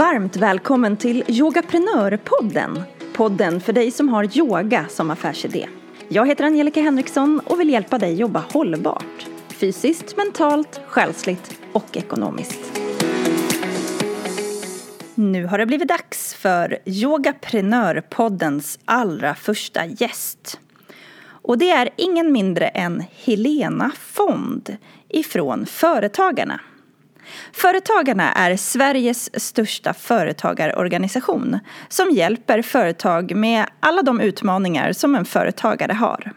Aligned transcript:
varmt 0.00 0.36
välkommen 0.36 0.96
till 0.96 1.24
Yogaprenörpodden. 1.28 2.82
Podden 3.12 3.60
för 3.60 3.72
dig 3.72 3.90
som 3.90 4.08
har 4.08 4.38
yoga 4.38 4.86
som 4.88 5.10
affärsidé. 5.10 5.68
Jag 6.08 6.26
heter 6.26 6.44
Angelica 6.44 6.80
Henriksson 6.80 7.40
och 7.44 7.60
vill 7.60 7.70
hjälpa 7.70 7.98
dig 7.98 8.14
jobba 8.14 8.44
hållbart. 8.52 9.26
Fysiskt, 9.48 10.16
mentalt, 10.16 10.80
själsligt 10.86 11.60
och 11.72 11.96
ekonomiskt. 11.96 12.80
Nu 15.14 15.44
har 15.46 15.58
det 15.58 15.66
blivit 15.66 15.88
dags 15.88 16.34
för 16.34 16.78
Yogaprenörpoddens 16.84 18.78
allra 18.84 19.34
första 19.34 19.86
gäst. 19.86 20.60
Och 21.22 21.58
det 21.58 21.70
är 21.70 21.88
ingen 21.96 22.32
mindre 22.32 22.68
än 22.68 23.04
Helena 23.24 23.92
Fond 23.98 24.76
ifrån 25.08 25.66
Företagarna. 25.66 26.60
Företagarna 27.52 28.32
är 28.32 28.56
Sveriges 28.56 29.42
största 29.42 29.94
företagarorganisation 29.94 31.58
som 31.88 32.10
hjälper 32.10 32.62
företag 32.62 33.34
med 33.36 33.66
alla 33.80 34.02
de 34.02 34.20
utmaningar 34.20 34.92
som 34.92 35.14
en 35.14 35.24
företagare 35.24 35.92
har. 35.92 36.32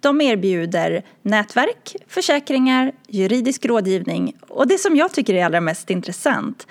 De 0.00 0.20
erbjuder 0.20 1.02
nätverk, 1.22 1.96
försäkringar, 2.08 2.92
juridisk 3.08 3.66
rådgivning 3.66 4.36
och 4.48 4.68
det 4.68 4.78
som 4.78 4.96
jag 4.96 5.12
tycker 5.12 5.34
är 5.34 5.44
allra 5.44 5.60
mest 5.60 5.90
intressant, 5.90 6.66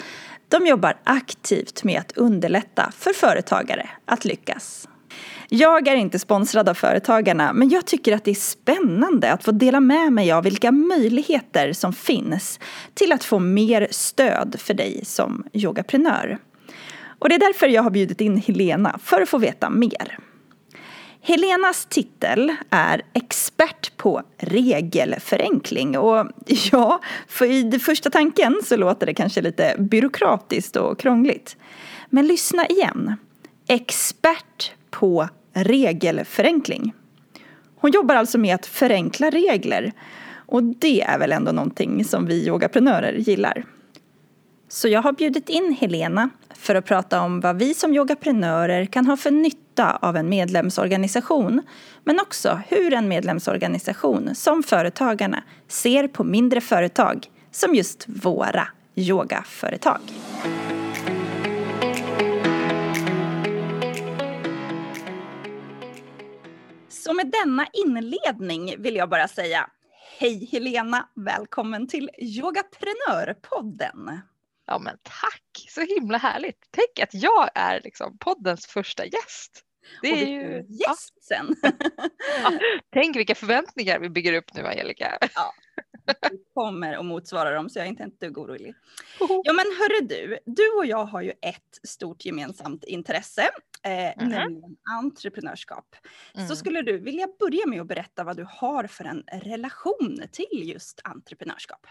de 0.50 0.68
jobbar 0.68 0.98
aktivt 1.04 1.84
med 1.84 2.00
att 2.00 2.18
underlätta 2.18 2.92
för 2.98 3.14
företagare 3.14 3.90
att 4.06 4.26
lyckas. 4.26 4.88
Jag 5.58 5.88
är 5.88 5.96
inte 5.96 6.20
sponsrad 6.20 6.70
av 6.70 6.74
Företagarna 6.74 7.54
men 7.54 7.70
jag 7.70 7.86
tycker 7.86 8.16
att 8.16 8.24
det 8.24 8.32
är 8.32 8.36
spännande 8.36 9.34
att 9.34 9.44
få 9.44 9.52
dela 9.52 9.80
med 9.80 10.14
mig 10.14 10.32
av 10.32 10.44
vilka 10.44 10.72
möjligheter 10.72 11.74
som 11.74 11.94
finns 11.94 12.60
till 12.94 13.12
att 13.12 13.24
få 13.24 13.40
mer 13.40 13.88
stöd 13.92 14.56
för 14.60 14.74
dig 14.74 15.06
som 15.06 15.44
yogaprenör. 15.54 16.38
Och 17.20 17.30
det 17.30 17.36
är 17.36 17.40
därför 17.40 17.68
jag 17.68 17.84
har 17.84 17.90
bjudit 17.90 18.22
in 18.22 18.38
Helena 18.38 19.00
för 19.04 19.22
att 19.22 19.30
få 19.30 19.38
veta 19.38 19.70
mer. 19.70 20.20
Helenas 21.22 21.86
titel 21.86 22.56
är 22.70 23.02
expert 23.14 23.98
på 23.98 24.22
regelförenkling 24.38 25.98
och 25.98 26.28
ja, 26.72 27.02
för 27.28 27.46
i 27.46 27.64
den 27.64 27.80
första 27.80 28.10
tanken 28.10 28.60
så 28.64 28.78
låter 28.78 29.06
det 29.06 29.14
kanske 29.14 29.42
lite 29.42 29.76
byråkratiskt 29.80 30.76
och 30.76 31.00
krångligt. 31.00 31.58
Men 32.10 32.28
lyssna 32.28 32.68
igen. 32.68 33.16
Expert 33.68 34.72
på 34.90 35.28
regelförenkling. 35.56 36.94
Hon 37.76 37.92
jobbar 37.92 38.16
alltså 38.16 38.38
med 38.38 38.56
att 38.56 38.66
förenkla 38.66 39.30
regler 39.30 39.92
och 40.46 40.64
det 40.64 41.02
är 41.02 41.20
väl 41.20 41.32
ändå 41.32 41.52
någonting 41.52 42.06
som 42.06 42.26
vi 42.26 42.48
yogaprenörer 42.48 43.14
gillar. 43.14 43.66
Så 44.68 44.88
jag 44.88 45.02
har 45.02 45.12
bjudit 45.12 45.50
in 45.50 45.78
Helena 45.80 46.30
för 46.54 46.76
att 46.76 46.86
prata 46.86 47.22
om 47.22 47.40
vad 47.40 47.60
vi 47.60 47.74
som 47.74 47.94
yogaprenörer 47.94 48.86
kan 48.86 49.08
ha 49.08 49.18
för 49.18 49.32
nytta 49.32 49.96
av 49.96 50.18
en 50.18 50.30
medlemsorganisation 50.30 51.62
men 52.04 52.20
också 52.20 52.60
hur 52.68 52.94
en 52.94 53.08
medlemsorganisation 53.08 54.36
som 54.36 54.64
Företagarna 54.64 55.44
ser 55.68 56.08
på 56.08 56.24
mindre 56.24 56.62
företag 56.62 57.28
som 57.52 57.76
just 57.76 58.06
våra 58.08 58.68
yogaföretag. 58.96 60.00
Så 67.06 67.14
med 67.14 67.32
denna 67.32 67.68
inledning 67.74 68.82
vill 68.82 68.96
jag 68.96 69.10
bara 69.10 69.28
säga 69.28 69.70
Hej 70.20 70.50
Helena, 70.52 71.10
välkommen 71.16 71.88
till 71.88 72.10
Yogaprenörpodden. 72.18 74.20
Ja 74.68 74.80
men 74.80 74.98
tack, 75.04 75.66
så 75.70 75.82
himla 75.82 76.18
härligt. 76.18 76.68
Tänk 76.72 77.00
att 77.00 77.14
jag 77.14 77.50
är 77.56 77.82
liksom 77.84 78.18
poddens 78.18 78.68
första 78.68 79.06
gäst. 79.06 79.64
Det 80.02 80.08
är 80.08 80.28
ju 80.28 80.66
gäst 80.70 81.24
sen. 81.24 81.56
ja, 82.44 82.52
tänk 82.94 83.16
vilka 83.16 83.36
förväntningar 83.36 84.00
vi 84.00 84.10
bygger 84.10 84.34
upp 84.34 84.54
nu 84.54 84.68
Angelica. 84.68 85.18
Ja, 85.36 85.54
kommer 86.54 86.94
att 86.94 87.06
motsvara 87.06 87.56
dem 87.56 87.70
så 87.70 87.80
jag 87.80 87.86
är 87.86 87.90
inte 87.90 88.04
ett 88.04 88.20
dugg 88.20 88.38
orolig. 88.38 88.76
Ja 89.20 89.54
men 89.54 89.66
hörru 89.80 90.08
du, 90.08 90.40
du 90.46 90.72
och 90.78 90.86
jag 90.86 91.06
har 91.06 91.22
ju 91.22 91.32
ett 91.42 91.80
stort 91.84 92.26
gemensamt 92.26 92.84
intresse, 92.84 93.50
eh, 93.84 94.22
mm. 94.22 94.30
nämligen 94.30 94.78
entreprenörskap. 95.00 95.96
Mm. 96.36 96.48
Så 96.48 96.56
skulle 96.56 96.82
du 96.82 96.98
vilja 96.98 97.28
börja 97.40 97.68
med 97.68 97.82
att 97.82 97.88
berätta 97.88 98.24
vad 98.24 98.38
du 98.38 98.46
har 98.50 98.88
för 98.88 99.04
en 99.06 99.24
relation 99.32 100.22
till 100.32 100.70
just 100.70 101.02
entreprenörskap? 101.04 101.88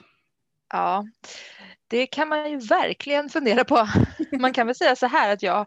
Ja, 0.73 1.07
det 1.89 2.07
kan 2.07 2.29
man 2.29 2.51
ju 2.51 2.59
verkligen 2.59 3.29
fundera 3.29 3.65
på. 3.65 3.89
Man 4.41 4.53
kan 4.53 4.67
väl 4.67 4.77
säga 4.77 4.97
så 4.97 5.07
här 5.07 5.33
att 5.33 5.43
jag, 5.43 5.67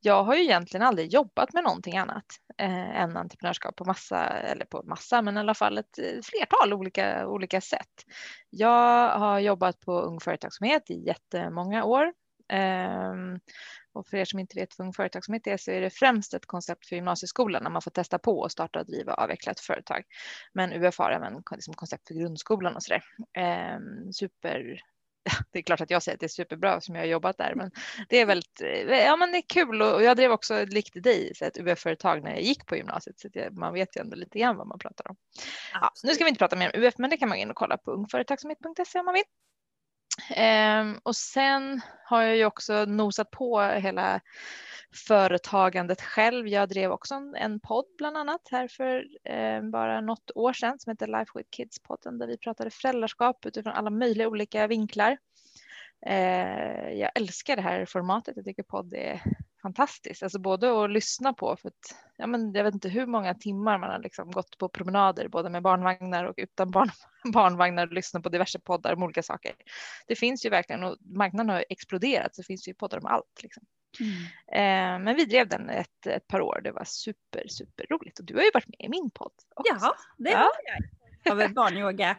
jag 0.00 0.24
har 0.24 0.34
ju 0.34 0.42
egentligen 0.42 0.86
aldrig 0.86 1.12
jobbat 1.12 1.52
med 1.52 1.64
någonting 1.64 1.96
annat 1.96 2.24
eh, 2.58 3.00
än 3.00 3.16
entreprenörskap 3.16 3.76
på 3.76 3.84
massa, 3.84 4.26
eller 4.26 4.64
på 4.64 4.82
massa, 4.82 5.22
men 5.22 5.36
i 5.36 5.40
alla 5.40 5.54
fall 5.54 5.78
ett 5.78 5.98
eh, 5.98 6.22
flertal 6.22 6.72
olika, 6.72 7.28
olika 7.28 7.60
sätt. 7.60 8.04
Jag 8.50 9.18
har 9.18 9.38
jobbat 9.38 9.80
på 9.80 10.00
Ung 10.00 10.20
Företagsamhet 10.20 10.90
i 10.90 11.06
jättemånga 11.06 11.84
år. 11.84 12.12
Eh, 12.52 13.14
och 13.92 14.06
för 14.06 14.16
er 14.16 14.24
som 14.24 14.38
inte 14.38 14.60
vet 14.60 14.78
vad 14.78 14.86
Ung 14.86 14.92
Företagsamhet 14.92 15.46
är 15.46 15.56
så 15.56 15.70
är 15.70 15.80
det 15.80 15.90
främst 15.90 16.34
ett 16.34 16.46
koncept 16.46 16.86
för 16.88 16.96
gymnasieskolan 16.96 17.62
när 17.62 17.70
man 17.70 17.82
får 17.82 17.90
testa 17.90 18.18
på 18.18 18.44
att 18.44 18.52
starta 18.52 18.80
och 18.80 18.86
driva 18.86 19.14
och 19.14 19.22
avveckla 19.22 19.52
ett 19.52 19.60
företag. 19.60 20.02
Men 20.52 20.72
UF 20.72 20.98
har 20.98 21.10
även 21.10 21.42
liksom 21.50 21.74
koncept 21.74 22.08
för 22.08 22.14
grundskolan 22.14 22.76
och 22.76 22.82
sådär. 22.82 23.02
Eh, 23.38 23.78
super 24.12 24.80
det 25.52 25.58
är 25.58 25.62
klart 25.62 25.80
att 25.80 25.90
jag 25.90 26.02
säger 26.02 26.16
att 26.16 26.20
det 26.20 26.26
är 26.26 26.28
superbra 26.28 26.80
som 26.80 26.94
jag 26.94 27.02
har 27.02 27.06
jobbat 27.06 27.38
där, 27.38 27.54
men 27.54 27.70
det 28.08 28.20
är 28.20 28.26
väldigt, 28.26 28.60
ja 28.88 29.16
men 29.16 29.32
det 29.32 29.38
är 29.38 29.48
kul 29.48 29.82
och 29.82 30.02
jag 30.02 30.16
drev 30.16 30.32
också 30.32 30.64
likt 30.64 31.02
dig 31.02 31.32
ett 31.40 31.58
UF-företag 31.58 32.22
när 32.22 32.30
jag 32.30 32.42
gick 32.42 32.66
på 32.66 32.76
gymnasiet 32.76 33.18
så 33.18 33.28
det, 33.28 33.50
man 33.50 33.74
vet 33.74 33.96
ju 33.96 34.00
ändå 34.00 34.16
lite 34.16 34.38
grann 34.38 34.56
vad 34.56 34.66
man 34.66 34.78
pratar 34.78 35.10
om. 35.10 35.16
Ja, 35.72 35.92
nu 36.02 36.14
ska 36.14 36.24
vi 36.24 36.28
inte 36.28 36.38
prata 36.38 36.56
mer 36.56 36.70
om 36.74 36.82
UF, 36.82 36.94
men 36.98 37.10
det 37.10 37.16
kan 37.16 37.28
man 37.28 37.38
gå 37.38 37.42
in 37.42 37.50
och 37.50 37.56
kolla 37.56 37.76
på 37.76 37.90
ungföretagsamhet.se 37.90 38.98
om 38.98 39.04
man 39.04 39.14
vill. 39.14 39.24
Um, 40.36 41.00
och 41.02 41.16
sen 41.16 41.80
har 42.04 42.22
jag 42.22 42.36
ju 42.36 42.44
också 42.44 42.84
nosat 42.84 43.30
på 43.30 43.60
hela 43.60 44.20
företagandet 44.94 46.02
själv. 46.02 46.48
Jag 46.48 46.68
drev 46.68 46.92
också 46.92 47.14
en, 47.14 47.34
en 47.34 47.60
podd 47.60 47.84
bland 47.98 48.16
annat 48.16 48.48
här 48.50 48.68
för 48.68 49.04
um, 49.58 49.70
bara 49.70 50.00
något 50.00 50.30
år 50.34 50.52
sedan 50.52 50.78
som 50.78 50.90
heter 50.90 51.06
Life 51.06 51.30
with 51.34 51.48
Kids-podden 51.50 52.18
där 52.18 52.26
vi 52.26 52.38
pratade 52.38 52.70
föräldraskap 52.70 53.46
utifrån 53.46 53.72
alla 53.72 53.90
möjliga 53.90 54.28
olika 54.28 54.66
vinklar. 54.66 55.18
Uh, 56.06 56.92
jag 56.92 57.10
älskar 57.14 57.56
det 57.56 57.62
här 57.62 57.84
formatet. 57.84 58.36
Jag 58.36 58.44
tycker 58.44 58.62
podd 58.62 58.94
är 58.94 59.22
fantastiskt, 59.66 60.22
alltså 60.22 60.38
både 60.38 60.84
att 60.84 60.90
lyssna 60.90 61.32
på 61.32 61.56
för 61.56 61.68
att 61.68 61.96
ja, 62.16 62.26
men 62.26 62.52
jag 62.52 62.64
vet 62.64 62.74
inte 62.74 62.88
hur 62.88 63.06
många 63.06 63.34
timmar 63.34 63.78
man 63.78 63.90
har 63.90 63.98
liksom 63.98 64.30
gått 64.30 64.58
på 64.58 64.68
promenader 64.68 65.28
både 65.28 65.50
med 65.50 65.62
barnvagnar 65.62 66.24
och 66.24 66.34
utan 66.36 66.70
barn, 66.70 66.90
barnvagnar 67.32 67.86
och 67.86 67.92
lyssnat 67.92 68.22
på 68.22 68.28
diverse 68.28 68.58
poddar 68.58 68.92
om 68.92 69.02
olika 69.02 69.22
saker. 69.22 69.52
Det 70.06 70.16
finns 70.16 70.46
ju 70.46 70.50
verkligen 70.50 70.84
och 70.84 70.96
marknaden 71.00 71.48
har 71.48 71.64
exploderat 71.68 72.34
så 72.34 72.42
det 72.42 72.46
finns 72.46 72.68
ju 72.68 72.74
poddar 72.74 72.98
om 72.98 73.06
allt. 73.06 73.42
Liksom. 73.42 73.62
Mm. 74.00 74.12
Eh, 74.52 75.04
men 75.04 75.16
vi 75.16 75.24
drev 75.24 75.48
den 75.48 75.70
ett, 75.70 76.06
ett 76.06 76.26
par 76.26 76.40
år. 76.40 76.60
Det 76.64 76.72
var 76.72 76.84
super, 76.84 77.48
super 77.48 77.86
roligt 77.90 78.18
och 78.18 78.24
du 78.24 78.34
har 78.34 78.42
ju 78.42 78.50
varit 78.54 78.68
med 78.68 78.86
i 78.86 78.88
min 78.88 79.10
podd. 79.10 79.32
Också. 79.56 79.74
Ja, 79.80 79.96
det 80.16 80.30
ja. 80.30 80.38
har 80.38 80.50
jag. 80.64 80.82
Av 81.32 81.54
barnyoga. 81.54 82.16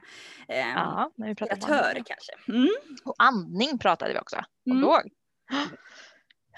Eh, 0.47 0.57
ja, 0.57 1.11
när 1.15 1.27
vi 1.27 1.35
pratade 1.35 2.03
kanske. 2.05 2.33
Mm. 2.47 2.69
Och 3.05 3.15
andning 3.17 3.79
pratade 3.79 4.13
vi 4.13 4.19
också. 4.19 4.37
Mm. 4.65 4.83
Och, 4.83 5.01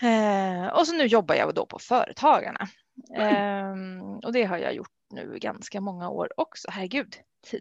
eh, 0.01 0.67
och 0.67 0.87
så 0.87 0.95
nu 0.95 1.05
jobbar 1.05 1.35
jag 1.35 1.55
då 1.55 1.65
på 1.65 1.79
Företagarna. 1.79 2.67
Eh, 3.15 3.75
och 4.23 4.33
det 4.33 4.43
har 4.43 4.57
jag 4.57 4.73
gjort 4.73 4.91
nu 5.13 5.37
ganska 5.41 5.81
många 5.81 6.09
år 6.09 6.29
också. 6.37 6.67
Herregud, 6.71 7.15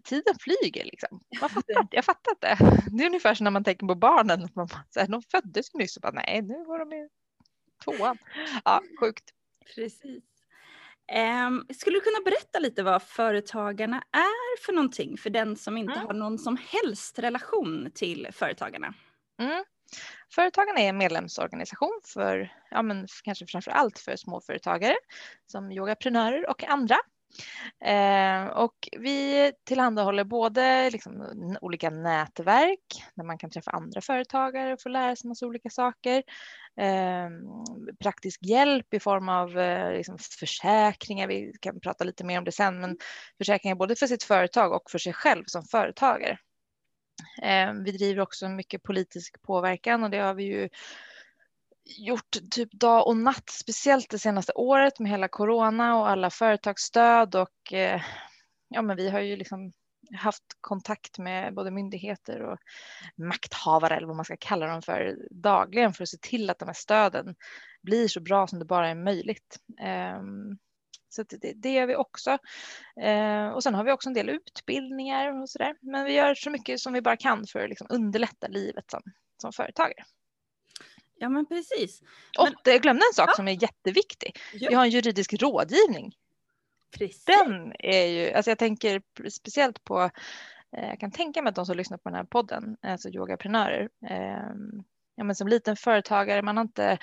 tiden 0.04 0.34
flyger 0.40 0.84
liksom. 0.84 1.20
Man 1.40 1.50
fattar, 1.50 1.88
jag 1.90 2.04
fattar 2.04 2.32
inte. 2.32 2.56
Det 2.90 3.02
är 3.02 3.06
ungefär 3.06 3.34
som 3.34 3.44
när 3.44 3.50
man 3.50 3.64
tänker 3.64 3.86
på 3.86 3.94
barnen. 3.94 4.48
Man, 4.54 4.68
så 4.68 5.00
här, 5.00 5.06
de 5.06 5.22
föddes 5.22 5.74
nyss 5.74 5.96
och 5.96 6.02
bara 6.02 6.12
nej, 6.12 6.42
nu 6.42 6.64
var 6.64 6.78
de 6.78 6.92
i 6.92 7.08
tvåan. 7.84 8.18
Ja, 8.64 8.82
sjukt. 9.00 9.24
Precis. 9.74 10.24
Um, 11.46 11.66
skulle 11.74 11.96
du 11.96 12.00
kunna 12.00 12.24
berätta 12.24 12.58
lite 12.58 12.82
vad 12.82 13.02
Företagarna 13.02 13.96
är 14.12 14.64
för 14.64 14.72
någonting 14.72 15.16
för 15.16 15.30
den 15.30 15.56
som 15.56 15.76
inte 15.76 15.92
mm. 15.92 16.06
har 16.06 16.14
någon 16.14 16.38
som 16.38 16.56
helst 16.56 17.18
relation 17.18 17.90
till 17.94 18.28
Företagarna? 18.32 18.94
Mm. 19.40 19.64
Företagarna 20.34 20.80
är 20.80 20.88
en 20.88 20.98
medlemsorganisation 20.98 22.00
för, 22.04 22.52
ja 22.70 22.82
men 22.82 23.06
kanske 23.24 23.46
framför 23.46 23.70
allt 23.70 23.98
för 23.98 24.16
småföretagare 24.16 24.96
som 25.46 25.72
yogaprenörer 25.72 26.50
och 26.50 26.64
andra 26.64 26.96
Eh, 27.84 28.46
och 28.46 28.88
vi 28.98 29.52
tillhandahåller 29.64 30.24
både 30.24 30.90
liksom 30.90 31.24
olika 31.60 31.90
nätverk 31.90 33.04
där 33.14 33.24
man 33.24 33.38
kan 33.38 33.50
träffa 33.50 33.70
andra 33.70 34.00
företagare 34.00 34.72
och 34.72 34.82
få 34.82 34.88
lära 34.88 35.16
sig 35.16 35.28
massa 35.28 35.46
olika 35.46 35.70
saker. 35.70 36.22
Eh, 36.80 37.28
praktisk 38.00 38.40
hjälp 38.42 38.94
i 38.94 39.00
form 39.00 39.28
av 39.28 39.58
eh, 39.58 39.92
liksom 39.92 40.18
försäkringar, 40.18 41.28
vi 41.28 41.52
kan 41.60 41.80
prata 41.80 42.04
lite 42.04 42.24
mer 42.24 42.38
om 42.38 42.44
det 42.44 42.52
sen, 42.52 42.80
men 42.80 42.96
försäkringar 43.38 43.76
både 43.76 43.96
för 43.96 44.06
sitt 44.06 44.24
företag 44.24 44.72
och 44.72 44.90
för 44.90 44.98
sig 44.98 45.12
själv 45.12 45.44
som 45.46 45.62
företagare. 45.62 46.38
Eh, 47.42 47.72
vi 47.72 47.90
driver 47.90 48.20
också 48.22 48.48
mycket 48.48 48.82
politisk 48.82 49.42
påverkan 49.42 50.04
och 50.04 50.10
det 50.10 50.18
har 50.18 50.34
vi 50.34 50.44
ju 50.44 50.68
gjort 51.98 52.36
typ 52.50 52.72
dag 52.72 53.06
och 53.06 53.16
natt, 53.16 53.50
speciellt 53.50 54.10
det 54.10 54.18
senaste 54.18 54.52
året 54.52 54.98
med 54.98 55.10
hela 55.10 55.28
corona 55.28 55.98
och 55.98 56.08
alla 56.08 56.30
företagsstöd 56.30 57.34
och 57.34 57.72
eh, 57.72 58.02
ja, 58.68 58.82
men 58.82 58.96
vi 58.96 59.08
har 59.10 59.20
ju 59.20 59.36
liksom 59.36 59.72
haft 60.16 60.44
kontakt 60.60 61.18
med 61.18 61.54
både 61.54 61.70
myndigheter 61.70 62.42
och 62.42 62.58
makthavare 63.16 63.96
eller 63.96 64.06
vad 64.06 64.16
man 64.16 64.24
ska 64.24 64.36
kalla 64.40 64.66
dem 64.66 64.82
för 64.82 65.18
dagligen 65.30 65.92
för 65.92 66.02
att 66.02 66.08
se 66.08 66.18
till 66.22 66.50
att 66.50 66.58
de 66.58 66.68
här 66.68 66.74
stöden 66.74 67.34
blir 67.82 68.08
så 68.08 68.20
bra 68.20 68.46
som 68.46 68.58
det 68.58 68.64
bara 68.64 68.88
är 68.88 68.94
möjligt. 68.94 69.58
Um, 70.20 70.58
så 71.08 71.22
det, 71.22 71.52
det, 71.56 71.72
gör 71.72 71.86
vi 71.86 71.96
också. 71.96 72.38
Eh, 73.00 73.48
och 73.48 73.62
sen 73.62 73.74
har 73.74 73.84
vi 73.84 73.92
också 73.92 74.08
en 74.08 74.14
del 74.14 74.28
utbildningar 74.28 75.42
och 75.42 75.50
sådär. 75.50 75.76
Men 75.80 76.04
vi 76.04 76.12
gör 76.12 76.34
så 76.34 76.50
mycket 76.50 76.80
som 76.80 76.92
vi 76.92 77.00
bara 77.00 77.16
kan 77.16 77.46
för 77.46 77.64
att 77.64 77.68
liksom 77.68 77.86
underlätta 77.90 78.48
livet 78.48 78.90
som, 78.90 79.02
som 79.40 79.52
företagare. 79.52 80.04
Ja 81.18 81.28
men 81.28 81.46
precis. 81.46 82.02
Och 82.38 82.48
jag 82.64 82.82
glömde 82.82 83.02
en 83.10 83.14
sak 83.14 83.28
ja. 83.28 83.34
som 83.36 83.48
är 83.48 83.62
jätteviktig. 83.62 84.38
Ja. 84.52 84.68
Vi 84.68 84.74
har 84.74 84.84
en 84.84 84.90
juridisk 84.90 85.42
rådgivning. 85.42 86.14
Precis. 86.98 87.24
Den 87.24 87.72
är 87.78 88.06
ju, 88.06 88.32
alltså 88.32 88.50
jag 88.50 88.58
tänker 88.58 89.02
speciellt 89.30 89.84
på, 89.84 90.10
eh, 90.76 90.88
jag 90.88 91.00
kan 91.00 91.10
tänka 91.10 91.42
mig 91.42 91.48
att 91.50 91.56
de 91.56 91.66
som 91.66 91.76
lyssnar 91.76 91.98
på 91.98 92.08
den 92.08 92.16
här 92.16 92.24
podden, 92.24 92.76
alltså 92.82 93.08
yogaprenörer, 93.08 93.88
eh, 94.06 94.52
ja 95.14 95.24
men 95.24 95.34
som 95.34 95.48
liten 95.48 95.76
företagare, 95.76 96.42
man 96.42 96.56
har 96.56 96.64
inte 96.64 96.98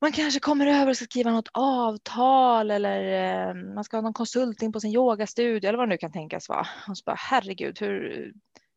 man 0.00 0.12
kanske 0.12 0.40
kommer 0.40 0.66
över 0.66 0.88
och 0.88 0.96
ska 0.96 1.04
skriva 1.04 1.30
något 1.30 1.48
avtal 1.52 2.70
eller 2.70 3.02
eh, 3.48 3.54
man 3.74 3.84
ska 3.84 3.96
ha 3.96 4.02
någon 4.02 4.12
konsulting 4.12 4.72
på 4.72 4.80
sin 4.80 4.94
yogastudio 4.94 5.68
eller 5.68 5.78
vad 5.78 5.88
det 5.88 5.94
nu 5.94 5.98
kan 5.98 6.12
tänkas 6.12 6.48
vara. 6.48 6.66
Och 6.88 6.98
så 6.98 7.02
bara 7.06 7.16
herregud, 7.18 7.80
hur, 7.80 8.32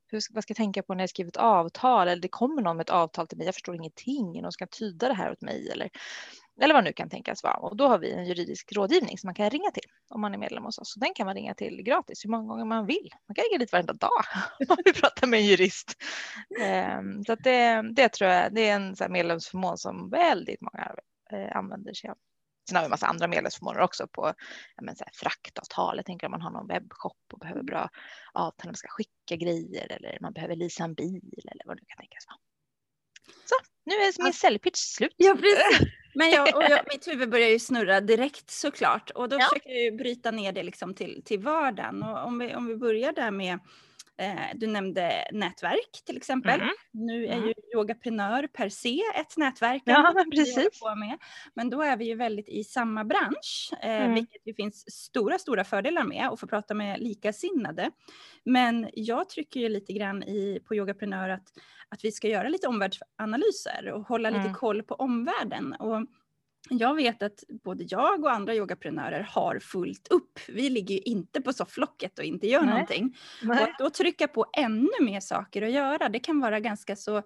hur, 0.07 0.21
vad 0.31 0.43
ska 0.43 0.51
jag 0.51 0.57
tänka 0.57 0.83
på 0.83 0.93
när 0.93 1.03
jag 1.03 1.09
skriver 1.09 1.29
ett 1.29 1.37
avtal? 1.37 2.07
Eller 2.07 2.21
det 2.21 2.27
kommer 2.27 2.61
någon 2.61 2.77
med 2.77 2.83
ett 2.83 2.89
avtal 2.89 3.27
till 3.27 3.37
mig, 3.37 3.45
jag 3.45 3.55
förstår 3.55 3.75
ingenting, 3.75 4.41
någon 4.41 4.51
ska 4.51 4.67
tyda 4.67 5.07
det 5.07 5.13
här 5.13 5.31
åt 5.31 5.41
mig 5.41 5.69
eller, 5.69 5.89
eller 6.61 6.73
vad 6.73 6.83
det 6.83 6.89
nu 6.89 6.93
kan 6.93 7.09
tänkas 7.09 7.43
vara. 7.43 7.57
Och 7.57 7.77
då 7.77 7.87
har 7.87 7.99
vi 7.99 8.11
en 8.11 8.25
juridisk 8.25 8.73
rådgivning 8.73 9.17
som 9.17 9.27
man 9.27 9.35
kan 9.35 9.49
ringa 9.49 9.71
till 9.71 9.89
om 10.09 10.21
man 10.21 10.33
är 10.33 10.37
medlem 10.37 10.63
hos 10.63 10.77
oss. 10.77 10.93
Så 10.93 10.99
den 10.99 11.13
kan 11.15 11.25
man 11.25 11.35
ringa 11.35 11.53
till 11.53 11.81
gratis 11.83 12.25
hur 12.25 12.29
många 12.29 12.47
gånger 12.47 12.65
man 12.65 12.85
vill. 12.85 13.09
Man 13.27 13.35
kan 13.35 13.43
ringa 13.43 13.57
dit 13.59 13.71
varenda 13.71 13.93
dag 13.93 14.23
om 14.69 14.77
vi 14.85 14.93
pratar 14.93 15.27
med 15.27 15.39
en 15.39 15.45
jurist. 15.45 15.93
Ehm, 16.61 17.23
så 17.23 17.35
det, 17.35 17.81
det 17.95 18.09
tror 18.09 18.29
jag, 18.29 18.53
det 18.53 18.69
är 18.69 18.75
en 18.75 18.95
medlemsförmån 19.09 19.77
som 19.77 20.09
väldigt 20.09 20.61
många 20.61 20.83
har 20.83 20.99
använder 21.35 21.93
sig 21.93 22.09
av. 22.09 22.17
Sen 22.69 22.75
har 22.75 22.83
vi 22.83 22.85
en 22.85 22.89
massa 22.89 23.07
andra 23.07 23.27
medlemsförmåner 23.27 23.79
också 23.79 24.07
på 24.07 24.33
men 24.81 24.95
så 24.95 25.03
här, 25.03 25.11
fraktavtal. 25.13 25.97
Jag 25.97 26.05
tänker 26.05 26.27
om 26.27 26.31
man 26.31 26.41
har 26.41 26.51
någon 26.51 26.67
webbshop 26.67 27.17
och 27.33 27.39
behöver 27.39 27.63
bra 27.63 27.89
avtal, 28.33 28.67
man 28.67 28.75
ska 28.75 28.87
skicka 28.87 29.35
grejer 29.35 29.91
eller 29.91 30.17
man 30.21 30.33
behöver 30.33 30.55
leasa 30.55 30.83
en 30.83 30.93
bil 30.93 31.41
eller 31.51 31.63
vad 31.65 31.77
det 31.77 31.85
kan 31.87 31.97
tänkas 31.97 32.25
vara. 32.27 32.37
Så, 33.45 33.55
nu 33.85 33.93
är 33.93 34.23
min 34.23 34.33
säljpitch 34.33 34.79
slut. 34.79 35.13
Ja, 35.17 35.35
precis. 35.35 35.89
Men 36.15 36.29
jag, 36.31 36.55
och 36.55 36.63
jag, 36.63 36.79
mitt 36.93 37.07
huvud 37.07 37.29
börjar 37.29 37.49
ju 37.49 37.59
snurra 37.59 38.01
direkt 38.01 38.49
såklart 38.49 39.09
och 39.09 39.29
då 39.29 39.35
ja. 39.39 39.47
försöker 39.49 39.69
jag 39.69 39.97
bryta 39.97 40.31
ner 40.31 40.51
det 40.51 40.63
liksom 40.63 40.93
till, 40.95 41.21
till 41.25 41.39
vardagen. 41.39 42.03
Och 42.03 42.25
om, 42.25 42.39
vi, 42.39 42.55
om 42.55 42.67
vi 42.67 42.75
börjar 42.75 43.13
där 43.13 43.31
med 43.31 43.59
Eh, 44.17 44.49
du 44.55 44.67
nämnde 44.67 45.27
nätverk 45.31 46.03
till 46.05 46.17
exempel. 46.17 46.61
Mm. 46.61 46.73
Nu 46.91 47.25
är 47.27 47.33
mm. 47.33 47.47
ju 47.47 47.53
yogaprenör 47.75 48.47
per 48.47 48.69
se 48.69 49.01
ett 49.15 49.37
nätverk. 49.37 49.81
Ja, 49.85 50.11
men 50.15 50.31
precis. 50.31 50.79
På 50.79 50.95
med. 50.95 51.17
Men 51.53 51.69
då 51.69 51.81
är 51.81 51.97
vi 51.97 52.05
ju 52.05 52.15
väldigt 52.15 52.49
i 52.49 52.63
samma 52.63 53.03
bransch, 53.03 53.71
eh, 53.81 54.01
mm. 54.01 54.13
vilket 54.13 54.41
det 54.45 54.53
finns 54.53 54.91
stora, 54.91 55.39
stora 55.39 55.63
fördelar 55.63 56.03
med 56.03 56.27
att 56.27 56.39
få 56.39 56.47
prata 56.47 56.73
med 56.73 56.99
likasinnade. 56.99 57.91
Men 58.45 58.89
jag 58.93 59.29
trycker 59.29 59.59
ju 59.59 59.69
lite 59.69 59.93
grann 59.93 60.23
i, 60.23 60.59
på 60.67 60.75
yogaprenör 60.75 61.29
att, 61.29 61.47
att 61.89 62.05
vi 62.05 62.11
ska 62.11 62.27
göra 62.27 62.49
lite 62.49 62.67
omvärldsanalyser 62.67 63.91
och 63.91 64.07
hålla 64.07 64.29
lite 64.29 64.41
mm. 64.41 64.53
koll 64.53 64.83
på 64.83 64.95
omvärlden. 64.95 65.73
Och 65.73 66.05
jag 66.69 66.95
vet 66.95 67.23
att 67.23 67.43
både 67.63 67.85
jag 67.87 68.23
och 68.23 68.31
andra 68.31 68.55
yogaprenörer 68.55 69.27
har 69.31 69.59
fullt 69.59 70.07
upp. 70.07 70.39
Vi 70.47 70.69
ligger 70.69 70.95
ju 70.95 71.01
inte 71.01 71.41
på 71.41 71.53
sofflocket 71.53 72.19
och 72.19 72.25
inte 72.25 72.47
gör 72.47 72.61
Nej. 72.61 72.69
någonting. 72.69 73.17
Nej. 73.41 73.57
Och 73.57 73.69
att 73.69 73.79
då 73.79 73.89
trycka 73.89 74.27
på 74.27 74.45
ännu 74.57 74.89
mer 75.01 75.19
saker 75.19 75.61
att 75.61 75.71
göra, 75.71 76.09
det 76.09 76.19
kan 76.19 76.39
vara 76.39 76.59
ganska 76.59 76.95
så... 76.95 77.23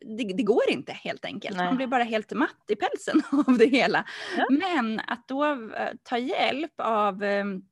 Det, 0.00 0.24
det 0.36 0.42
går 0.42 0.70
inte 0.70 0.92
helt 0.92 1.24
enkelt. 1.24 1.56
Nej. 1.56 1.66
Man 1.66 1.76
blir 1.76 1.86
bara 1.86 2.04
helt 2.04 2.32
matt 2.32 2.64
i 2.68 2.76
pälsen 2.76 3.22
av 3.46 3.58
det 3.58 3.66
hela. 3.66 4.04
Ja. 4.36 4.46
Men 4.50 5.00
att 5.06 5.28
då 5.28 5.44
eh, 5.44 5.90
ta 6.02 6.18
hjälp 6.18 6.74
av 6.76 7.22
ehm, 7.22 7.62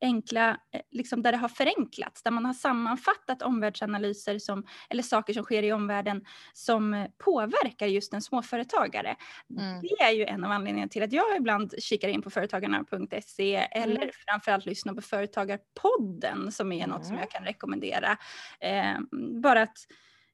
enkla, 0.00 0.50
eh, 0.72 0.80
liksom 0.90 1.22
där 1.22 1.32
det 1.32 1.38
har 1.38 1.48
förenklats, 1.48 2.22
där 2.22 2.30
man 2.30 2.44
har 2.44 2.54
sammanfattat 2.54 3.42
omvärldsanalyser 3.42 4.38
som, 4.38 4.66
eller 4.90 5.02
saker 5.02 5.32
som 5.32 5.44
sker 5.44 5.62
i 5.62 5.72
omvärlden 5.72 6.24
som 6.52 6.94
eh, 6.94 7.06
påverkar 7.24 7.86
just 7.86 8.14
en 8.14 8.22
småföretagare. 8.22 9.16
Mm. 9.58 9.80
Det 9.82 10.02
är 10.02 10.10
ju 10.10 10.24
en 10.24 10.44
av 10.44 10.50
anledningarna 10.50 10.88
till 10.88 11.02
att 11.02 11.12
jag 11.12 11.36
ibland 11.36 11.74
kikar 11.78 12.08
in 12.08 12.22
på 12.22 12.30
företagarna.se 12.30 13.56
eller 13.56 13.96
mm. 13.96 14.10
framförallt 14.28 14.66
lyssnar 14.66 14.94
på 14.94 15.02
Företagarpodden 15.02 16.52
som 16.52 16.72
är 16.72 16.84
mm. 16.84 16.90
något 16.90 17.04
som 17.04 17.14
mm. 17.14 17.20
jag 17.20 17.30
kan 17.30 17.44
rekommendera. 17.44 18.16
Eh, 18.60 18.96
bara 19.42 19.62
att 19.62 19.78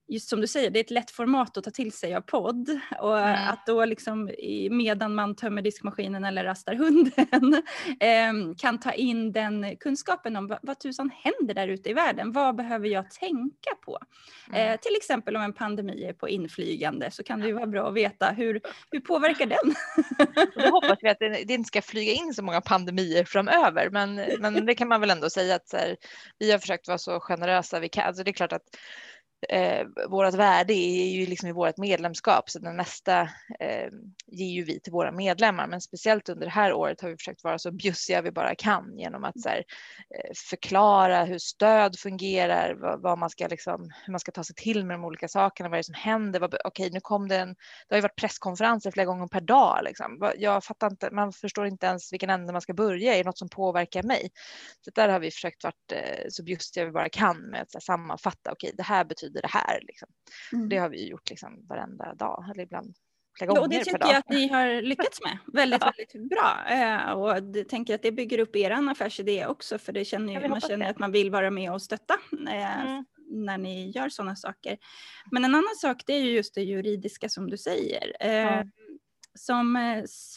just 0.09 0.29
som 0.29 0.41
du 0.41 0.47
säger, 0.47 0.71
det 0.71 0.79
är 0.79 0.85
ett 0.85 0.91
lätt 0.91 1.11
format 1.11 1.57
att 1.57 1.65
ta 1.65 1.71
till 1.71 1.93
sig 1.93 2.15
av 2.15 2.21
podd. 2.21 2.81
Och 2.99 3.19
mm. 3.19 3.49
att 3.49 3.67
då 3.67 3.85
liksom 3.85 4.31
medan 4.71 5.15
man 5.15 5.37
tömmer 5.37 5.63
diskmaskinen 5.63 6.25
eller 6.25 6.45
rastar 6.45 6.75
hunden 6.75 7.55
eh, 8.01 8.57
kan 8.59 8.81
ta 8.81 8.93
in 8.93 9.33
den 9.33 9.77
kunskapen 9.77 10.37
om 10.37 10.47
vad, 10.47 10.59
vad 10.63 10.81
tusan 10.81 11.11
händer 11.15 11.55
där 11.55 11.69
ute 11.69 11.91
i 11.91 11.93
världen. 11.93 12.33
Vad 12.33 12.57
behöver 12.57 12.89
jag 12.89 13.11
tänka 13.11 13.71
på? 13.85 13.99
Mm. 14.49 14.73
Eh, 14.73 14.81
till 14.81 14.97
exempel 14.97 15.37
om 15.37 15.43
en 15.43 15.53
pandemi 15.53 16.05
är 16.05 16.13
på 16.13 16.29
inflygande 16.29 17.11
så 17.11 17.23
kan 17.23 17.41
det 17.41 17.47
ju 17.47 17.53
vara 17.53 17.67
bra 17.67 17.89
att 17.89 17.95
veta 17.95 18.31
hur, 18.31 18.61
hur 18.91 19.01
påverkar 19.01 19.47
den? 19.47 19.75
då 20.55 20.71
hoppas 20.71 20.99
vi 21.03 21.09
att 21.09 21.19
det, 21.19 21.29
det, 21.47 21.55
inte 21.55 21.69
ska 21.69 21.83
flyga 21.83 22.13
in 22.13 22.35
så 22.35 22.43
många 22.43 22.61
pandemier 22.61 23.25
framöver. 23.25 23.91
Men, 23.91 24.15
men 24.39 24.67
det 24.67 24.75
kan 24.75 24.89
man 24.89 25.01
väl 25.01 25.11
ändå 25.11 25.31
säga 25.31 25.55
att 25.55 25.73
här, 25.73 25.97
vi 26.39 26.51
har 26.53 26.59
försökt 26.59 26.89
vara 26.89 26.99
så 26.99 27.21
generösa 27.21 27.81
vi 27.81 27.89
kan. 27.89 28.05
Alltså 28.05 28.25
det 28.25 28.31
är 28.31 28.33
klart 28.33 28.53
att 28.53 28.77
eh, 29.49 29.87
vårt 30.09 30.35
värde 30.35 30.73
är 30.73 31.09
ju 31.09 31.27
liksom 31.27 31.49
i 31.49 31.53
vårt 31.53 31.77
medlemskap 31.77 32.51
så 32.51 32.59
den 32.59 32.77
mesta 32.77 33.21
eh, 33.61 33.89
ger 34.27 34.51
ju 34.51 34.65
vi 34.65 34.81
till 34.81 34.93
våra 34.93 35.13
medlemmar 35.13 35.67
men 35.67 35.81
speciellt 35.81 36.29
under 36.29 36.47
det 36.47 36.53
här 36.53 36.73
året 36.73 37.01
har 37.01 37.09
vi 37.09 37.17
försökt 37.17 37.45
vara 37.45 37.59
så 37.59 37.73
bjussiga 37.73 38.23
vi 38.23 38.31
bara 38.31 38.55
kan 38.55 38.99
genom 38.99 39.25
att 39.25 39.41
så 39.41 39.49
här, 39.49 39.65
eh, 40.11 40.31
förklara 40.51 41.25
hur 41.25 41.39
stöd 41.39 41.99
fungerar, 41.99 42.75
vad, 42.75 43.03
vad, 43.03 43.19
man 43.19 43.31
ska 43.31 43.47
liksom, 43.47 43.91
hur 44.05 44.13
man 44.13 44.21
ska 44.21 44.33
ta 44.33 44.45
sig 44.45 44.57
till 44.57 44.87
med 44.87 44.95
de 44.95 45.05
olika 45.05 45.29
sakerna, 45.29 45.69
vad 45.69 45.77
är 45.77 45.81
det 45.81 45.85
som 45.85 45.95
händer, 45.95 46.41
vad, 46.41 46.55
okej 46.65 46.91
nu 46.91 47.01
kom 47.01 47.29
det 47.29 47.37
en, 47.37 47.55
det 47.89 47.95
har 47.95 47.97
ju 47.97 48.03
varit 48.03 48.17
presskonferenser 48.17 48.91
flera 48.91 49.07
gånger 49.07 49.27
per 49.27 49.41
dag 49.41 49.81
liksom. 49.85 50.33
Jag 50.39 50.65
fattar 50.65 50.91
inte, 50.91 51.11
man 51.11 51.33
förstår 51.33 51.67
inte 51.67 51.87
ens 51.87 52.13
vilken 52.13 52.31
ände 52.31 52.53
man 52.53 52.63
ska 52.63 52.75
börja, 52.75 53.15
är 53.15 53.19
det 53.19 53.25
något 53.25 53.39
som 53.39 53.49
påverkar 53.49 54.03
mig? 54.03 54.31
Så 54.81 54.91
där 54.95 55.09
har 55.09 55.21
vi 55.21 55.31
försökt 55.31 55.65
vara 55.65 55.75
eh, 55.93 56.27
så 56.29 56.43
bjussiga 56.43 56.85
vi 56.85 56.91
bara 56.91 57.09
kan 57.09 57.37
med 57.37 57.63
att 57.63 57.75
här, 57.75 57.81
sammanfatta, 57.81 58.53
okej 58.53 58.71
det 58.77 58.83
här 58.83 59.05
betyder 59.05 59.34
betyder 59.35 59.43
det 59.43 59.59
här? 59.59 59.81
Liksom. 59.83 60.09
Mm. 60.53 60.69
Det 60.69 60.77
har 60.77 60.89
vi 60.89 61.09
gjort 61.09 61.31
liksom 61.31 61.67
varenda 61.69 62.15
dag, 62.15 62.45
eller 62.51 62.63
ibland 62.63 62.95
flera 63.39 63.49
gånger 63.49 63.61
ja, 63.61 63.65
och 63.65 63.71
det 63.71 63.85
tycker 63.85 64.07
jag 64.07 64.17
att 64.17 64.29
ni 64.29 64.49
har 64.49 64.83
lyckats 64.83 65.21
med 65.23 65.39
väldigt, 65.47 65.83
ja. 65.83 65.93
väldigt 65.97 66.31
bra. 66.31 66.65
Eh, 66.69 67.13
och 67.13 67.29
jag 67.31 67.69
tänker 67.69 67.95
att 67.95 68.03
det 68.03 68.13
bygger 68.13 68.39
upp 68.39 68.57
er 68.57 68.71
affärsidé 68.71 69.47
också, 69.47 69.79
för 69.79 69.93
det 69.93 70.05
känner 70.05 70.41
ju, 70.41 70.49
man 70.49 70.61
känner 70.61 70.85
det. 70.85 70.91
att 70.91 70.99
man 70.99 71.13
vill 71.13 71.31
vara 71.31 71.51
med 71.51 71.73
och 71.73 71.83
stötta. 71.83 72.15
Eh, 72.49 72.81
mm. 72.81 73.05
när 73.29 73.59
ni 73.59 73.91
gör 73.91 74.09
sådana 74.09 74.37
saker. 74.37 74.79
Men 75.31 75.45
en 75.45 75.55
annan 75.55 75.77
sak 75.77 76.03
det 76.07 76.13
är 76.13 76.21
ju 76.21 76.31
just 76.31 76.55
det 76.55 76.63
juridiska 76.63 77.29
som 77.29 77.51
du 77.51 77.57
säger. 77.57 78.17
Eh, 78.21 78.33
ja. 78.33 78.65
Som 79.37 79.79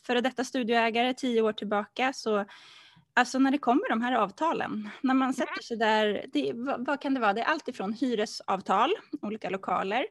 före 0.08 0.22
detta 0.22 0.44
studioägare 0.44 1.14
tio 1.14 1.42
år 1.42 1.54
tillbaka 1.54 2.14
så 2.14 2.46
Alltså 3.18 3.40
när 3.40 3.52
det 3.52 3.58
kommer 3.58 3.90
de 3.90 4.02
här 4.02 4.14
avtalen, 4.14 4.90
när 5.02 5.14
man 5.14 5.34
sätter 5.34 5.64
sig 5.64 5.78
där, 5.78 6.26
det, 6.34 6.52
vad, 6.56 6.86
vad, 6.86 7.02
kan 7.02 7.14
det 7.14 7.20
vara? 7.20 7.34
Det 7.34 7.42
är 7.42 7.46
allt 7.46 7.68
ifrån 7.68 7.94
hyresavtal, 7.94 8.94
olika 9.22 9.50
lokaler, 9.50 10.06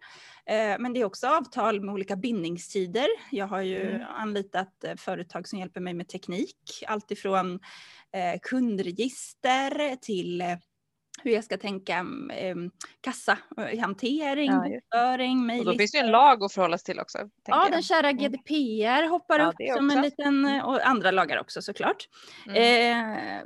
eh, 0.47 0.79
men 0.79 0.93
det 0.93 1.01
är 1.01 1.05
också 1.05 1.27
avtal 1.27 1.81
med 1.81 1.93
olika 1.93 2.17
bindningstider. 2.17 3.07
Jag 3.31 3.47
har 3.47 3.61
ju 3.61 3.91
mm. 3.91 4.07
anlitat 4.17 4.85
eh, 4.85 4.97
företag 4.97 5.49
som 5.49 5.59
hjälper 5.59 5.81
mig 5.81 5.95
med 5.95 6.09
teknik, 6.09 6.85
allt 6.87 7.11
ifrån 7.11 7.55
eh, 8.13 8.41
kundregister 8.43 9.97
till 9.97 10.41
eh, 10.41 10.57
hur 11.23 11.31
jag 11.31 11.45
ska 11.45 11.59
tänka 11.59 12.01
um, 12.01 12.71
kassahantering, 13.01 14.53
ja, 14.53 14.69
bokföring, 14.69 15.47
mejl. 15.47 15.61
Och 15.61 15.73
då 15.73 15.79
finns 15.79 15.93
det 15.93 15.99
ju 15.99 16.05
en 16.05 16.11
lag 16.11 16.45
att 16.45 16.53
förhålla 16.53 16.79
sig 16.79 16.85
till 16.85 17.01
också. 17.01 17.19
Ja, 17.19 17.63
jag. 17.65 17.73
den 17.73 17.83
kära 17.83 18.11
mm. 18.11 18.17
GDPR 18.17 19.09
hoppar 19.09 19.39
ja, 19.39 19.49
upp 19.49 19.77
som 19.77 19.91
en 19.91 20.03
liten, 20.03 20.45
mm. 20.45 20.65
och 20.65 20.87
andra 20.87 21.11
lagar 21.11 21.41
också 21.41 21.63
såklart. 21.63 22.09
Mm. 22.47 23.37
Eh, 23.37 23.45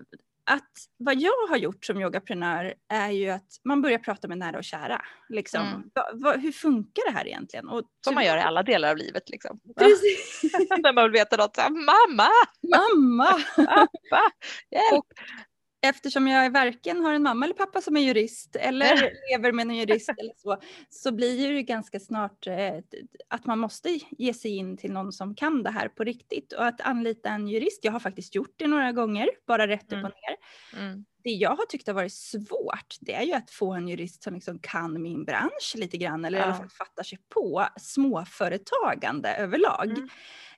att 0.50 0.72
vad 0.96 1.20
jag 1.20 1.48
har 1.48 1.56
gjort 1.56 1.84
som 1.84 2.00
yogaprenör 2.00 2.74
är 2.88 3.10
ju 3.10 3.30
att 3.30 3.60
man 3.64 3.82
börjar 3.82 3.98
prata 3.98 4.28
med 4.28 4.38
nära 4.38 4.58
och 4.58 4.64
kära. 4.64 5.02
Liksom. 5.28 5.66
Mm. 5.66 5.90
Va, 5.94 6.10
va, 6.12 6.36
hur 6.36 6.52
funkar 6.52 7.02
det 7.10 7.18
här 7.18 7.26
egentligen? 7.26 7.68
Och 7.68 7.82
som 8.04 8.14
man 8.14 8.24
gör 8.24 8.36
i 8.36 8.40
alla 8.40 8.62
delar 8.62 8.90
av 8.90 8.96
livet. 8.96 9.30
Liksom. 9.30 9.60
Precis. 9.78 10.42
När 10.82 10.92
man 10.92 11.04
vill 11.04 11.12
veta 11.12 11.36
något. 11.36 11.56
Mamma! 11.70 12.28
Mamma! 12.62 13.40
Pappa! 13.56 14.32
Hjälp! 14.70 14.92
Och 14.92 15.06
eftersom 15.82 16.26
jag 16.26 16.50
varken 16.50 17.04
har 17.04 17.14
en 17.14 17.22
mamma 17.22 17.44
eller 17.44 17.54
pappa 17.54 17.80
som 17.80 17.96
är 17.96 18.00
jurist 18.00 18.56
eller 18.56 18.94
lever 19.30 19.52
med 19.52 19.66
en 19.66 19.76
jurist 19.76 20.08
eller 20.08 20.32
så, 20.36 20.58
så 20.88 21.12
blir 21.12 21.52
det 21.52 21.62
ganska 21.62 22.00
snart 22.00 22.46
eh, 22.46 22.78
att 23.28 23.46
man 23.46 23.58
måste 23.58 23.98
ge 24.10 24.34
sig 24.34 24.56
in 24.56 24.76
till 24.76 24.92
någon 24.92 25.12
som 25.12 25.34
kan 25.34 25.62
det 25.62 25.70
här 25.70 25.88
på 25.88 26.04
riktigt 26.04 26.52
och 26.52 26.66
att 26.66 26.80
anlita 26.80 27.28
en 27.28 27.48
jurist. 27.48 27.84
Jag 27.84 27.92
har 27.92 28.00
faktiskt 28.00 28.34
gjort 28.34 28.54
det 28.56 28.66
några 28.66 28.92
gånger, 28.92 29.28
bara 29.46 29.68
rätt 29.68 29.92
mm. 29.92 30.04
upp 30.04 30.12
och 30.12 30.18
ner. 30.20 30.82
Mm. 30.82 31.04
Det 31.24 31.30
jag 31.30 31.50
har 31.50 31.66
tyckt 31.66 31.86
har 31.86 31.94
varit 31.94 32.12
svårt, 32.12 32.96
det 33.00 33.14
är 33.14 33.22
ju 33.22 33.32
att 33.32 33.50
få 33.50 33.72
en 33.72 33.88
jurist 33.88 34.22
som 34.22 34.34
liksom 34.34 34.58
kan 34.58 35.02
min 35.02 35.24
bransch 35.24 35.74
lite 35.74 35.96
grann 35.96 36.24
eller 36.24 36.38
ja. 36.38 36.44
i 36.44 36.46
alla 36.46 36.54
fall 36.54 36.70
fattar 36.70 37.02
sig 37.02 37.18
på 37.28 37.66
småföretagande 37.76 39.34
överlag. 39.34 39.90
Mm. 39.90 40.08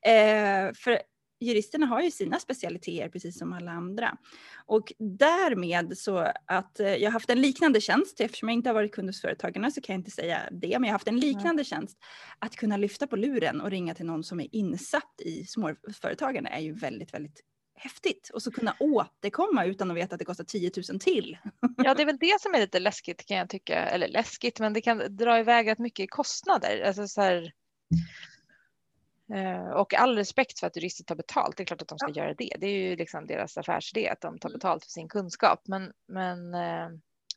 Eh, 0.04 0.74
för 0.74 0.98
juristerna 1.42 1.86
har 1.86 2.02
ju 2.02 2.10
sina 2.10 2.38
specialiteter 2.38 3.08
precis 3.08 3.38
som 3.38 3.52
alla 3.52 3.70
andra. 3.70 4.16
Och 4.66 4.92
därmed 4.98 5.98
så 5.98 6.32
att 6.46 6.80
eh, 6.80 6.94
jag 6.94 7.08
har 7.08 7.12
haft 7.12 7.30
en 7.30 7.40
liknande 7.40 7.80
tjänst, 7.80 8.20
eftersom 8.20 8.48
jag 8.48 8.54
inte 8.54 8.68
har 8.68 8.74
varit 8.74 8.92
kund 8.92 9.08
hos 9.08 9.20
Företagarna 9.20 9.70
så 9.70 9.80
kan 9.80 9.92
jag 9.94 10.00
inte 10.00 10.10
säga 10.10 10.38
det, 10.50 10.78
men 10.78 10.82
jag 10.82 10.88
har 10.88 10.92
haft 10.92 11.08
en 11.08 11.20
liknande 11.20 11.64
tjänst. 11.64 11.98
Att 12.38 12.56
kunna 12.56 12.76
lyfta 12.76 13.06
på 13.06 13.16
luren 13.16 13.60
och 13.60 13.70
ringa 13.70 13.94
till 13.94 14.06
någon 14.06 14.24
som 14.24 14.40
är 14.40 14.54
insatt 14.54 15.20
i 15.24 15.44
småföretagande 15.44 16.50
är 16.50 16.60
ju 16.60 16.72
väldigt, 16.72 17.14
väldigt 17.14 17.40
häftigt. 17.74 18.30
Och 18.34 18.42
så 18.42 18.50
kunna 18.50 18.76
återkomma 18.80 19.64
utan 19.64 19.90
att 19.90 19.96
veta 19.96 20.14
att 20.14 20.18
det 20.18 20.24
kostar 20.24 20.44
10 20.44 20.70
000 20.90 21.00
till. 21.00 21.38
Ja, 21.76 21.94
det 21.94 22.02
är 22.02 22.06
väl 22.06 22.18
det 22.20 22.40
som 22.40 22.54
är 22.54 22.60
lite 22.60 22.80
läskigt 22.80 23.26
kan 23.26 23.36
jag 23.36 23.48
tycka. 23.48 23.74
Eller 23.74 24.08
läskigt, 24.08 24.60
men 24.60 24.72
det 24.72 24.80
kan 24.80 25.16
dra 25.16 25.38
iväg 25.38 25.68
rätt 25.68 25.78
mycket 25.78 26.10
kostnader. 26.10 26.82
Alltså 26.86 27.08
så 27.08 27.20
här, 27.20 27.52
och 29.74 29.94
all 29.94 30.16
respekt 30.16 30.60
för 30.60 30.66
att 30.66 30.76
jurister 30.76 31.04
tar 31.04 31.14
betalt, 31.14 31.56
det 31.56 31.62
är 31.62 31.64
klart 31.64 31.82
att 31.82 31.88
de 31.88 31.98
ska 31.98 32.10
ja. 32.14 32.22
göra 32.22 32.34
det. 32.34 32.56
Det 32.58 32.66
är 32.66 32.90
ju 32.90 32.96
liksom 32.96 33.26
deras 33.26 33.58
affärsidé 33.58 34.08
att 34.08 34.20
de 34.20 34.38
tar 34.38 34.48
mm. 34.48 34.58
betalt 34.58 34.84
för 34.84 34.90
sin 34.90 35.08
kunskap. 35.08 35.60
Men, 35.68 35.92
men 36.08 36.54
eh, 36.54 36.88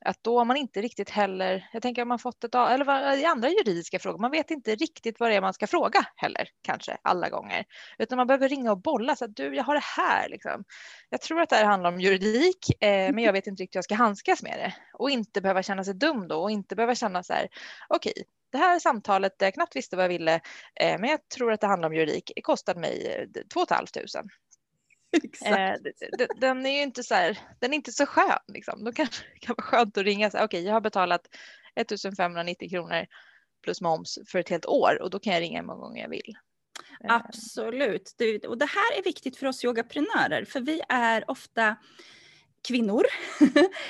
att 0.01 0.23
då 0.23 0.37
har 0.37 0.45
man 0.45 0.57
inte 0.57 0.81
riktigt 0.81 1.09
heller, 1.09 1.69
jag 1.73 1.81
tänker 1.81 2.01
om 2.01 2.07
man 2.07 2.19
fått 2.19 2.43
ett, 2.43 2.55
eller 2.55 2.85
vad, 2.85 3.19
i 3.19 3.25
andra 3.25 3.49
juridiska 3.49 3.99
frågor, 3.99 4.19
man 4.19 4.31
vet 4.31 4.51
inte 4.51 4.75
riktigt 4.75 5.19
vad 5.19 5.31
det 5.31 5.35
är 5.35 5.41
man 5.41 5.53
ska 5.53 5.67
fråga 5.67 6.05
heller, 6.15 6.47
kanske 6.61 6.97
alla 7.01 7.29
gånger. 7.29 7.65
Utan 7.97 8.17
man 8.17 8.27
behöver 8.27 8.49
ringa 8.49 8.71
och 8.71 8.81
bolla 8.81 9.15
så 9.15 9.25
att 9.25 9.35
du, 9.35 9.55
jag 9.55 9.63
har 9.63 9.73
det 9.73 9.83
här 9.97 10.29
liksom. 10.29 10.63
Jag 11.09 11.21
tror 11.21 11.41
att 11.41 11.49
det 11.49 11.55
här 11.55 11.65
handlar 11.65 11.91
om 11.91 11.99
juridik, 11.99 12.83
eh, 12.83 13.13
men 13.13 13.23
jag 13.23 13.33
vet 13.33 13.47
inte 13.47 13.63
riktigt 13.63 13.75
hur 13.75 13.77
jag 13.77 13.83
ska 13.83 13.95
handskas 13.95 14.43
med 14.43 14.59
det. 14.59 14.75
Och 14.93 15.09
inte 15.09 15.41
behöva 15.41 15.63
känna 15.63 15.83
sig 15.83 15.93
dum 15.93 16.27
då 16.27 16.41
och 16.41 16.51
inte 16.51 16.75
behöva 16.75 16.95
känna 16.95 17.23
så 17.23 17.33
här, 17.33 17.47
okej, 17.89 18.13
okay, 18.15 18.23
det 18.51 18.57
här 18.57 18.79
samtalet 18.79 19.39
där 19.39 19.45
jag 19.45 19.53
knappt 19.53 19.75
visste 19.75 19.95
vad 19.95 20.03
jag 20.03 20.09
ville, 20.09 20.33
eh, 20.79 20.99
men 20.99 21.09
jag 21.09 21.19
tror 21.35 21.51
att 21.51 21.61
det 21.61 21.67
handlar 21.67 21.89
om 21.89 21.95
juridik, 21.95 22.31
det 22.35 22.41
kostade 22.41 22.79
mig 22.79 23.27
eh, 23.35 23.41
2 23.53 23.65
500. 23.69 23.87
Eh, 25.45 25.73
den 26.35 26.65
är 26.65 26.71
ju 26.71 26.81
inte 26.81 27.03
så 27.03 27.15
här, 27.15 27.39
den 27.59 27.73
är 27.73 27.75
inte 27.75 27.91
så 27.91 28.05
skön 28.05 28.39
liksom. 28.47 28.83
Då 28.83 28.91
kan 28.91 29.07
det 29.41 29.47
vara 29.47 29.61
skönt 29.61 29.97
att 29.97 30.03
ringa 30.03 30.31
så 30.31 30.37
här, 30.37 30.45
okej, 30.45 30.59
okay, 30.59 30.67
jag 30.67 30.73
har 30.73 30.81
betalat 30.81 31.21
1590 31.75 32.69
kronor 32.69 33.05
plus 33.63 33.81
moms 33.81 34.19
för 34.27 34.39
ett 34.39 34.49
helt 34.49 34.65
år 34.65 35.01
och 35.01 35.09
då 35.09 35.19
kan 35.19 35.33
jag 35.33 35.41
ringa 35.41 35.59
hur 35.59 35.67
många 35.67 35.81
gånger 35.81 36.01
jag 36.01 36.09
vill. 36.09 36.37
Eh. 37.03 37.15
Absolut. 37.15 38.15
Och 38.47 38.57
det 38.57 38.65
här 38.65 38.99
är 38.99 39.03
viktigt 39.03 39.37
för 39.37 39.47
oss 39.47 39.63
yogaprenörer 39.63 40.45
för 40.45 40.59
vi 40.59 40.81
är 40.89 41.31
ofta 41.31 41.75
kvinnor. 42.67 43.03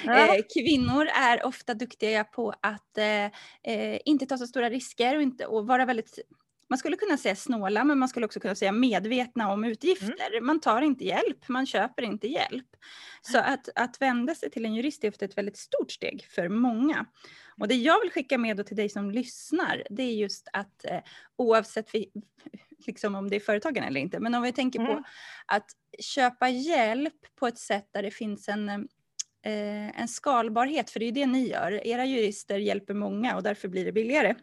Ja. 0.05 0.35
Eh, 0.35 0.41
kvinnor 0.53 1.05
är 1.05 1.45
ofta 1.45 1.73
duktiga 1.73 2.23
på 2.23 2.53
att 2.61 2.97
eh, 2.97 3.25
eh, 3.73 3.99
inte 4.05 4.25
ta 4.25 4.37
så 4.37 4.47
stora 4.47 4.69
risker 4.69 5.15
och, 5.15 5.21
inte, 5.21 5.45
och 5.45 5.67
vara 5.67 5.85
väldigt 5.85 6.19
man 6.69 6.77
skulle 6.77 6.95
kunna 6.95 7.17
säga 7.17 7.35
snåla, 7.35 7.83
men 7.83 7.99
man 7.99 8.09
skulle 8.09 8.25
också 8.25 8.39
kunna 8.39 8.55
säga 8.55 8.71
medvetna 8.71 9.51
om 9.51 9.63
utgifter. 9.63 10.31
Mm. 10.31 10.45
Man 10.45 10.59
tar 10.59 10.81
inte 10.81 11.05
hjälp, 11.05 11.49
man 11.49 11.65
köper 11.65 12.03
inte 12.03 12.27
hjälp. 12.27 12.67
Så 13.21 13.37
att, 13.37 13.69
att 13.75 14.01
vända 14.01 14.35
sig 14.35 14.51
till 14.51 14.65
en 14.65 14.75
jurist 14.75 15.03
är 15.03 15.09
ofta 15.09 15.25
ett 15.25 15.37
väldigt 15.37 15.57
stort 15.57 15.91
steg 15.91 16.27
för 16.29 16.49
många. 16.49 17.05
Och 17.59 17.67
det 17.67 17.75
jag 17.75 18.01
vill 18.01 18.11
skicka 18.11 18.37
med 18.37 18.65
till 18.65 18.77
dig 18.77 18.89
som 18.89 19.11
lyssnar, 19.11 19.83
det 19.89 20.03
är 20.03 20.13
just 20.13 20.47
att 20.53 20.85
eh, 20.85 20.99
oavsett 21.35 21.95
vi, 21.95 22.11
liksom 22.87 23.15
om 23.15 23.29
det 23.29 23.35
är 23.35 23.39
företagen 23.39 23.83
eller 23.83 23.99
inte, 23.99 24.19
men 24.19 24.35
om 24.35 24.43
vi 24.43 24.51
tänker 24.51 24.79
mm. 24.79 24.91
på 24.91 25.03
att 25.45 25.71
köpa 25.99 26.49
hjälp 26.49 27.35
på 27.35 27.47
ett 27.47 27.59
sätt 27.59 27.87
där 27.91 28.03
det 28.03 28.11
finns 28.11 28.49
en 28.49 28.69
eh, 28.69 29.99
en 30.01 30.07
skalbarhet, 30.07 30.89
för 30.89 30.99
det 30.99 31.05
är 31.05 31.11
det 31.11 31.25
ni 31.25 31.49
gör. 31.49 31.87
Era 31.87 32.05
jurister 32.05 32.57
hjälper 32.57 32.93
många 32.93 33.35
och 33.35 33.43
därför 33.43 33.67
blir 33.67 33.85
det 33.85 33.91
billigare. 33.91 34.35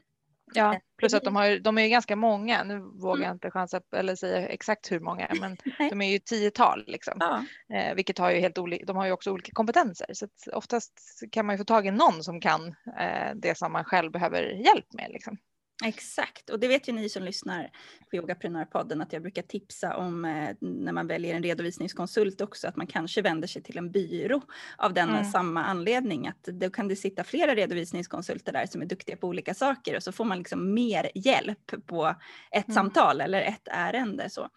Ja, 0.54 0.80
plus 0.98 1.14
att 1.14 1.24
de, 1.24 1.36
har, 1.36 1.58
de 1.58 1.78
är 1.78 1.88
ganska 1.88 2.16
många. 2.16 2.64
Nu 2.64 2.78
vågar 2.78 3.14
mm. 3.14 3.26
jag 3.26 3.34
inte 3.34 3.50
chansa 3.50 3.80
eller 3.96 4.16
säga 4.16 4.48
exakt 4.48 4.92
hur 4.92 5.00
många, 5.00 5.28
men 5.40 5.56
de 5.90 6.02
är 6.02 6.12
ju 6.12 6.18
tiotal 6.18 6.84
liksom. 6.86 7.14
Ja. 7.20 7.44
Eh, 7.76 7.94
vilket 7.94 8.18
har 8.18 8.30
ju 8.30 8.40
helt 8.40 8.58
olika, 8.58 8.84
de 8.84 8.96
har 8.96 9.06
ju 9.06 9.12
också 9.12 9.30
olika 9.30 9.52
kompetenser. 9.52 10.06
Så 10.12 10.26
oftast 10.52 10.92
kan 11.32 11.46
man 11.46 11.54
ju 11.54 11.58
få 11.58 11.64
tag 11.64 11.86
i 11.86 11.90
någon 11.90 12.22
som 12.22 12.40
kan 12.40 12.66
eh, 12.98 13.34
det 13.34 13.58
som 13.58 13.72
man 13.72 13.84
själv 13.84 14.12
behöver 14.12 14.42
hjälp 14.42 14.92
med. 14.92 15.10
Liksom. 15.10 15.36
Exakt, 15.84 16.50
och 16.50 16.60
det 16.60 16.68
vet 16.68 16.88
ju 16.88 16.92
ni 16.92 17.08
som 17.08 17.22
lyssnar 17.22 17.70
på 18.10 18.16
Yogaprenörpodden 18.16 19.00
att 19.00 19.12
jag 19.12 19.22
brukar 19.22 19.42
tipsa 19.42 19.96
om 19.96 20.24
eh, 20.24 20.56
när 20.60 20.92
man 20.92 21.06
väljer 21.06 21.34
en 21.34 21.42
redovisningskonsult 21.42 22.40
också 22.40 22.68
att 22.68 22.76
man 22.76 22.86
kanske 22.86 23.22
vänder 23.22 23.48
sig 23.48 23.62
till 23.62 23.78
en 23.78 23.90
byrå 23.90 24.42
av 24.76 24.94
den 24.94 25.10
mm. 25.10 25.24
samma 25.24 25.64
anledning 25.64 26.26
att 26.26 26.42
då 26.42 26.70
kan 26.70 26.88
det 26.88 26.96
sitta 26.96 27.24
flera 27.24 27.54
redovisningskonsulter 27.54 28.52
där 28.52 28.66
som 28.66 28.82
är 28.82 28.86
duktiga 28.86 29.16
på 29.16 29.28
olika 29.28 29.54
saker 29.54 29.96
och 29.96 30.02
så 30.02 30.12
får 30.12 30.24
man 30.24 30.38
liksom 30.38 30.74
mer 30.74 31.10
hjälp 31.14 31.86
på 31.86 32.14
ett 32.50 32.68
mm. 32.68 32.74
samtal 32.74 33.20
eller 33.20 33.42
ett 33.42 33.68
ärende. 33.70 34.30
Så. 34.30 34.48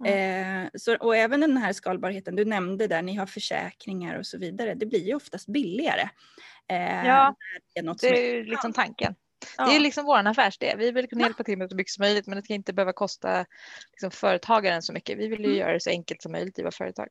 Mm. 0.00 0.64
Eh, 0.64 0.70
så. 0.74 0.96
Och 0.96 1.16
även 1.16 1.40
den 1.40 1.56
här 1.56 1.72
skalbarheten 1.72 2.36
du 2.36 2.44
nämnde 2.44 2.86
där, 2.86 3.02
ni 3.02 3.14
har 3.14 3.26
försäkringar 3.26 4.18
och 4.18 4.26
så 4.26 4.38
vidare, 4.38 4.74
det 4.74 4.86
blir 4.86 5.06
ju 5.06 5.14
oftast 5.14 5.46
billigare. 5.46 6.08
Eh, 6.68 7.06
ja, 7.06 7.34
det 7.74 7.80
är, 7.80 7.96
det 8.00 8.28
är 8.28 8.34
ju 8.34 8.44
liksom 8.44 8.72
tanken. 8.72 9.14
Ja. 9.58 9.66
Det 9.66 9.76
är 9.76 9.80
liksom 9.80 10.04
vår 10.04 10.26
affärsidé. 10.26 10.74
Vi 10.78 10.90
vill 10.90 11.08
kunna 11.08 11.22
hjälpa 11.22 11.44
till 11.44 11.58
med 11.58 11.70
så 11.70 11.76
mycket 11.76 11.92
som 11.92 12.02
möjligt 12.02 12.26
men 12.26 12.36
det 12.36 12.42
ska 12.42 12.54
inte 12.54 12.72
behöva 12.72 12.92
kosta 12.92 13.44
liksom, 13.92 14.10
företagaren 14.10 14.82
så 14.82 14.92
mycket. 14.92 15.18
Vi 15.18 15.28
vill 15.28 15.40
ju 15.40 15.46
mm. 15.46 15.58
göra 15.58 15.72
det 15.72 15.80
så 15.80 15.90
enkelt 15.90 16.22
som 16.22 16.32
möjligt 16.32 16.58
i 16.58 16.62
vårt 16.62 16.74
företag. 16.74 17.08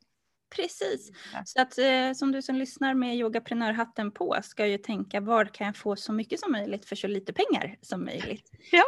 Precis. 0.56 1.12
Ja. 1.34 1.42
Så 1.46 1.62
att 1.62 1.77
eh, 1.77 2.13
som 2.15 2.32
du 2.32 2.42
som 2.42 2.56
lyssnar 2.56 2.94
med 2.94 3.15
yogaprenörhatten 3.15 4.12
på 4.12 4.38
ska 4.44 4.68
ju 4.68 4.77
tänka 4.77 5.22
var 5.22 5.46
kan 5.46 5.68
jag 5.68 5.77
få 5.77 5.96
så 5.96 6.13
mycket 6.13 6.39
som 6.39 6.51
möjligt 6.51 6.86
för 6.86 6.96
så 6.96 7.08
lite 7.08 7.34
pengar 7.34 7.77
som 7.82 8.06
möjligt. 8.06 8.51
Ja. 8.72 8.84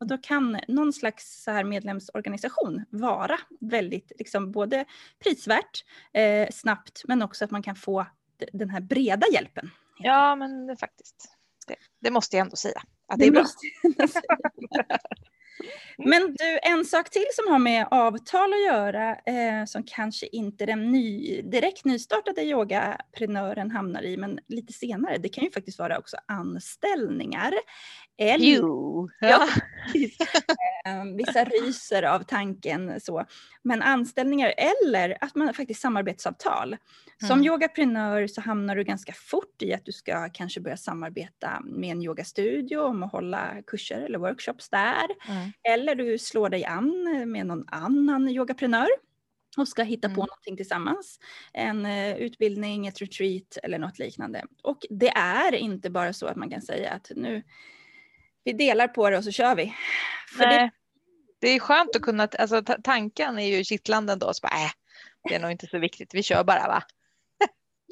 Och 0.00 0.08
då 0.08 0.18
kan 0.18 0.60
någon 0.68 0.92
slags 0.92 1.42
så 1.42 1.50
här 1.50 1.64
medlemsorganisation 1.64 2.84
vara 2.90 3.38
väldigt, 3.60 4.12
liksom 4.18 4.52
både 4.52 4.84
prisvärt, 5.24 5.84
eh, 6.12 6.48
snabbt, 6.50 7.02
men 7.04 7.22
också 7.22 7.44
att 7.44 7.50
man 7.50 7.62
kan 7.62 7.76
få 7.76 8.06
den 8.52 8.70
här 8.70 8.80
breda 8.80 9.26
hjälpen. 9.32 9.70
Ja, 9.98 10.36
men 10.36 10.76
faktiskt. 10.76 11.31
Det, 11.66 11.76
det 12.00 12.10
måste 12.10 12.36
jag 12.36 12.44
ändå 12.44 12.56
säga. 12.56 12.82
Att 13.08 13.18
det, 13.18 13.30
det 13.30 13.38
är 13.38 13.42
bra. 13.42 13.46
Men 15.98 16.22
du, 16.22 16.58
en 16.62 16.84
sak 16.84 17.10
till 17.10 17.26
som 17.32 17.52
har 17.52 17.58
med 17.58 17.88
avtal 17.90 18.52
att 18.52 18.66
göra, 18.66 19.10
eh, 19.10 19.64
som 19.66 19.82
kanske 19.82 20.26
inte 20.26 20.66
den 20.66 20.92
ny, 20.92 21.42
direkt 21.42 21.84
nystartade 21.84 22.42
yogaprenören 22.42 23.70
hamnar 23.70 24.02
i, 24.02 24.16
men 24.16 24.38
lite 24.48 24.72
senare, 24.72 25.18
det 25.18 25.28
kan 25.28 25.44
ju 25.44 25.50
faktiskt 25.50 25.78
vara 25.78 25.98
också 25.98 26.16
anställningar. 26.26 27.52
Eller, 28.18 28.46
jo. 28.46 29.08
Ja. 29.20 29.48
eh, 30.86 31.04
vissa 31.16 31.44
ryser 31.44 32.02
av 32.02 32.22
tanken 32.22 33.00
så. 33.00 33.24
Men 33.62 33.82
anställningar 33.82 34.54
eller 34.56 35.18
att 35.20 35.34
man 35.34 35.54
faktiskt 35.54 35.80
samarbetsavtal. 35.80 36.76
Som 37.20 37.30
mm. 37.30 37.46
yogaprenör 37.46 38.26
så 38.26 38.40
hamnar 38.40 38.76
du 38.76 38.84
ganska 38.84 39.12
fort 39.12 39.62
i 39.62 39.74
att 39.74 39.84
du 39.84 39.92
ska 39.92 40.28
kanske 40.28 40.60
börja 40.60 40.76
samarbeta 40.76 41.60
med 41.64 41.90
en 41.90 42.02
yogastudio 42.02 42.78
om 42.78 43.02
att 43.02 43.12
hålla 43.12 43.62
kurser 43.66 44.00
eller 44.00 44.18
workshops 44.18 44.68
där. 44.68 45.06
Mm. 45.28 45.52
Eller 45.62 45.94
du 45.94 46.18
slår 46.18 46.48
dig 46.48 46.64
an 46.64 47.04
med 47.26 47.46
någon 47.46 47.64
annan 47.68 48.28
yogaprenör 48.28 48.88
och 49.56 49.68
ska 49.68 49.82
hitta 49.82 50.06
mm. 50.06 50.16
på 50.16 50.20
någonting 50.20 50.56
tillsammans. 50.56 51.18
En 51.52 51.86
uh, 51.86 52.16
utbildning, 52.16 52.86
ett 52.86 53.02
retreat 53.02 53.58
eller 53.62 53.78
något 53.78 53.98
liknande. 53.98 54.44
Och 54.62 54.86
det 54.90 55.10
är 55.10 55.54
inte 55.54 55.90
bara 55.90 56.12
så 56.12 56.26
att 56.26 56.36
man 56.36 56.50
kan 56.50 56.62
säga 56.62 56.90
att 56.90 57.10
nu 57.16 57.42
vi 58.44 58.52
delar 58.52 58.88
på 58.88 59.10
det 59.10 59.18
och 59.18 59.24
så 59.24 59.30
kör 59.30 59.54
vi. 59.54 59.74
För 60.36 60.44
Nej. 60.44 60.58
Det... 60.58 60.70
det 61.46 61.48
är 61.48 61.60
skönt 61.60 61.96
att 61.96 62.02
kunna, 62.02 62.28
alltså 62.38 62.62
tanken 62.84 63.38
är 63.38 63.56
ju 63.56 63.64
kittlande 63.64 64.16
då, 64.16 64.34
så 64.34 64.40
bara, 64.42 64.64
äh, 64.64 64.70
det 65.28 65.34
är 65.34 65.40
nog 65.40 65.50
inte 65.50 65.66
så 65.66 65.78
viktigt, 65.78 66.14
vi 66.14 66.22
kör 66.22 66.44
bara 66.44 66.68
va 66.68 66.82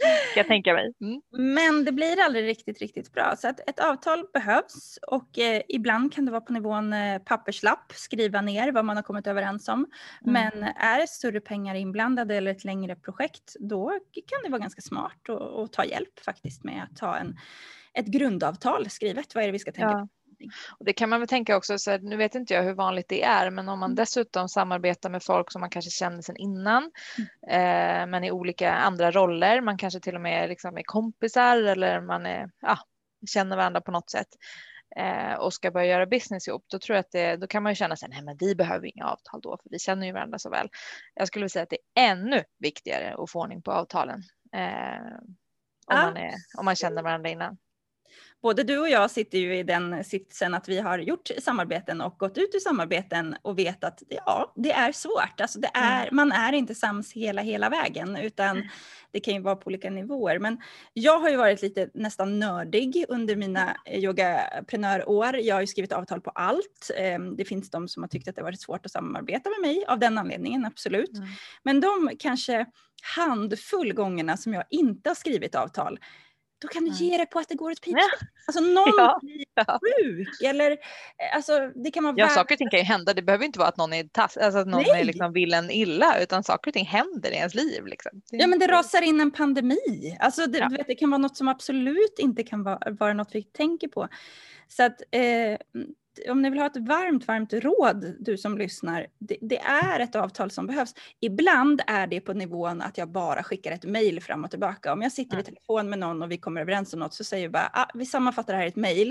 jag 0.37 0.47
tänka 0.47 0.73
mig. 0.73 0.93
Mm. 1.01 1.23
Men 1.57 1.85
det 1.85 1.93
blir 1.93 2.21
aldrig 2.21 2.47
riktigt, 2.47 2.79
riktigt 2.79 3.13
bra. 3.13 3.37
Så 3.37 3.49
att 3.49 3.69
ett 3.71 3.81
avtal 3.81 4.25
behövs 4.33 4.99
och 5.07 5.39
eh, 5.39 5.63
ibland 5.69 6.13
kan 6.13 6.25
det 6.25 6.31
vara 6.31 6.41
på 6.41 6.53
nivån 6.53 6.93
eh, 6.93 7.19
papperslapp, 7.19 7.93
skriva 7.93 8.41
ner 8.41 8.73
vad 8.73 8.85
man 8.85 8.97
har 8.97 9.03
kommit 9.03 9.27
överens 9.27 9.69
om. 9.69 9.87
Mm. 10.27 10.33
Men 10.33 10.63
är 10.63 11.01
det 11.01 11.07
större 11.07 11.41
pengar 11.41 11.75
inblandade 11.75 12.37
eller 12.37 12.51
ett 12.51 12.65
längre 12.65 12.97
projekt, 12.97 13.57
då 13.61 13.91
kan 14.27 14.43
det 14.45 14.51
vara 14.51 14.61
ganska 14.61 14.81
smart 14.83 15.29
att 15.31 15.73
ta 15.73 15.85
hjälp 15.85 16.21
faktiskt 16.25 16.65
med 16.65 16.87
att 16.91 16.97
ta 16.97 17.17
en, 17.17 17.37
ett 17.95 18.07
grundavtal 18.07 18.91
skrivet. 18.91 19.35
Vad 19.35 19.45
är 19.45 19.49
det 19.49 19.53
vi 19.53 19.59
ska 19.59 19.73
tänka 19.73 19.91
ja. 19.91 20.01
på? 20.01 20.09
Och 20.79 20.85
det 20.85 20.93
kan 20.93 21.09
man 21.09 21.21
väl 21.21 21.29
tänka 21.29 21.57
också, 21.57 21.79
så 21.79 21.91
här, 21.91 21.99
nu 21.99 22.17
vet 22.17 22.35
inte 22.35 22.55
jag 22.55 22.63
hur 22.63 22.75
vanligt 22.75 23.09
det 23.09 23.23
är, 23.23 23.51
men 23.51 23.69
om 23.69 23.79
man 23.79 23.91
Mm. 23.91 23.97
dessutom 23.97 24.49
samarbetar 24.49 25.11
med 25.11 25.23
folk 25.23 25.53
som 25.53 25.61
man 25.61 25.71
kanske 25.71 25.91
känner 25.91 26.23
sedan 26.23 26.37
innan, 26.37 26.91
Mm. 27.19 28.01
eh, 28.03 28.07
men 28.07 28.25
i 28.25 28.31
olika 28.31 28.73
andra 28.73 29.11
roller, 29.11 29.61
man 29.61 29.79
kanske 29.79 30.01
till 30.01 30.15
och 30.15 30.21
med 30.21 30.49
liksom 30.49 30.79
är 30.79 30.83
kompisar 30.83 31.57
eller 31.57 32.01
man 32.01 32.27
är, 32.27 32.51
ja, 32.61 32.79
känner 33.29 33.57
varandra 33.57 33.81
på 33.81 33.91
något 33.93 34.11
sätt 34.11 34.29
eh, 34.97 35.33
och 35.35 35.55
ska 35.55 35.71
börja 35.71 35.87
göra 35.87 36.07
business 36.07 36.49
ihop, 36.49 36.65
då 36.69 36.79
tror 36.79 36.97
jag 36.97 37.01
att 37.01 37.13
det, 37.13 37.37
då 37.37 37.47
kan 37.47 37.63
man 37.63 37.73
ju 37.73 37.77
känna 37.77 37.97
sig, 37.97 38.09
nej 38.09 38.23
men 38.23 38.37
vi 38.41 38.55
behöver 38.55 38.87
inga 38.87 39.07
avtal 39.07 39.41
då, 39.41 39.59
för 39.63 39.71
vi 39.71 39.79
känner 39.79 40.07
ju 40.07 40.13
varandra 40.13 40.39
så 40.39 40.51
väl. 40.51 40.69
Jag 41.15 41.29
skulle 41.29 41.43
vilja 41.43 41.49
säga 41.49 41.63
att 41.63 41.71
det 41.71 41.79
är 42.01 42.11
ännu 42.11 42.45
viktigare 42.59 43.15
att 43.19 43.31
få 43.31 43.41
ordning 43.41 43.63
på 43.63 43.73
avtalen. 43.73 44.23
Eh, 44.57 45.19
om, 45.87 45.99
man 45.99 46.17
är, 46.17 46.33
om 46.59 46.65
man 46.65 46.77
känner 46.77 47.03
varandra 47.03 47.31
innan. 47.31 47.59
Både 48.43 48.63
du 48.63 48.79
och 48.79 48.89
jag 48.89 49.11
sitter 49.11 49.39
ju 49.39 49.57
i 49.59 49.63
den 49.63 50.05
sitsen 50.05 50.55
att 50.55 50.69
vi 50.69 50.81
har 50.81 50.99
gjort 50.99 51.31
samarbeten 51.39 52.01
och 52.01 52.19
gått 52.19 52.39
ut 52.39 52.55
ur 52.55 52.59
samarbeten 52.59 53.37
och 53.43 53.59
vet 53.59 53.85
att 53.85 54.03
ja, 54.09 54.53
det 54.57 54.73
är 54.73 54.93
svårt. 54.93 55.41
Alltså 55.41 55.61
det 55.61 55.71
är, 55.75 56.11
Man 56.11 56.33
är 56.33 56.53
inte 56.53 56.75
sams 56.75 57.13
hela, 57.13 57.43
hela 57.43 57.69
vägen 57.69 58.17
utan 58.17 58.69
det 59.13 59.21
kan 59.21 59.35
ju 59.35 59.41
vara 59.41 59.57
på 59.57 59.67
olika 59.67 59.91
nivåer. 59.91 60.39
Men 60.39 60.59
jag 60.93 61.19
har 61.19 61.31
ju 61.31 61.37
varit 61.37 61.63
lite 61.63 61.91
nästan 61.95 62.39
nördig 62.39 63.05
under 63.09 63.37
mina 63.37 63.77
eh, 63.87 64.05
yogaprenörår. 64.05 65.37
Jag 65.37 65.55
har 65.55 65.61
ju 65.61 65.67
skrivit 65.67 65.93
avtal 65.93 66.21
på 66.21 66.31
allt. 66.31 66.91
Ehm, 66.97 67.37
Det 67.37 67.45
finns 67.45 67.71
de 67.71 67.89
som 67.89 68.03
har 68.03 68.09
tyckt 68.09 68.29
att 68.29 68.37
det 68.37 68.43
varit 68.43 68.61
svårt 68.61 68.87
att 68.87 68.93
samarbeta 68.93 69.51
med 69.51 69.69
mig 69.69 69.85
av 69.89 69.99
den 69.99 70.19
anledningen, 70.19 70.65
absolut. 70.67 71.17
Mm. 71.17 71.29
Men 71.63 71.81
de 71.81 72.11
kanske 72.19 72.67
handfull 73.17 73.93
gångerna 73.93 74.37
som 74.37 74.55
jag 74.55 74.65
inte 74.71 75.11
har 75.11 75.15
skrivit 75.15 75.55
avtal, 75.55 75.99
då 76.61 76.69
kan 76.69 76.85
du 76.85 76.91
ge 76.91 77.17
dig 77.17 77.27
på 77.27 77.39
att 77.39 77.49
det 77.49 77.55
går 77.55 77.71
åt 77.71 77.81
pipan. 77.81 78.01
Ja. 78.21 78.27
Alltså 78.47 78.61
någon 78.63 78.93
Ja. 79.55 79.79
blir 79.83 80.05
sjuk 80.05 80.43
eller 80.45 80.71
eh, 80.71 80.77
alltså 81.35 81.59
det 81.75 81.91
kan 81.91 82.05
vara 82.05 82.15
Ja, 82.17 82.27
värd- 82.27 82.35
saker 82.35 82.55
och 82.55 82.59
ting 82.59 82.71
kan 82.71 82.79
ju 82.79 82.85
hända. 82.85 83.15
Det 83.15 83.23
behöver 83.23 83.45
inte 83.45 83.59
vara 83.59 83.69
att 83.69 83.77
någon, 83.77 83.93
är 83.93 84.05
tass, 84.05 84.37
alltså 84.37 84.59
att 84.59 84.67
någon 84.67 84.83
Nej. 84.83 85.01
är 85.01 85.05
liksom 85.05 85.33
vill 85.33 85.55
en 85.55 85.71
illa, 85.71 86.21
utan 86.23 86.45
saker 86.45 86.71
och 86.71 86.75
ting 86.75 86.87
händer 86.87 87.31
i 87.31 87.35
ens 87.35 87.55
liv. 87.55 87.87
Liksom. 87.87 88.23
Ja 88.31 88.47
men 88.47 88.59
det 88.59 88.67
rasar 88.67 89.03
in 89.03 89.21
en 89.21 89.31
pandemi. 89.31 90.17
Alltså 90.21 90.47
det, 90.47 90.59
Ja. 90.59 90.69
vet, 90.69 90.87
det 90.87 90.95
kan 90.95 91.11
vara 91.11 91.19
något 91.19 91.37
som 91.37 91.49
absolut 91.49 92.19
inte 92.19 92.43
kan 92.43 92.63
vara, 92.63 92.79
vara 92.91 93.13
något 93.13 93.31
vi 93.35 93.43
tänker 93.43 93.89
på. 93.89 94.09
Så 94.69 94.83
att 94.83 95.03
eh, 95.11 95.59
om 96.29 96.43
ni 96.43 96.51
vill 96.51 96.59
ha 96.59 96.67
ett 96.67 96.77
varmt, 96.77 97.29
varmt 97.29 97.53
råd, 97.53 98.17
du 98.21 98.39
som 98.39 98.59
lyssnar, 98.59 99.07
det, 99.19 99.37
det 99.41 99.59
är 99.59 100.01
ett 100.01 100.15
avtal 100.17 100.51
som 100.51 100.67
behövs. 100.67 100.95
Ibland 101.21 101.83
är 101.87 102.07
det 102.07 102.21
på 102.21 102.33
nivån 102.33 102.83
att 102.83 102.99
jag 102.99 103.09
bara 103.09 103.43
skickar 103.43 103.73
ett 103.73 103.85
mejl 103.85 104.21
fram 104.23 104.45
och 104.45 104.51
tillbaka. 104.51 104.93
Om 104.93 105.03
jag 105.03 105.13
sitter 105.13 105.37
i 105.37 105.41
Mm. 105.41 105.45
telefon 105.45 105.91
med 105.91 105.99
någon 105.99 106.23
och 106.23 106.31
vi 106.31 106.39
kommer 106.39 106.61
överens 106.61 106.93
om 106.95 107.01
något 107.01 107.15
så 107.15 107.25
säger 107.25 107.45
jag 107.45 107.53
bara, 107.53 107.71
ah, 107.73 107.87
vi 107.95 108.07
sammanfattar 108.07 108.53
det 108.53 108.59
här 108.59 108.67
i 108.67 108.69
ett 108.69 108.77
mejl, 108.77 109.07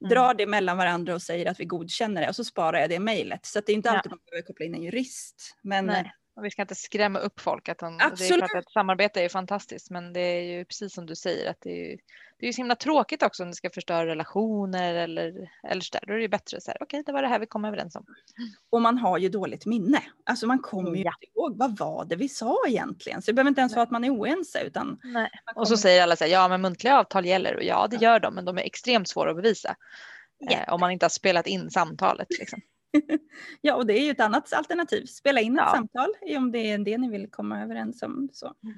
Mm. 0.00 0.10
drar 0.10 0.34
det 0.34 0.46
mellan 0.46 0.76
varandra 0.76 1.14
och 1.14 1.22
säger 1.22 1.50
att 1.50 1.60
vi 1.60 1.64
godkänner 1.64 2.22
det 2.22 2.28
och 2.28 2.36
så 2.36 2.44
sparar 2.44 2.78
jag 2.78 2.90
det 2.90 2.98
mejlet. 3.00 3.46
Så 3.46 3.60
det 3.66 3.72
är 3.72 3.74
inte 3.76 3.88
Ja. 3.88 3.96
alltid 3.96 4.12
man 4.12 4.18
behöver 4.30 4.46
koppla 4.46 4.64
in 4.66 4.74
en 4.74 4.82
jurist. 4.82 5.56
Men 5.62 5.86
Nej. 5.86 6.12
Och 6.36 6.44
vi 6.44 6.50
ska 6.50 6.62
inte 6.62 6.74
skrämma 6.74 7.18
upp 7.18 7.40
folk. 7.40 7.68
Att 7.68 7.78
de, 7.78 7.98
det 7.98 8.04
är 8.04 8.08
Absolut. 8.08 8.38
klart 8.50 8.54
att 8.64 8.72
samarbete 8.72 9.20
är 9.22 9.28
fantastiskt, 9.28 9.90
men 9.90 10.12
det 10.12 10.20
är 10.20 10.42
ju 10.42 10.64
precis 10.64 10.94
som 10.94 11.06
du 11.06 11.16
säger 11.16 11.50
att 11.50 11.56
det 11.60 11.70
är 11.70 11.90
ju, 11.90 11.96
det 12.38 12.44
är 12.44 12.46
ju 12.46 12.52
så 12.52 12.56
himla 12.60 12.74
tråkigt 12.76 13.22
också 13.22 13.42
om 13.42 13.48
det 13.50 13.54
ska 13.56 13.70
förstöra 13.70 14.06
relationer 14.06 14.94
eller, 14.94 15.50
eller 15.68 15.80
så 15.80 15.92
där. 15.92 16.06
Då 16.06 16.12
är 16.12 16.16
det 16.16 16.22
ju 16.22 16.28
bättre 16.28 16.60
så 16.60 16.70
här, 16.70 16.78
okej, 16.82 17.02
det 17.06 17.12
var 17.12 17.22
det 17.22 17.28
här 17.28 17.38
vi 17.38 17.46
kom 17.46 17.64
överens 17.64 17.96
om. 17.96 18.06
Och 18.70 18.82
man 18.82 18.98
har 18.98 19.18
ju 19.18 19.28
dåligt 19.28 19.66
minne. 19.66 20.02
Alltså 20.24 20.46
man 20.46 20.58
kommer 20.58 20.90
ju 20.96 21.02
Ja. 21.02 21.12
inte 21.22 21.32
ihåg, 21.38 21.58
vad 21.58 21.78
var 21.78 22.04
det 22.04 22.16
vi 22.16 22.28
sa 22.28 22.56
egentligen? 22.68 23.22
Så 23.22 23.30
det 23.30 23.34
behöver 23.34 23.48
inte 23.48 23.60
ens 23.60 23.74
vara 23.74 23.82
att 23.82 23.90
man 23.90 24.04
är 24.04 24.10
oense 24.10 24.60
utan 24.60 25.00
Nej. 25.04 25.30
Och 25.54 25.68
så 25.68 25.76
säger 25.76 26.02
alla 26.02 26.16
så 26.16 26.24
här, 26.24 26.30
ja 26.30 26.48
men 26.48 26.60
muntliga 26.60 26.98
avtal 26.98 27.26
gäller 27.26 27.56
och 27.56 27.62
ja 27.64 27.86
det 27.90 27.96
gör 27.96 28.20
de, 28.20 28.34
men 28.34 28.44
de 28.44 28.58
är 28.58 28.62
extremt 28.62 29.08
svåra 29.08 29.30
att 29.30 29.36
bevisa. 29.36 29.76
Ja. 30.38 30.52
Eh, 30.52 30.72
om 30.74 30.80
man 30.80 30.90
inte 30.90 31.04
har 31.04 31.10
spelat 31.10 31.46
in 31.46 31.70
samtalet. 31.70 32.26
Liksom. 32.38 32.60
Ja, 33.60 33.74
och 33.74 33.86
det 33.86 33.98
är 33.98 34.04
ju 34.04 34.10
ett 34.10 34.20
annat 34.20 34.52
alternativ. 34.52 35.06
Spela 35.06 35.40
in 35.40 35.52
ett 35.58 35.64
Ja. 35.66 35.72
samtal 35.74 36.10
om 36.36 36.52
det 36.52 36.58
är 36.58 36.78
det 36.78 36.98
ni 36.98 37.08
vill 37.10 37.30
komma 37.30 37.62
överens 37.62 38.02
om. 38.02 38.28
Så. 38.32 38.46
Mm. 38.64 38.76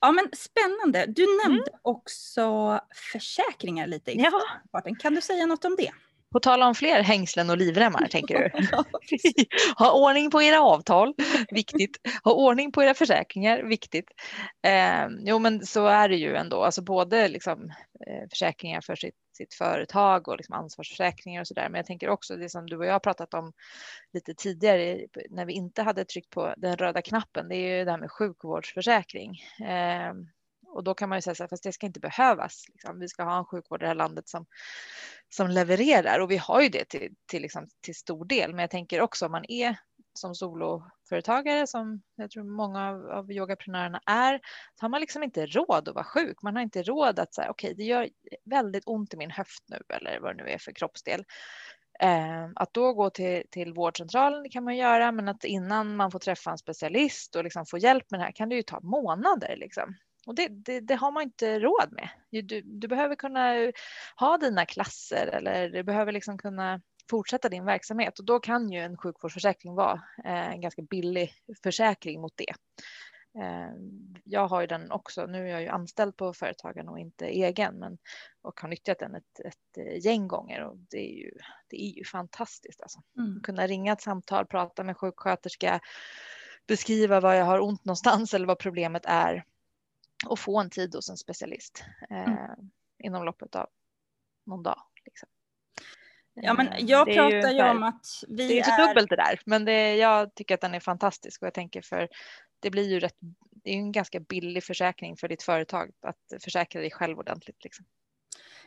Ja, 0.00 0.12
men 0.12 0.28
spännande. 0.32 1.04
Du 1.16 1.26
nämnde 1.44 1.70
också 1.82 2.80
försäkringar 3.12 3.86
lite 3.86 4.10
i 4.12 4.16
Ja. 4.72 4.82
Kan 4.98 5.14
du 5.14 5.20
säga 5.20 5.46
något 5.46 5.64
om 5.64 5.76
det? 5.78 5.90
På 6.34 6.40
tala 6.40 6.66
om 6.66 6.74
fler 6.74 7.02
hängslen 7.02 7.50
och 7.50 7.56
livremmar 7.56 8.08
tänker 8.10 8.38
du? 8.38 8.66
ha 9.76 9.92
ordning 9.92 10.30
på 10.30 10.42
era 10.42 10.60
avtal, 10.60 11.14
viktigt. 11.50 11.96
Ha 12.24 12.32
ordning 12.32 12.72
på 12.72 12.82
era 12.82 12.94
försäkringar, 12.94 13.62
viktigt. 13.62 14.10
Eh, 14.66 15.06
jo 15.18 15.38
men 15.38 15.66
så 15.66 15.86
är 15.86 16.08
det 16.08 16.16
ju 16.16 16.36
ändå, 16.36 16.64
alltså 16.64 16.82
både 16.82 17.28
liksom, 17.28 17.70
eh, 18.06 18.28
försäkringar 18.30 18.80
för 18.80 18.96
sitt, 18.96 19.14
sitt 19.36 19.54
företag 19.54 20.28
och 20.28 20.36
liksom 20.36 20.54
ansvarsförsäkringar 20.54 21.40
och 21.40 21.46
sådär. 21.46 21.68
Men 21.68 21.78
jag 21.78 21.86
tänker 21.86 22.08
också 22.08 22.36
det 22.36 22.48
som 22.48 22.66
du 22.66 22.76
och 22.76 22.86
jag 22.86 22.92
har 22.92 23.00
pratat 23.00 23.34
om 23.34 23.52
lite 24.12 24.34
tidigare 24.34 25.06
när 25.30 25.46
vi 25.46 25.52
inte 25.52 25.82
hade 25.82 26.04
tryckt 26.04 26.30
på 26.30 26.54
den 26.56 26.76
röda 26.76 27.02
knappen, 27.02 27.48
det 27.48 27.56
är 27.56 27.78
ju 27.78 27.84
det 27.84 27.90
här 27.90 27.98
med 27.98 28.10
sjukvårdsförsäkring. 28.10 29.30
Eh, 29.60 30.14
och 30.74 30.84
då 30.84 30.94
kan 30.94 31.08
man 31.08 31.18
ju 31.18 31.22
säga 31.22 31.34
så 31.34 31.42
här, 31.42 31.48
fast 31.48 31.62
det 31.62 31.72
ska 31.72 31.86
inte 31.86 32.00
behövas. 32.00 32.64
Liksom. 32.68 32.98
Vi 32.98 33.08
ska 33.08 33.22
ha 33.22 33.38
en 33.38 33.44
sjukvård 33.44 33.82
i 33.82 33.84
det 33.84 33.88
här 33.88 33.94
landet 33.94 34.28
som, 34.28 34.46
som 35.28 35.48
levererar 35.48 36.20
och 36.20 36.30
vi 36.30 36.36
har 36.36 36.62
ju 36.62 36.68
det 36.68 36.88
till, 36.88 37.14
till, 37.26 37.42
liksom, 37.42 37.68
till 37.80 37.94
stor 37.94 38.24
del. 38.24 38.50
Men 38.50 38.58
jag 38.58 38.70
tänker 38.70 39.00
också 39.00 39.26
om 39.26 39.32
man 39.32 39.44
är 39.50 39.76
som 40.14 40.34
soloföretagare 40.34 41.66
som 41.66 42.02
jag 42.16 42.30
tror 42.30 42.44
många 42.44 42.88
av, 42.88 43.10
av 43.10 43.32
yogaprenörerna 43.32 44.00
är, 44.06 44.40
så 44.78 44.84
har 44.84 44.88
man 44.88 45.00
liksom 45.00 45.22
inte 45.22 45.46
råd 45.46 45.88
att 45.88 45.94
vara 45.94 46.04
sjuk. 46.04 46.42
Man 46.42 46.56
har 46.56 46.62
inte 46.62 46.82
råd 46.82 47.18
att 47.18 47.34
säga 47.34 47.50
okej, 47.50 47.72
okay, 47.72 47.76
det 47.76 47.84
gör 47.84 48.08
väldigt 48.44 48.84
ont 48.86 49.14
i 49.14 49.16
min 49.16 49.30
höft 49.30 49.64
nu 49.68 49.82
eller 49.88 50.20
vad 50.20 50.36
det 50.36 50.44
nu 50.44 50.50
är 50.50 50.58
för 50.58 50.72
kroppsdel. 50.72 51.24
Eh, 52.00 52.48
att 52.54 52.74
då 52.74 52.92
gå 52.92 53.10
till, 53.10 53.42
till 53.50 53.72
vårdcentralen 53.72 54.42
det 54.42 54.48
kan 54.48 54.64
man 54.64 54.76
göra, 54.76 55.12
men 55.12 55.28
att 55.28 55.44
innan 55.44 55.96
man 55.96 56.10
får 56.10 56.18
träffa 56.18 56.50
en 56.50 56.58
specialist 56.58 57.36
och 57.36 57.44
liksom 57.44 57.66
få 57.66 57.78
hjälp 57.78 58.10
med 58.10 58.20
det 58.20 58.24
här 58.24 58.32
kan 58.32 58.48
det 58.48 58.54
ju 58.54 58.62
ta 58.62 58.80
månader. 58.80 59.56
Liksom. 59.56 59.96
Och 60.26 60.34
det, 60.34 60.48
det, 60.48 60.80
det, 60.80 60.94
har 60.94 61.12
man 61.12 61.22
inte 61.22 61.58
råd 61.58 61.92
med. 61.92 62.08
Du, 62.30 62.60
du, 62.60 62.88
behöver 62.88 63.14
kunna 63.14 63.72
ha 64.16 64.38
dina 64.38 64.66
klasser 64.66 65.26
eller 65.26 65.68
du 65.68 65.82
behöver 65.82 66.12
liksom 66.12 66.38
kunna 66.38 66.80
fortsätta 67.10 67.48
din 67.48 67.64
verksamhet 67.64 68.18
och 68.18 68.24
då 68.24 68.40
kan 68.40 68.72
ju 68.72 68.80
en 68.80 68.96
sjukvårdsförsäkring 68.96 69.74
vara 69.74 70.02
eh, 70.24 70.52
en 70.52 70.60
ganska 70.60 70.82
billig 70.82 71.32
försäkring 71.62 72.20
mot 72.20 72.32
det. 72.36 72.54
Eh, 73.42 73.70
jag 74.24 74.48
har 74.48 74.60
ju 74.60 74.66
den 74.66 74.90
också. 74.90 75.26
Nu 75.26 75.48
är 75.48 75.52
jag 75.52 75.62
ju 75.62 75.68
anställd 75.68 76.16
på 76.16 76.32
företagen 76.32 76.88
och 76.88 76.98
inte 76.98 77.26
egen 77.26 77.78
men, 77.78 77.98
och 78.42 78.60
har 78.60 78.68
nyttjat 78.68 78.98
den 78.98 79.14
ett, 79.14 79.40
ett 79.44 80.04
gäng 80.04 80.28
gånger 80.28 80.64
och 80.64 80.76
det 80.76 80.98
är 80.98 81.16
ju, 81.18 81.30
det 81.68 81.84
är 81.84 81.96
ju 81.96 82.04
fantastiskt. 82.04 82.82
Alltså. 82.82 83.02
Mm. 83.18 83.42
Kunna 83.42 83.66
ringa 83.66 83.92
ett 83.92 84.02
samtal, 84.02 84.46
prata 84.46 84.84
med 84.84 84.96
sjuksköterska, 84.96 85.80
beskriva 86.66 87.20
vad 87.20 87.38
jag 87.38 87.44
har 87.44 87.60
ont 87.60 87.84
någonstans 87.84 88.34
eller 88.34 88.46
vad 88.46 88.58
problemet 88.58 89.04
är 89.06 89.44
och 90.26 90.38
få 90.38 90.60
en 90.60 90.70
tid 90.70 90.94
hos 90.94 91.10
en 91.10 91.16
specialist 91.16 91.84
eh, 92.10 92.28
mm. 92.28 92.70
inom 92.98 93.24
loppet 93.24 93.56
av 93.56 93.68
någon 94.46 94.62
dag. 94.62 94.82
Liksom. 95.04 95.28
Ja, 96.34 96.54
men 96.54 96.86
jag 96.86 97.06
det 97.06 97.14
pratar 97.14 97.52
ju 97.52 97.62
om 97.62 97.82
att 97.82 98.06
vi 98.28 98.48
Det 98.48 98.58
är 98.58 98.62
så 98.62 98.82
är... 98.82 98.88
dubbelt 98.88 99.10
det 99.10 99.16
där, 99.16 99.40
men 99.46 99.64
det, 99.64 99.96
jag 99.96 100.34
tycker 100.34 100.54
att 100.54 100.60
den 100.60 100.74
är 100.74 100.80
fantastisk 100.80 101.42
och 101.42 101.46
jag 101.46 101.54
tänker 101.54 101.82
för 101.82 102.08
det 102.60 102.70
blir 102.70 102.90
ju 102.90 103.00
rätt, 103.00 103.16
det 103.50 103.70
är 103.70 103.74
ju 103.74 103.80
en 103.80 103.92
ganska 103.92 104.20
billig 104.20 104.64
försäkring 104.64 105.16
för 105.16 105.28
ditt 105.28 105.42
företag 105.42 105.90
att 106.00 106.42
försäkra 106.42 106.80
dig 106.80 106.90
själv 106.90 107.18
ordentligt. 107.18 107.64
Liksom. 107.64 107.86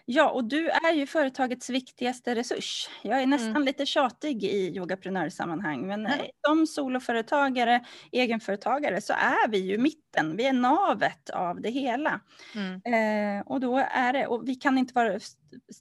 Ja, 0.10 0.30
och 0.30 0.44
du 0.44 0.70
är 0.70 0.94
ju 0.94 1.06
företagets 1.06 1.70
viktigaste 1.70 2.36
resurs. 2.36 2.90
Jag 3.02 3.22
är 3.22 3.28
nästan 3.28 3.50
mm. 3.50 3.64
lite 3.64 3.86
tjatig 3.86 4.44
i 4.44 4.76
yogaprenörsammanhang, 4.76 5.88
men 5.88 6.06
mm. 6.06 6.26
som 6.48 6.68
soloföretagare, 6.68 7.86
egenföretagare 8.12 9.02
så 9.02 9.14
är 9.14 9.48
vi 9.48 9.58
ju 9.58 9.78
mitten. 9.78 10.38
Vi 10.38 10.46
är 10.46 10.54
navet 10.54 11.30
av 11.30 11.62
det 11.62 11.70
hela. 11.70 12.20
Mm. 12.56 13.40
Eh, 13.40 13.48
och 13.48 13.60
då 13.60 13.78
är 13.78 14.14
det, 14.14 14.28
och 14.28 14.48
vi 14.48 14.56
kan 14.56 14.78
inte 14.78 14.94
vara, 14.94 15.20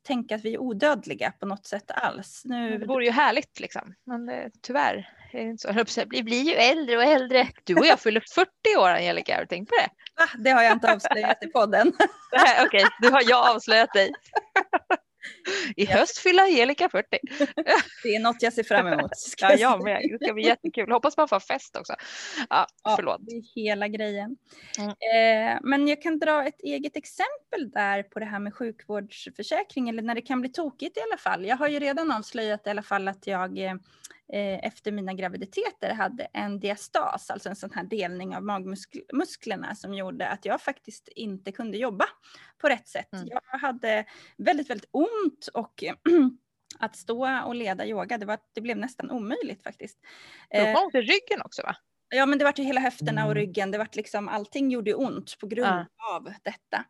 tänka 0.03 0.35
att 0.35 0.45
vi 0.45 0.55
är 0.55 0.59
odödliga 0.59 1.33
på 1.41 1.47
något 1.47 1.67
sätt 1.67 1.91
alls. 1.91 2.43
Nu... 2.45 2.79
Det 2.79 2.87
vore 2.87 3.05
ju 3.05 3.11
härligt 3.11 3.61
liksom, 3.61 3.95
men 4.05 4.27
det, 4.27 4.51
tyvärr 4.63 5.09
så. 5.87 6.05
Vi 6.11 6.23
blir 6.23 6.43
ju 6.43 6.53
äldre 6.53 6.97
och 6.97 7.03
äldre. 7.03 7.49
Du 7.65 7.75
och 7.75 7.87
jag 7.87 8.01
fyller 8.01 8.23
40 8.35 8.49
år 8.79 8.89
Angelica, 8.89 9.35
har 9.35 9.41
du 9.41 9.47
tänkt 9.47 9.69
på 9.69 9.77
det? 9.77 9.89
Va? 10.23 10.29
Det 10.39 10.51
har 10.51 10.63
jag 10.63 10.73
inte 10.73 10.93
avslöjat 10.93 11.45
i 11.45 11.47
podden. 11.47 11.89
Okej, 12.33 12.67
okay, 12.67 12.85
nu 13.03 13.11
har 13.11 13.23
jag 13.31 13.57
avslöjat 13.57 13.93
dig. 13.93 14.13
I 15.77 15.87
höst 15.87 16.19
fyller 16.19 16.43
Angelica 16.43 16.89
40. 16.89 17.19
Det 18.03 18.15
är 18.15 18.21
något 18.21 18.43
jag 18.43 18.53
ser 18.53 18.63
fram 18.63 18.87
emot. 18.87 19.11
Ja, 19.39 19.55
jag 19.55 19.85
med. 19.85 20.03
Det 20.11 20.25
ska 20.25 20.35
bli 20.35 20.45
jättekul. 20.45 20.93
Hoppas 20.93 21.17
man 21.17 21.29
får 21.29 21.41
fest 21.41 21.77
också. 21.77 21.95
Ja, 22.51 22.67
förlåt. 22.97 23.21
Ja, 23.21 23.27
det 23.27 23.37
är 23.37 23.65
hela 23.65 23.89
grejen. 23.89 24.37
Mm. 24.79 24.91
Eh, 24.91 25.61
men 25.63 25.89
jag 25.89 26.03
kan 26.03 26.19
dra 26.19 26.47
ett 26.47 26.61
eget 26.61 26.97
exempel 26.97 27.71
där 27.75 28.03
på 28.03 28.19
det 28.19 28.27
här 28.27 28.39
med 28.39 28.55
sjukvårdsförsäkring, 28.55 29.89
eller 29.89 30.03
när 30.03 30.15
det 30.15 30.23
kan 30.23 30.41
bli 30.41 30.51
tokigt 30.51 30.97
i 30.97 31.01
alla 31.01 31.19
fall. 31.19 31.47
Jag 31.47 31.57
har 31.57 31.69
ju 31.69 31.79
redan 31.79 32.11
avslöjat 32.11 32.67
i 32.67 32.71
alla 32.71 32.83
fall 32.83 33.09
att 33.09 33.27
jag 33.27 33.59
eh, 33.59 33.75
efter 34.33 34.93
mina 34.93 35.13
graviditeter 35.13 35.95
hade 35.95 36.25
en 36.25 36.61
diastas, 36.61 37.31
alltså 37.31 37.49
en 37.49 37.57
sån 37.57 37.71
här 37.71 37.85
delning 37.85 38.37
av 38.37 38.43
magmusklerna 38.43 39.75
som 39.75 39.95
gjorde 39.95 40.29
att 40.29 40.45
jag 40.45 40.61
faktiskt 40.61 41.09
inte 41.09 41.53
kunde 41.53 41.79
jobba 41.79 42.05
på 42.59 42.69
rätt 42.69 42.89
sätt. 42.89 43.13
Mm. 43.13 43.29
Jag 43.29 43.59
hade 43.59 44.05
väldigt, 44.37 44.71
väldigt 44.71 44.89
ont 44.91 45.49
och 45.55 45.85
att 46.79 46.97
stå 46.97 47.43
och 47.45 47.55
leda 47.55 47.87
yoga, 47.87 48.19
det, 48.19 48.27
var, 48.27 48.39
det 48.55 48.61
blev 48.61 48.77
nästan 48.77 49.11
omöjligt 49.11 49.63
faktiskt. 49.63 49.99
Du 50.51 50.59
får 50.59 50.85
ont 50.85 50.95
i 50.95 51.01
ryggen 51.01 51.43
också 51.45 51.63
va? 51.63 51.77
Ja 52.15 52.27
men 52.27 52.39
det 52.39 52.45
vart 52.45 52.59
ju 52.59 52.63
hela 52.63 52.81
höfterna 52.81 53.27
och 53.27 53.35
ryggen, 53.35 53.71
det 53.71 53.79
vart 53.79 53.97
liksom, 53.97 54.29
allting 54.29 54.71
gjorde 54.71 54.95
ont 54.95 55.37
på 55.41 55.47
grund 55.47 55.87
ja. 55.97 56.15
av 56.15 56.25
detta. 56.43 56.85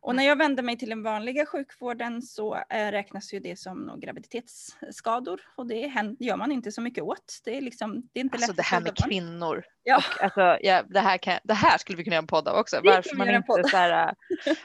Och 0.00 0.14
när 0.14 0.24
jag 0.24 0.36
vände 0.36 0.62
mig 0.62 0.78
till 0.78 0.88
den 0.88 1.02
vanliga 1.02 1.46
sjukvården 1.46 2.22
så 2.22 2.54
äh, 2.54 2.90
räknas 2.90 3.34
ju 3.34 3.40
det 3.40 3.58
som 3.58 4.00
graviditetsskador 4.00 5.40
och 5.56 5.66
det 5.66 6.14
gör 6.18 6.36
man 6.36 6.52
inte 6.52 6.72
så 6.72 6.80
mycket 6.80 7.04
åt. 7.04 7.40
Det 7.44 7.56
är, 7.56 7.60
liksom, 7.60 8.08
det 8.12 8.20
är 8.20 8.24
inte 8.24 8.36
alltså 8.36 8.50
lätt 8.50 8.56
det 8.56 8.62
här 8.62 8.80
med 8.80 8.96
kvinnor. 8.96 9.64
Ja. 9.88 9.96
Och, 9.96 10.22
alltså, 10.24 10.58
ja, 10.60 10.82
det, 10.88 11.00
här 11.00 11.18
kan, 11.18 11.38
det 11.44 11.54
här 11.54 11.78
skulle 11.78 11.98
vi 11.98 12.04
kunna 12.04 12.14
göra 12.14 12.22
en 12.22 12.26
podd 12.26 12.48
av 12.48 12.56
också. 12.56 12.80
Det 12.80 12.90
Varför 12.90 13.16
man 13.16 13.28
inte 13.28 13.46
podd. 13.46 13.70
så 13.70 13.76
här, 13.76 14.14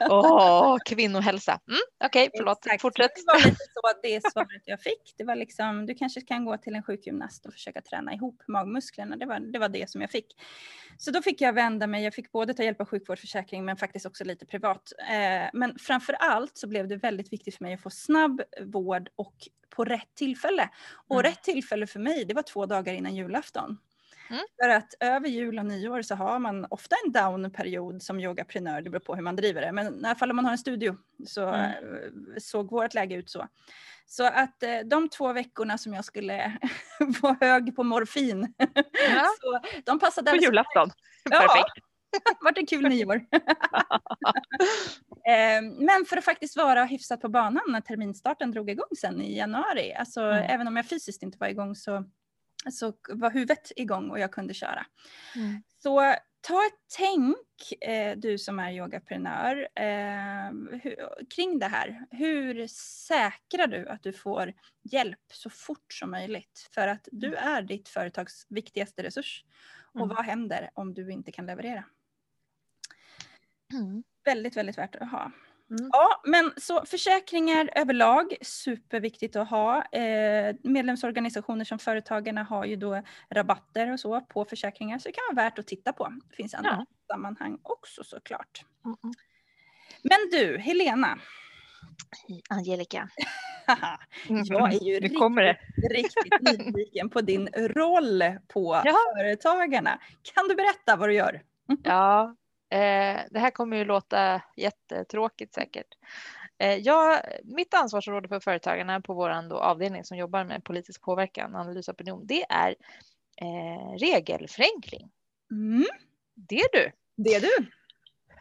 åh, 0.00 0.76
kvinnohälsa. 0.84 1.60
Mm, 1.68 1.80
Okej, 2.04 2.26
okay, 2.26 2.38
förlåt, 2.38 2.66
Exakt. 2.66 2.82
fortsätt. 2.82 3.14
Det 3.14 3.22
var 3.26 3.38
lite 3.38 3.56
så 3.74 3.80
det 4.02 4.32
svaret 4.32 4.62
jag 4.64 4.80
fick. 4.80 5.14
Det 5.18 5.24
var 5.24 5.36
liksom, 5.36 5.86
du 5.86 5.94
kanske 5.94 6.20
kan 6.20 6.44
gå 6.44 6.56
till 6.56 6.74
en 6.74 6.82
sjukgymnast 6.82 7.46
och 7.46 7.52
försöka 7.52 7.80
träna 7.80 8.14
ihop 8.14 8.42
magmusklerna. 8.48 9.16
Det 9.16 9.26
var, 9.26 9.40
det 9.40 9.58
var 9.58 9.68
det 9.68 9.90
som 9.90 10.00
jag 10.00 10.10
fick. 10.10 10.26
Så 10.98 11.10
då 11.10 11.22
fick 11.22 11.40
jag 11.40 11.52
vända 11.52 11.86
mig. 11.86 12.04
Jag 12.04 12.14
fick 12.14 12.32
både 12.32 12.54
ta 12.54 12.62
hjälp 12.62 12.80
av 12.80 12.86
sjukvårdsförsäkring 12.86 13.64
men 13.64 13.76
faktiskt 13.76 14.06
också 14.06 14.24
lite 14.24 14.46
privat. 14.46 14.92
Eh, 15.10 15.21
men 15.52 15.78
framför 15.78 16.12
allt 16.12 16.56
så 16.56 16.66
blev 16.66 16.88
det 16.88 16.96
väldigt 16.96 17.32
viktigt 17.32 17.56
för 17.56 17.64
mig 17.64 17.74
att 17.74 17.80
få 17.80 17.90
snabb 17.90 18.42
vård 18.60 19.08
och 19.16 19.34
på 19.70 19.84
rätt 19.84 20.14
tillfälle. 20.14 20.70
Och 21.08 21.20
mm. 21.20 21.30
rätt 21.30 21.42
tillfälle 21.42 21.86
för 21.86 22.00
mig, 22.00 22.24
det 22.24 22.34
var 22.34 22.42
två 22.42 22.66
dagar 22.66 22.94
innan 22.94 23.14
julafton. 23.14 23.78
Mm. 24.30 24.42
För 24.62 24.68
att 24.68 24.94
över 25.00 25.28
jul 25.28 25.58
och 25.58 25.66
nyår 25.66 26.02
så 26.02 26.14
har 26.14 26.38
man 26.38 26.66
ofta 26.70 26.96
en 27.04 27.12
downperiod 27.12 28.02
som 28.02 28.20
yogaprenör, 28.20 28.82
det 28.82 28.90
beror 28.90 29.00
på 29.00 29.14
hur 29.14 29.22
man 29.22 29.36
driver 29.36 29.60
det. 29.60 29.72
Men 29.72 29.86
i 29.86 30.06
alla 30.06 30.14
fall 30.14 30.30
om 30.30 30.36
man 30.36 30.44
har 30.44 30.52
en 30.52 30.58
studio 30.58 30.96
så 31.26 31.48
mm. 31.48 31.70
Eh, 31.70 31.70
såg 32.38 32.70
vårt 32.70 32.94
läge 32.94 33.14
ut 33.14 33.30
så. 33.30 33.48
Så 34.06 34.24
att 34.24 34.62
eh, 34.62 34.78
de 34.84 35.08
två 35.08 35.32
veckorna 35.32 35.78
som 35.78 35.94
jag 35.94 36.04
skulle 36.04 36.58
vara 37.22 37.36
hög 37.40 37.76
på 37.76 37.82
morfin, 37.82 38.54
ja. 38.58 39.26
så 39.40 39.60
de 39.84 39.98
passade 39.98 40.30
På 40.30 40.36
julafton, 40.36 40.90
ja. 41.30 41.38
perfekt. 41.38 41.86
Vart 42.40 42.58
en 42.58 42.66
kul 42.66 42.88
nyår. 42.88 43.20
Ehm, 45.32 45.68
men 45.68 46.04
för 46.04 46.16
att 46.16 46.24
faktiskt 46.24 46.56
vara 46.56 46.84
hyfsat 46.84 47.20
på 47.20 47.28
banan 47.28 47.62
när 47.68 47.80
terminstarten 47.80 48.50
drog 48.50 48.70
igång 48.70 48.96
sen 48.98 49.22
i 49.22 49.36
januari, 49.36 49.94
alltså 49.94 50.20
mm. 50.20 50.50
även 50.50 50.68
om 50.68 50.76
jag 50.76 50.88
fysiskt 50.88 51.22
inte 51.22 51.38
var 51.38 51.48
igång 51.48 51.74
så 51.74 52.04
så 52.70 52.92
var 53.08 53.30
huvudet 53.30 53.72
igång 53.76 54.10
och 54.10 54.18
jag 54.18 54.32
kunde 54.32 54.54
köra. 54.54 54.86
Mm. 55.36 55.62
Så 55.82 56.14
ta 56.40 56.66
ett 56.66 56.80
tänk, 56.98 57.82
eh, 57.82 58.16
du 58.16 58.38
som 58.38 58.58
är 58.58 58.72
yogaprenör, 58.72 59.68
eh, 59.74 60.78
hur, 60.82 60.96
kring 61.34 61.58
det 61.58 61.66
här. 61.66 62.06
Hur 62.10 62.66
säkrar 63.06 63.66
du 63.66 63.88
att 63.88 64.02
du 64.02 64.12
får 64.12 64.52
hjälp 64.82 65.32
så 65.32 65.50
fort 65.50 65.92
som 65.92 66.10
möjligt? 66.10 66.68
För 66.74 66.88
att 66.88 67.08
du 67.12 67.26
mm. 67.26 67.48
är 67.48 67.62
ditt 67.62 67.88
företags 67.88 68.46
viktigaste 68.48 69.02
resurs. 69.02 69.44
Och 69.94 70.04
mm. 70.04 70.16
vad 70.16 70.24
händer 70.24 70.70
om 70.74 70.94
du 70.94 71.12
inte 71.12 71.32
kan 71.32 71.46
leverera? 71.46 71.84
Mm. 73.72 74.02
Väldigt, 74.24 74.56
väldigt 74.56 74.78
värt 74.78 74.94
att 74.94 75.10
ha. 75.10 75.32
Mm. 75.70 75.90
Ja, 75.92 76.20
men 76.24 76.52
så 76.56 76.84
försäkringar 76.86 77.70
överlag, 77.74 78.34
superviktigt 78.42 79.36
att 79.36 79.50
ha. 79.50 79.84
Eh, 79.84 80.56
medlemsorganisationer 80.62 81.64
som 81.64 81.78
Företagarna 81.78 82.42
har 82.42 82.64
ju 82.64 82.76
då 82.76 83.02
rabatter 83.30 83.92
och 83.92 84.00
så 84.00 84.20
på 84.20 84.44
försäkringar, 84.44 84.98
så 84.98 85.08
det 85.08 85.12
kan 85.12 85.36
vara 85.36 85.44
värt 85.44 85.58
att 85.58 85.66
titta 85.66 85.92
på. 85.92 86.12
Det 86.30 86.36
finns 86.36 86.54
andra 86.54 86.70
ja. 86.88 87.14
sammanhang 87.14 87.58
också 87.62 88.04
såklart. 88.04 88.64
Mm. 88.84 88.96
Men 90.02 90.18
du, 90.30 90.58
Helena. 90.58 91.18
Angelica. 92.50 93.08
jag 94.28 94.74
är 94.74 94.84
ju 94.84 95.00
riktigt, 95.00 95.90
riktigt 95.90 96.40
nyfiken 96.40 97.10
på 97.10 97.20
din 97.20 97.48
roll 97.54 98.22
på 98.48 98.82
ja. 98.84 98.96
Företagarna. 99.16 99.98
Kan 100.22 100.48
du 100.48 100.54
berätta 100.54 100.96
vad 100.96 101.08
du 101.08 101.14
gör? 101.14 101.42
Ja, 101.84 102.36
Eh, 102.72 103.20
det 103.30 103.38
här 103.38 103.50
kommer 103.50 103.76
ju 103.76 103.84
låta 103.84 104.42
jättetråkigt 104.56 105.54
säkert. 105.54 105.86
Eh, 106.58 106.76
jag, 106.76 107.20
mitt 107.44 107.74
ansvarsområde 107.74 108.28
för 108.28 108.40
företagarna 108.40 109.00
på 109.00 109.14
vår 109.14 109.30
avdelning 109.52 110.04
som 110.04 110.16
jobbar 110.16 110.44
med 110.44 110.64
politisk 110.64 111.02
påverkan, 111.02 111.56
analys 111.56 111.88
och 111.88 111.94
opinion, 111.94 112.26
det 112.26 112.44
är 112.48 112.74
eh, 113.36 113.98
regelförenkling. 113.98 115.10
Mm. 115.50 115.86
Det 116.34 116.56
är 116.56 116.68
du. 116.72 116.92
Det 117.16 117.34
är 117.34 117.40
du. 117.40 117.66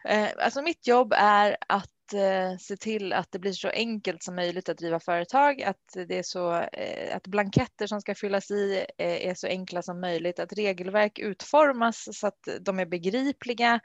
Eh, 0.09 0.29
alltså 0.37 0.61
mitt 0.61 0.87
jobb 0.87 1.13
är 1.17 1.57
att 1.67 2.00
eh, 2.13 2.57
se 2.57 2.77
till 2.77 3.13
att 3.13 3.31
det 3.31 3.39
blir 3.39 3.51
så 3.51 3.69
enkelt 3.69 4.23
som 4.23 4.35
möjligt 4.35 4.69
att 4.69 4.77
driva 4.77 4.99
företag, 4.99 5.61
att, 5.61 6.07
det 6.07 6.19
är 6.19 6.23
så, 6.23 6.53
eh, 6.53 7.15
att 7.15 7.27
blanketter 7.27 7.87
som 7.87 8.01
ska 8.01 8.15
fyllas 8.15 8.51
i 8.51 8.85
eh, 8.97 9.27
är 9.27 9.35
så 9.35 9.47
enkla 9.47 9.81
som 9.81 10.01
möjligt, 10.01 10.39
att 10.39 10.53
regelverk 10.53 11.19
utformas 11.19 12.07
så 12.11 12.27
att 12.27 12.47
de 12.61 12.79
är 12.79 12.85
begripliga, 12.85 13.79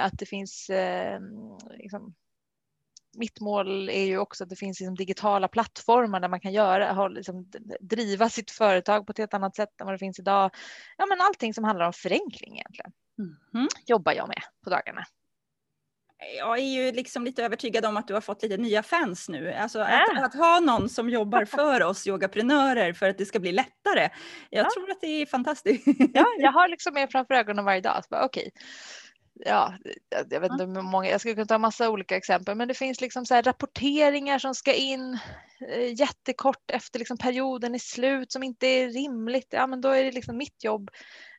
att 0.00 0.18
det 0.18 0.26
finns 0.26 0.70
liksom, 1.70 2.14
mitt 3.18 3.40
mål 3.40 3.88
är 3.88 4.04
ju 4.04 4.18
också 4.18 4.44
att 4.44 4.50
det 4.50 4.56
finns 4.56 4.80
liksom 4.80 4.94
digitala 4.94 5.48
plattformar 5.48 6.20
där 6.20 6.28
man 6.28 6.40
kan 6.40 6.52
göra, 6.52 7.08
liksom, 7.08 7.50
driva 7.80 8.28
sitt 8.28 8.50
företag 8.50 9.06
på 9.06 9.10
ett 9.10 9.18
helt 9.18 9.34
annat 9.34 9.56
sätt 9.56 9.80
än 9.80 9.86
vad 9.86 9.94
det 9.94 9.98
finns 9.98 10.18
idag. 10.18 10.50
Ja, 10.96 11.06
men 11.06 11.20
allting 11.20 11.54
som 11.54 11.64
handlar 11.64 11.86
om 11.86 11.92
förenkling 11.92 12.58
egentligen 12.58 12.92
mm. 13.54 13.68
jobbar 13.86 14.12
jag 14.12 14.28
med 14.28 14.42
på 14.64 14.70
dagarna 14.70 15.06
jag 16.38 16.58
är 16.58 16.62
ju 16.62 16.92
liksom 16.92 17.24
lite 17.24 17.44
övertygad 17.44 17.84
om 17.84 17.96
att 17.96 18.08
du 18.08 18.14
har 18.14 18.20
fått 18.20 18.42
lite 18.42 18.56
nya 18.56 18.82
fans 18.82 19.28
nu. 19.28 19.52
Alltså 19.52 19.80
att, 19.80 20.24
att, 20.24 20.34
ha 20.34 20.60
någon 20.60 20.88
som 20.88 21.10
jobbar 21.10 21.44
för 21.44 21.82
oss 21.82 22.06
yogaprenörer 22.06 22.92
för 22.92 23.08
att 23.08 23.18
det 23.18 23.24
ska 23.24 23.38
bli 23.38 23.52
lättare. 23.52 24.10
Jag 24.50 24.66
ja. 24.66 24.70
tror 24.74 24.90
att 24.90 25.00
det 25.00 25.06
är 25.06 25.26
fantastiskt. 25.26 25.86
Ja, 26.14 26.26
jag 26.38 26.52
har 26.52 26.68
liksom 26.68 26.96
er 26.96 27.06
framför 27.06 27.34
ögonen 27.34 27.64
varje 27.64 27.80
dag. 27.80 28.02
Okej, 28.10 28.24
okay. 28.24 28.50
ja, 29.34 29.74
jag 30.30 30.40
vet 30.40 30.52
inte 30.52 30.64
hur 30.64 30.82
många, 30.82 31.10
jag 31.10 31.20
skulle 31.20 31.34
kunna 31.34 31.46
ta 31.46 31.58
massa 31.58 31.90
olika 31.90 32.16
exempel, 32.16 32.54
men 32.54 32.68
det 32.68 32.74
finns 32.74 33.00
liksom 33.00 33.26
så 33.26 33.34
rapporteringar 33.34 34.38
som 34.38 34.54
ska 34.54 34.74
in 34.74 35.18
jättekort 35.96 36.70
efter 36.70 36.98
liksom 36.98 37.18
perioden 37.18 37.74
är 37.74 37.78
slut 37.78 38.32
som 38.32 38.42
inte 38.42 38.66
är 38.66 38.88
rimligt. 38.88 39.48
Ja, 39.50 39.66
men 39.66 39.80
då 39.80 39.88
är 39.88 40.04
det 40.04 40.12
liksom 40.12 40.36
mitt 40.36 40.64
jobb 40.64 40.90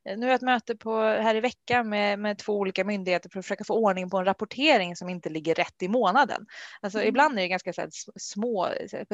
Eh, 0.06 0.18
nu 0.18 0.26
har 0.26 0.32
jag 0.32 0.36
ett 0.36 0.42
möte 0.42 0.76
på, 0.76 1.00
här 1.02 1.36
i 1.36 1.40
veckan 1.40 1.90
med, 1.90 2.20
med 2.20 2.38
två 2.38 2.54
olika 2.54 2.84
myndigheter 2.84 3.30
för 3.30 3.40
att 3.40 3.46
försöka 3.46 3.64
få 3.64 3.74
ordning 3.74 4.10
på 4.10 4.18
en 4.18 4.26
rapportering 4.26 4.96
som 4.96 5.10
inte 5.10 5.30
ligger 5.30 5.56
rätt 5.56 5.82
i 5.82 5.88
månaden. 5.88 6.46
Alltså 6.82 6.98
mm. 6.98 7.10
ibland 7.10 7.38
är 7.38 7.42
det 7.42 7.48
ganska 7.48 7.74
så 7.74 7.82
här, 7.82 7.90
små 8.20 8.70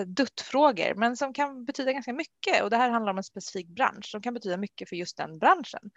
duttfrågor 0.05 0.95
men 0.95 1.17
som 1.17 1.33
kan 1.33 1.65
betyda 1.65 1.91
ganska 1.91 2.13
mycket 2.13 2.63
och 2.63 2.69
det 2.69 2.77
här 2.77 2.89
handlar 2.89 3.11
om 3.11 3.17
en 3.17 3.23
specifik 3.23 3.67
bransch 3.67 4.05
som 4.05 4.21
kan 4.21 4.33
betyda 4.33 4.57
mycket 4.57 4.89
för 4.89 4.95
just 4.95 5.17
den 5.17 5.39
branschen. 5.39 5.91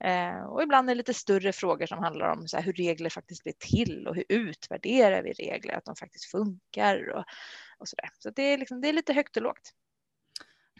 Mm. 0.00 0.34
Eh, 0.34 0.44
och 0.44 0.62
ibland 0.62 0.90
är 0.90 0.94
det 0.94 0.98
lite 0.98 1.14
större 1.14 1.52
frågor 1.52 1.86
som 1.86 1.98
handlar 1.98 2.28
om 2.28 2.48
så 2.48 2.56
här, 2.56 2.64
hur 2.64 2.72
regler 2.72 3.10
faktiskt 3.10 3.42
blir 3.42 3.54
till 3.58 4.06
och 4.08 4.14
hur 4.14 4.24
utvärderar 4.28 5.22
vi 5.22 5.32
regler, 5.32 5.74
att 5.74 5.84
de 5.84 5.96
faktiskt 5.96 6.30
funkar 6.30 7.12
och, 7.16 7.24
och 7.78 7.88
så 7.88 7.96
där. 7.96 8.10
Så 8.18 8.30
det 8.30 8.42
är, 8.42 8.58
liksom, 8.58 8.80
det 8.80 8.88
är 8.88 8.92
lite 8.92 9.12
högt 9.12 9.36
och 9.36 9.42
lågt. 9.42 9.72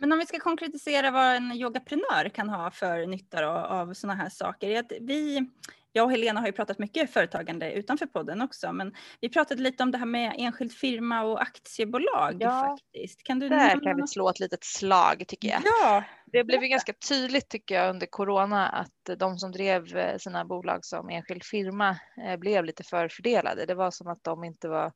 Men 0.01 0.13
om 0.13 0.19
vi 0.19 0.27
ska 0.27 0.39
konkretisera 0.39 1.11
vad 1.11 1.37
en 1.37 1.53
yogaprenör 1.53 2.29
kan 2.29 2.49
ha 2.49 2.71
för 2.71 3.07
nytta 3.07 3.47
av 3.47 3.95
sådana 3.95 4.23
här 4.23 4.29
saker. 4.29 4.85
Vi, 5.01 5.51
jag 5.93 6.05
och 6.05 6.11
Helena 6.11 6.41
har 6.41 6.47
ju 6.47 6.53
pratat 6.53 6.79
mycket 6.79 7.13
företagande 7.13 7.73
utanför 7.73 8.07
podden 8.07 8.43
också, 8.43 8.73
men 8.73 8.95
vi 9.21 9.29
pratade 9.29 9.63
lite 9.63 9.83
om 9.83 9.91
det 9.91 9.99
här 9.99 10.07
med 10.07 10.35
enskild 10.39 10.73
firma 10.73 11.23
och 11.23 11.43
aktiebolag 11.43 12.37
ja, 12.41 12.77
faktiskt. 12.77 13.23
Kan 13.23 13.39
du 13.39 13.49
där 13.49 13.83
kan 13.83 13.97
vi 13.97 14.07
slå 14.07 14.31
ett 14.31 14.41
litet 14.41 14.65
slag 14.65 15.25
tycker 15.29 15.49
jag. 15.49 15.63
Ja. 15.65 16.05
Det 16.27 16.45
blev 16.45 16.63
ju 16.63 16.69
ganska 16.69 16.93
tydligt 17.09 17.49
tycker 17.49 17.75
jag 17.75 17.91
under 17.91 18.07
corona 18.07 18.69
att 18.69 19.19
de 19.19 19.39
som 19.39 19.53
drev 19.53 19.97
eh, 19.97 20.19
sina 20.19 20.45
bolag 20.45 20.85
som 20.85 21.09
enskild 21.09 21.45
firma 21.45 21.97
eh, 22.27 22.37
blev 22.37 22.65
lite 22.65 22.85
förfördelade. 22.85 23.67
Det 23.67 23.75
var 23.75 23.91
som 23.91 24.07
att 24.07 24.25
de 24.25 24.45
inte 24.45 24.69
var 24.69 24.87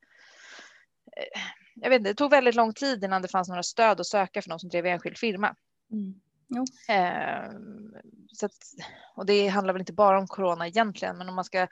eh, 1.16 1.40
jag 1.82 1.90
vet 1.90 1.98
inte, 1.98 2.10
det 2.10 2.14
tog 2.14 2.30
väldigt 2.30 2.54
lång 2.54 2.72
tid 2.72 3.04
innan 3.04 3.22
det 3.22 3.28
fanns 3.28 3.48
några 3.48 3.62
stöd 3.62 4.00
att 4.00 4.06
söka 4.06 4.42
för 4.42 4.50
någon 4.50 4.60
som 4.60 4.68
drev 4.68 4.86
enskild 4.86 5.18
firma. 5.18 5.54
Mm. 5.92 6.14
Eh, 6.88 7.50
så 8.32 8.46
att, 8.46 8.52
och 9.16 9.26
det 9.26 9.48
handlar 9.48 9.72
väl 9.74 9.80
inte 9.80 9.92
bara 9.92 10.18
om 10.18 10.26
corona 10.26 10.66
egentligen, 10.66 11.18
men 11.18 11.28
om 11.28 11.34
man 11.34 11.44
ska 11.44 11.66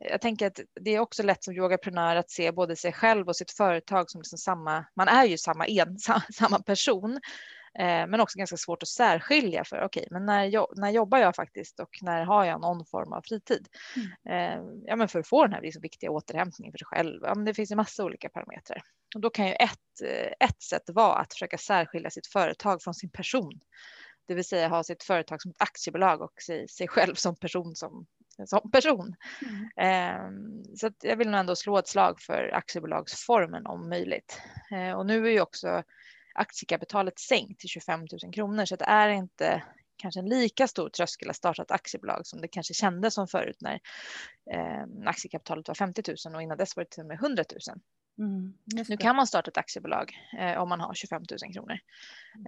jag 0.00 0.20
tänker 0.20 0.46
att 0.46 0.60
det 0.80 0.90
är 0.94 1.00
också 1.00 1.22
lätt 1.22 1.44
som 1.44 1.54
yogaprenör 1.54 2.16
att 2.16 2.30
se 2.30 2.52
både 2.52 2.76
sig 2.76 2.92
själv 2.92 3.28
och 3.28 3.36
sitt 3.36 3.50
företag 3.50 4.10
som 4.10 4.20
liksom 4.20 4.38
samma, 4.38 4.84
man 4.96 5.08
är 5.08 5.24
ju 5.24 5.38
samma 5.38 5.66
en, 5.66 5.98
samma 6.32 6.58
person. 6.58 7.20
Eh, 7.78 8.06
men 8.06 8.20
också 8.20 8.38
ganska 8.38 8.56
svårt 8.56 8.82
att 8.82 8.88
särskilja 8.88 9.64
för 9.64 9.76
okej, 9.76 10.00
okay, 10.00 10.06
men 10.10 10.26
när, 10.26 10.44
jag, 10.44 10.68
när 10.76 10.90
jobbar 10.90 11.18
jag 11.18 11.36
faktiskt 11.36 11.80
och 11.80 11.98
när 12.02 12.24
har 12.24 12.44
jag 12.44 12.60
någon 12.60 12.86
form 12.86 13.12
av 13.12 13.22
fritid? 13.22 13.68
Mm. 13.96 14.10
Eh, 14.28 14.82
ja, 14.86 14.96
men 14.96 15.08
för 15.08 15.18
att 15.18 15.28
få 15.28 15.42
den 15.42 15.52
här 15.52 15.60
liksom 15.60 15.82
viktiga 15.82 16.10
återhämtningen 16.10 16.72
för 16.72 16.78
sig 16.78 16.86
själv. 16.86 17.20
Ja, 17.22 17.34
men 17.34 17.44
det 17.44 17.54
finns 17.54 17.70
en 17.70 17.76
massa 17.76 18.04
olika 18.04 18.28
parametrar. 18.28 18.82
Och 19.14 19.20
då 19.20 19.30
kan 19.30 19.46
ju 19.46 19.52
ett, 19.52 20.02
eh, 20.04 20.48
ett 20.48 20.62
sätt 20.62 20.82
vara 20.86 21.14
att 21.14 21.32
försöka 21.32 21.58
särskilja 21.58 22.10
sitt 22.10 22.26
företag 22.26 22.82
från 22.82 22.94
sin 22.94 23.10
person. 23.10 23.60
Det 24.26 24.34
vill 24.34 24.44
säga 24.44 24.68
ha 24.68 24.82
sitt 24.82 25.02
företag 25.02 25.42
som 25.42 25.50
ett 25.50 25.62
aktiebolag 25.62 26.22
och 26.22 26.42
sig, 26.42 26.68
sig 26.68 26.88
själv 26.88 27.14
som 27.14 27.36
person 27.36 27.74
som, 27.76 28.06
som 28.46 28.70
person. 28.70 29.14
Mm. 29.42 29.64
Eh, 29.76 30.30
så 30.76 30.90
jag 31.02 31.16
vill 31.16 31.30
nog 31.30 31.40
ändå 31.40 31.56
slå 31.56 31.78
ett 31.78 31.88
slag 31.88 32.20
för 32.20 32.50
aktiebolagsformen 32.54 33.66
om 33.66 33.88
möjligt. 33.88 34.40
Och 34.96 35.06
nu 35.06 35.26
är 35.26 35.30
ju 35.30 35.40
också 35.40 35.82
aktiekapitalet 36.36 37.18
sänkt 37.18 37.60
till 37.60 37.68
25 37.68 38.00
000 38.00 38.32
kronor 38.32 38.64
så 38.64 38.76
det 38.76 38.84
är 38.84 39.08
inte 39.08 39.62
kanske 39.96 40.20
en 40.20 40.28
lika 40.28 40.68
stor 40.68 40.88
tröskel 40.88 41.30
att 41.30 41.36
starta 41.36 41.62
ett 41.62 41.70
aktiebolag 41.70 42.26
som 42.26 42.40
det 42.40 42.48
kanske 42.48 42.74
kändes 42.74 43.14
som 43.14 43.28
förut 43.28 43.56
när 43.60 43.80
eh, 44.52 44.84
aktiekapitalet 45.06 45.68
var 45.68 45.74
50 45.74 46.02
000 46.26 46.34
och 46.34 46.42
innan 46.42 46.58
dess 46.58 46.76
var 46.76 46.84
det 46.84 46.90
till 46.90 47.00
och 47.00 47.06
med 47.06 47.16
100 47.16 47.44
000. 47.68 47.80
Mm, 48.18 48.54
nu 48.88 48.96
kan 48.96 49.16
man 49.16 49.26
starta 49.26 49.50
ett 49.50 49.56
aktiebolag 49.56 50.12
eh, 50.38 50.62
om 50.62 50.68
man 50.68 50.80
har 50.80 50.94
25 50.94 51.22
000 51.42 51.52
kronor. 51.52 51.78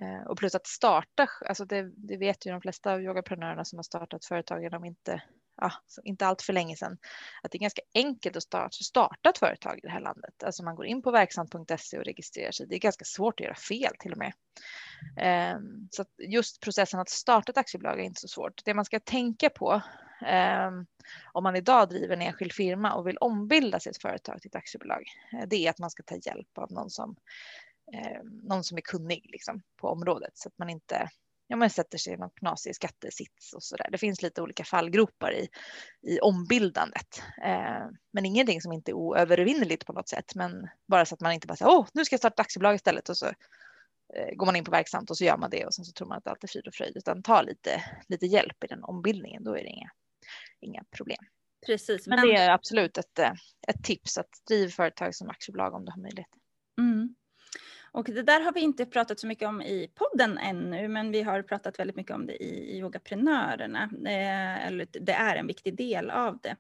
Eh, 0.01 0.27
och 0.27 0.39
plus 0.39 0.55
att 0.55 0.67
starta, 0.67 1.29
alltså 1.49 1.65
det, 1.65 1.91
det 1.97 2.17
vet 2.17 2.47
ju 2.47 2.51
de 2.51 2.61
flesta 2.61 2.93
av 2.93 3.03
yogaprenörerna 3.03 3.65
som 3.65 3.79
har 3.79 3.83
startat 3.83 4.25
företag 4.25 4.63
genom 4.63 4.85
inte, 4.85 5.23
ja, 5.61 5.73
inte 6.05 6.27
allt 6.27 6.43
för 6.43 6.53
länge 6.53 6.77
sedan, 6.77 6.99
att 7.43 7.53
det 7.53 7.59
är 7.59 7.61
ganska 7.61 7.83
enkelt 7.95 8.37
att 8.37 8.43
starta, 8.43 8.85
starta 8.85 9.31
ett 9.31 9.39
företag 9.39 9.79
i 9.79 9.81
det 9.81 9.91
här 9.91 10.01
landet. 10.01 10.43
Alltså 10.45 10.63
man 10.65 10.77
går 10.77 10.87
in 10.87 11.03
på 11.03 11.11
verksamt.se 11.11 11.99
och 11.99 12.05
registrerar 12.05 12.53
sig. 12.53 12.67
Det 12.67 12.75
är 12.75 12.79
ganska 12.79 13.05
svårt 13.05 13.41
att 13.41 13.45
göra 13.45 13.55
fel 13.55 13.93
till 13.99 14.13
och 14.13 14.19
med. 14.19 14.33
Eh, 15.17 15.61
så 15.91 16.05
just 16.19 16.61
processen 16.61 17.01
att 17.01 17.09
starta 17.09 17.53
ett 17.53 17.59
aktiebolag 17.59 18.01
är 18.01 18.05
inte 18.05 18.21
så 18.21 18.29
svårt. 18.29 18.65
Det 18.65 18.75
man 18.75 18.85
ska 18.85 19.01
tänka 19.01 19.51
på 19.51 19.83
ehm, 20.27 20.87
om 21.33 21.43
man 21.43 21.57
idag 21.57 21.89
driver 21.89 22.15
en 22.15 22.23
enskild 22.23 22.53
firma 22.53 22.95
och 22.95 23.09
vill 23.09 23.19
ombilda 23.19 23.81
sitt 23.81 24.03
företag 24.03 24.41
till 24.41 24.49
ett 24.49 24.57
aktiebolag, 24.57 25.05
eh, 25.33 25.49
det 25.49 25.67
är 25.67 25.71
att 25.71 25.79
man 25.79 25.91
ska 25.91 26.03
ta 26.03 26.17
hjälp 26.17 26.59
av 26.59 26.73
någon 26.73 26.91
som, 26.91 27.17
ehm, 27.93 28.27
någon 28.27 28.65
som 28.65 28.77
är 28.77 28.83
kunnig 28.83 29.27
liksom, 29.33 29.63
på 29.77 29.89
området 29.89 30.33
så 30.35 30.49
att 30.49 30.59
man 30.59 30.71
inte 30.71 31.11
ja, 31.49 31.57
man 31.57 31.71
sätter 31.71 31.99
sig 31.99 32.13
i 32.13 32.17
någon 32.17 32.31
knasig 32.31 32.75
skattesits 32.75 33.53
och 33.53 33.63
så 33.63 33.77
där. 33.77 33.91
Det 33.91 33.99
finns 33.99 34.23
lite 34.23 34.43
olika 34.43 34.65
fallgropar 34.65 35.33
i, 35.33 35.49
i 36.03 36.21
ombildandet, 36.21 37.23
eh, 37.45 37.87
men 38.13 38.27
ingenting 38.27 38.61
som 38.61 38.73
inte 38.73 38.91
är 38.91 38.95
oövervinneligt 38.95 39.87
på 39.87 39.93
något 39.93 40.09
sätt. 40.09 40.35
Men 40.35 40.69
bara 40.87 41.05
så 41.05 41.15
att 41.15 41.21
man 41.21 41.33
inte 41.33 41.47
bara 41.47 41.57
säger 41.57 41.71
åh, 41.71 41.87
nu 41.95 42.05
ska 42.05 42.15
jag 42.15 42.21
starta 42.21 42.43
aktiebolag 42.43 42.75
istället 42.75 43.09
och 43.09 43.17
så 43.17 43.27
eh, 44.15 44.35
går 44.37 44.47
man 44.47 44.57
in 44.57 44.65
på 44.65 44.71
verksamt 44.71 45.11
och 45.11 45.19
så 45.19 45.25
gör 45.25 45.37
man 45.37 45.51
det 45.51 45.67
och 45.67 45.75
sen 45.75 45.85
så 45.85 45.93
tror 45.93 46.09
man 46.09 46.19
att 46.19 46.27
allt 46.27 46.45
är 46.45 46.49
frid 46.49 46.67
och 46.67 46.75
fröjd, 46.75 46.97
utan 46.97 47.23
ta 47.23 47.43
lite, 47.43 47.83
lite 48.09 48.27
hjälp 48.27 48.65
i 48.65 48.67
den 48.67 48.85
ombildningen. 48.85 49.45
Då 49.45 49.57
är 49.57 49.63
det 49.63 49.71
inga, 49.71 49.91
inga 50.61 50.85
problem. 50.97 51.25
Precis. 51.67 52.07
Men, 52.07 52.21
men 52.21 52.29
det 52.29 52.35
är 52.35 52.51
absolut 52.51 52.99
ett, 52.99 53.19
eh, 53.19 53.33
ett 53.69 53.85
tips 53.85 54.19
att 54.19 54.31
driva 54.49 54.71
företag 54.71 55.15
som 55.15 55.31
aktiebolag 55.31 55.75
om 55.75 55.85
du 55.85 55.93
har 55.93 56.01
möjlighet. 56.01 56.31
Mm. 56.79 57.15
Och 57.93 58.05
det 58.05 58.23
där 58.23 58.41
har 58.41 58.53
vi 58.53 58.61
inte 58.61 58.87
pratat 58.87 59.21
så 59.21 59.27
mycket 59.27 59.49
om 59.49 59.63
i 59.63 59.91
podden 59.95 60.39
ännu, 60.39 60.89
men 60.89 61.13
vi 61.13 61.23
har 61.23 61.43
pratat 61.43 61.79
väldigt 61.79 61.97
mycket 61.97 62.15
om 62.15 62.27
det 62.27 62.43
i 62.43 62.79
Yogaprenörerna. 62.79 63.83
Eh, 64.07 64.67
eller 64.67 64.87
det 65.01 65.13
är 65.13 65.37
en 65.37 65.47
viktig 65.47 65.77
del 65.77 66.11
av 66.11 66.39
det. 66.43 66.57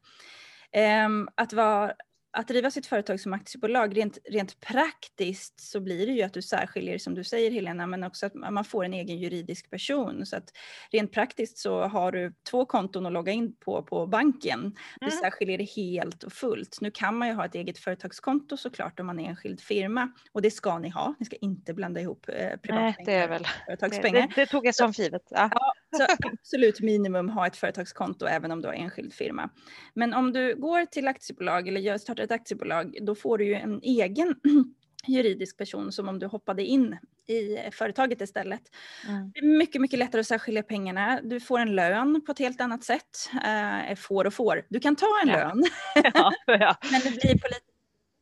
Eh, 0.81 1.09
att 1.35 1.53
vara 1.53 1.93
att 2.31 2.49
driva 2.49 2.71
sitt 2.71 2.87
företag 2.87 3.21
som 3.21 3.33
aktiebolag, 3.33 3.97
rent, 3.97 4.19
rent 4.25 4.61
praktiskt 4.61 5.61
så 5.61 5.81
blir 5.81 6.07
det 6.07 6.12
ju 6.12 6.23
att 6.23 6.33
du 6.33 6.43
särskiljer, 6.43 6.99
som 6.99 7.14
du 7.14 7.25
säger 7.25 7.51
Helena, 7.51 7.87
men 7.87 8.05
också 8.05 8.27
att 8.27 8.35
man 8.35 8.64
får 8.64 8.85
en 8.85 8.95
egen 8.95 9.19
juridisk 9.19 9.71
person. 9.71 10.27
Så 10.27 10.37
att 10.37 10.53
rent 10.91 11.12
praktiskt 11.12 11.59
så 11.59 11.83
har 11.83 12.12
du 12.12 12.35
två 12.51 12.67
konton 12.67 13.07
att 13.07 13.12
logga 13.12 13.33
in 13.33 13.57
på 13.57 13.83
på 13.83 14.07
banken. 14.07 14.61
Mm. 14.61 14.75
Du 15.01 15.11
särskiljer 15.11 15.59
det 15.59 15.64
helt 15.64 16.23
och 16.23 16.33
fullt. 16.33 16.79
Nu 16.81 16.91
kan 16.91 17.17
man 17.17 17.29
ju 17.29 17.35
ha 17.35 17.45
ett 17.45 17.55
eget 17.55 17.79
företagskonto 17.79 18.57
såklart 18.57 19.01
om 19.01 19.07
man 19.07 19.21
är 19.21 19.29
enskild 19.29 19.61
firma 19.61 20.12
och 20.33 20.43
det 20.43 20.51
ska 20.51 20.79
ni 20.79 20.88
ha. 20.88 21.14
Ni 21.19 21.27
ska 21.27 21.37
inte 21.37 21.75
blanda 21.75 22.01
ihop 22.01 22.29
eh, 22.29 22.57
privatpengar 22.57 23.29
väl, 23.29 23.47
företagspengar. 23.67 24.21
Det, 24.21 24.27
det, 24.27 24.41
det 24.41 24.47
tog 24.47 24.67
jag 24.67 24.75
som 24.75 24.91
givet. 24.91 25.23
Ja. 25.31 25.51
ja. 25.53 25.73
så 25.97 26.27
absolut 26.33 26.81
minimum 26.81 27.29
ha 27.29 27.47
ett 27.47 27.57
företagskonto 27.57 28.27
även 28.27 28.51
om 28.51 28.62
du 28.62 28.69
har 28.69 28.75
enskild 28.75 29.12
firma. 29.12 29.51
Men 29.95 30.14
om 30.14 30.33
du 30.33 30.57
går 30.57 30.85
till 30.85 31.09
aktiebolag 31.09 31.69
eller 31.69 31.81
gör, 31.81 31.99
startar 31.99 32.18
ett 32.23 32.31
aktiebolag, 32.31 32.99
då 33.03 33.15
får 33.15 33.39
du 33.39 33.45
ju 33.45 33.55
en 33.55 33.81
egen 33.83 34.35
juridisk 35.07 35.57
person 35.57 35.93
som 35.93 36.09
om 36.09 36.19
du 36.19 36.27
hoppade 36.27 36.65
in 36.65 36.97
i 37.29 37.71
företaget 37.73 38.21
istället. 38.21 38.63
Mm. 39.09 39.31
Det 39.35 39.39
är 39.39 39.59
mycket, 39.59 39.81
mycket 39.81 39.99
lättare 39.99 40.21
att 40.21 40.27
särskilja 40.27 40.63
pengarna. 40.63 41.21
Du 41.23 41.41
får 41.41 41.59
en 41.59 41.75
lön 41.75 42.23
på 42.27 42.33
ett 42.33 42.39
helt 42.39 42.61
annat 42.61 42.85
sätt. 42.85 43.31
Eh, 43.45 43.97
får 43.97 44.25
och 44.25 44.35
får. 44.35 44.63
Du 44.69 44.81
kan 44.81 44.97
ta 44.97 45.07
en 45.23 45.29
ja. 45.29 45.37
lön. 45.37 45.65
Ja, 46.15 46.33
ja. 46.47 46.77
Men 46.93 47.01
det 47.01 47.11
blir 47.11 47.39
på 47.39 47.49
lite 47.49 47.78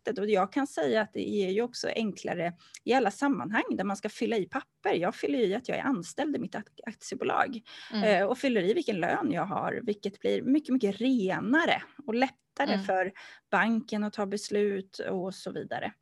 och 0.07 0.31
jag 0.31 0.53
kan 0.53 0.67
säga 0.67 1.01
att 1.03 1.13
det 1.13 1.29
är 1.29 1.51
ju 1.51 1.63
också 1.63 1.89
enklare 1.89 2.53
i 2.85 2.93
alla 2.93 3.11
sammanhang 3.11 3.65
där 3.71 3.85
man 3.85 3.97
ska 3.97 4.09
fylla 4.09 4.37
i 4.37 4.45
papper. 4.45 4.95
Jag 4.95 5.15
fyller 5.15 5.39
i 5.39 5.55
att 5.55 5.69
jag 5.69 5.79
är 5.79 5.83
anställd 5.83 6.37
i 6.37 6.39
mitt 6.39 6.57
aktiebolag 6.87 7.61
mm. 7.93 8.05
Eh, 8.05 8.27
och 8.27 8.39
fyller 8.39 8.63
i 8.63 8.75
vilken 8.75 9.01
lön 9.01 9.33
jag 9.33 9.47
har, 9.47 9.81
vilket 9.83 10.21
blir 10.21 10.43
mycket, 10.43 10.73
mycket 10.73 11.01
renare 11.01 11.83
och 12.07 12.15
lättare 12.15 12.73
mm. 12.73 12.85
för 12.85 13.13
banken 13.51 14.05
att 14.05 14.13
ta 14.13 14.27
beslut 14.27 14.99
och 14.99 15.35
så 15.35 15.53
vidare. 15.53 15.93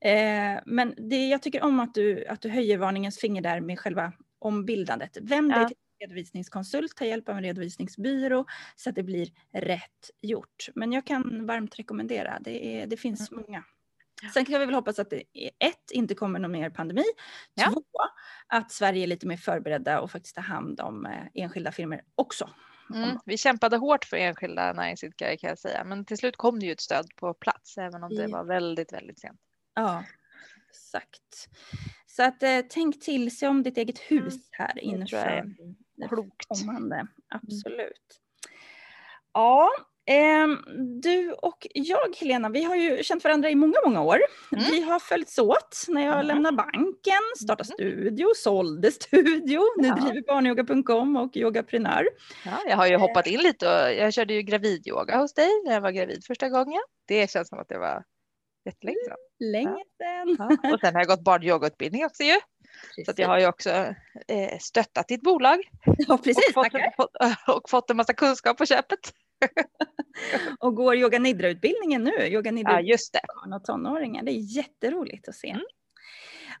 Eh, 0.00 0.60
men 0.66 0.94
det, 0.96 1.28
jag 1.28 1.42
tycker 1.42 1.62
om 1.62 1.80
att 1.80 1.94
du, 1.94 2.26
att 2.26 2.40
du 2.40 2.48
höjer 2.48 2.78
varningens 2.78 3.18
finger 3.18 3.42
där 3.42 3.60
med 3.60 3.78
själva 3.78 4.12
ombildandet. 4.38 5.18
Vänd 5.20 5.50
dig 5.50 5.66
till 5.66 5.76
redovisningskonsult, 6.04 6.96
ta 6.96 7.04
hjälp 7.04 7.28
av 7.28 7.36
en 7.36 7.42
redovisningsbyrå 7.42 8.44
så 8.76 8.90
att 8.90 8.96
det 8.96 9.02
blir 9.02 9.28
rätt 9.52 10.10
gjort. 10.20 10.68
Men 10.74 10.92
jag 10.92 11.06
kan 11.06 11.46
varmt 11.46 11.78
rekommendera, 11.78 12.38
det, 12.40 12.66
är, 12.66 12.86
det 12.86 12.96
finns 12.96 13.30
mm. 13.32 13.44
många. 13.46 13.64
Sen 14.34 14.44
kan 14.44 14.60
vi 14.60 14.66
väl 14.66 14.74
hoppas 14.74 14.98
att 14.98 15.10
det 15.10 15.22
ett, 15.58 15.90
inte 15.90 16.14
kommer 16.14 16.38
någon 16.38 16.52
mer 16.52 16.70
pandemi. 16.70 17.04
Ja. 17.54 17.70
Två, 17.72 17.82
att 18.46 18.72
Sverige 18.72 19.02
är 19.02 19.06
lite 19.06 19.26
mer 19.26 19.36
förberedda 19.36 20.00
och 20.00 20.10
faktiskt 20.10 20.34
tar 20.34 20.42
hand 20.42 20.80
om 20.80 21.06
eh, 21.06 21.26
enskilda 21.34 21.72
firmor 21.72 22.00
också. 22.14 22.50
Mm. 22.94 23.18
Vi 23.24 23.36
kämpade 23.36 23.76
hårt 23.76 24.04
för 24.04 24.16
enskilda 24.16 24.72
näringsidkare 24.72 25.36
kan 25.36 25.48
jag 25.48 25.58
säga, 25.58 25.84
men 25.84 26.04
till 26.04 26.18
slut 26.18 26.36
kom 26.36 26.60
det 26.60 26.66
ju 26.66 26.72
ett 26.72 26.80
stöd 26.80 27.06
på 27.16 27.34
plats, 27.34 27.78
även 27.78 28.04
om 28.04 28.14
det 28.14 28.26
var 28.26 28.44
väldigt, 28.44 28.92
väldigt 28.92 29.20
sent. 29.20 29.40
Ja, 29.74 30.04
exakt. 30.70 31.48
Så 32.06 32.22
att 32.22 32.42
eh, 32.42 32.60
tänk 32.68 33.00
till 33.00 33.36
sig 33.36 33.48
om 33.48 33.62
ditt 33.62 33.76
eget 33.76 33.98
hus 33.98 34.48
här 34.50 34.78
inför 34.78 35.54
klokt. 36.08 36.48
kommande. 36.48 36.96
Mm. 36.96 37.08
Absolut. 37.28 38.20
Ja, 39.32 39.70
eh, 40.06 40.48
du 41.02 41.32
och 41.32 41.66
jag 41.74 42.16
Helena, 42.16 42.48
vi 42.48 42.64
har 42.64 42.76
ju 42.76 43.02
känt 43.02 43.24
varandra 43.24 43.50
i 43.50 43.54
många, 43.54 43.74
många 43.84 44.02
år. 44.02 44.18
Mm. 44.52 44.64
Vi 44.70 44.80
har 44.80 44.98
följts 44.98 45.38
åt 45.38 45.84
när 45.88 46.06
jag 46.06 46.14
mm. 46.14 46.26
lämnade 46.26 46.56
banken, 46.56 47.22
startade 47.44 47.68
mm. 47.68 47.92
studio, 47.92 48.26
sålde 48.36 48.90
studio, 48.90 49.60
nu 49.76 49.88
ja. 49.88 49.94
driver 49.94 50.22
barnyoga.com 50.26 51.16
och 51.16 51.36
yogaprenör. 51.36 52.08
Ja, 52.44 52.58
jag 52.68 52.76
har 52.76 52.86
ju 52.86 52.96
hoppat 52.96 53.26
in 53.26 53.40
lite 53.40 53.66
och 53.66 53.92
jag 53.92 54.12
körde 54.12 54.34
ju 54.34 54.42
gravidyoga 54.42 55.18
hos 55.18 55.34
dig 55.34 55.50
när 55.64 55.72
jag 55.72 55.80
var 55.80 55.90
gravid 55.90 56.24
första 56.26 56.48
gången. 56.48 56.80
Det 57.08 57.30
känns 57.30 57.48
som 57.48 57.58
att 57.58 57.68
det 57.68 57.78
var 57.78 58.04
jättelänge 58.64 58.98
sedan. 59.04 59.16
Länge 59.38 59.84
sedan. 59.98 60.36
Ja. 60.38 60.72
Och 60.72 60.80
sen 60.80 60.94
har 60.94 61.00
jag 61.00 61.08
gått 61.08 61.24
barnyogautbildning 61.24 62.04
också 62.04 62.22
ju. 62.22 62.34
Precis. 62.82 63.04
Så 63.04 63.10
att 63.10 63.18
jag 63.18 63.28
har 63.28 63.38
ju 63.38 63.46
också 63.46 63.70
eh, 64.28 64.58
stöttat 64.60 65.08
ditt 65.08 65.22
bolag. 65.22 65.58
Ja, 65.98 66.18
precis. 66.18 66.48
Och 66.48 66.54
fått, 66.54 66.72
fått, 66.96 67.16
och 67.56 67.70
fått 67.70 67.90
en 67.90 67.96
massa 67.96 68.12
kunskap 68.12 68.58
på 68.58 68.66
köpet. 68.66 68.98
och 70.58 70.74
går 70.74 70.96
yoga 70.96 71.18
nidra-utbildningen 71.18 72.04
nu. 72.04 72.26
Yoga 72.26 72.50
nidra 72.50 72.72
ja, 72.72 72.80
just 72.80 73.12
det. 73.12 73.20
barn 73.34 73.52
och 73.52 73.64
tonåringar. 73.64 74.22
Det 74.22 74.30
är 74.30 74.56
jätteroligt 74.56 75.28
att 75.28 75.34
se. 75.34 75.48
Mm. 75.48 75.64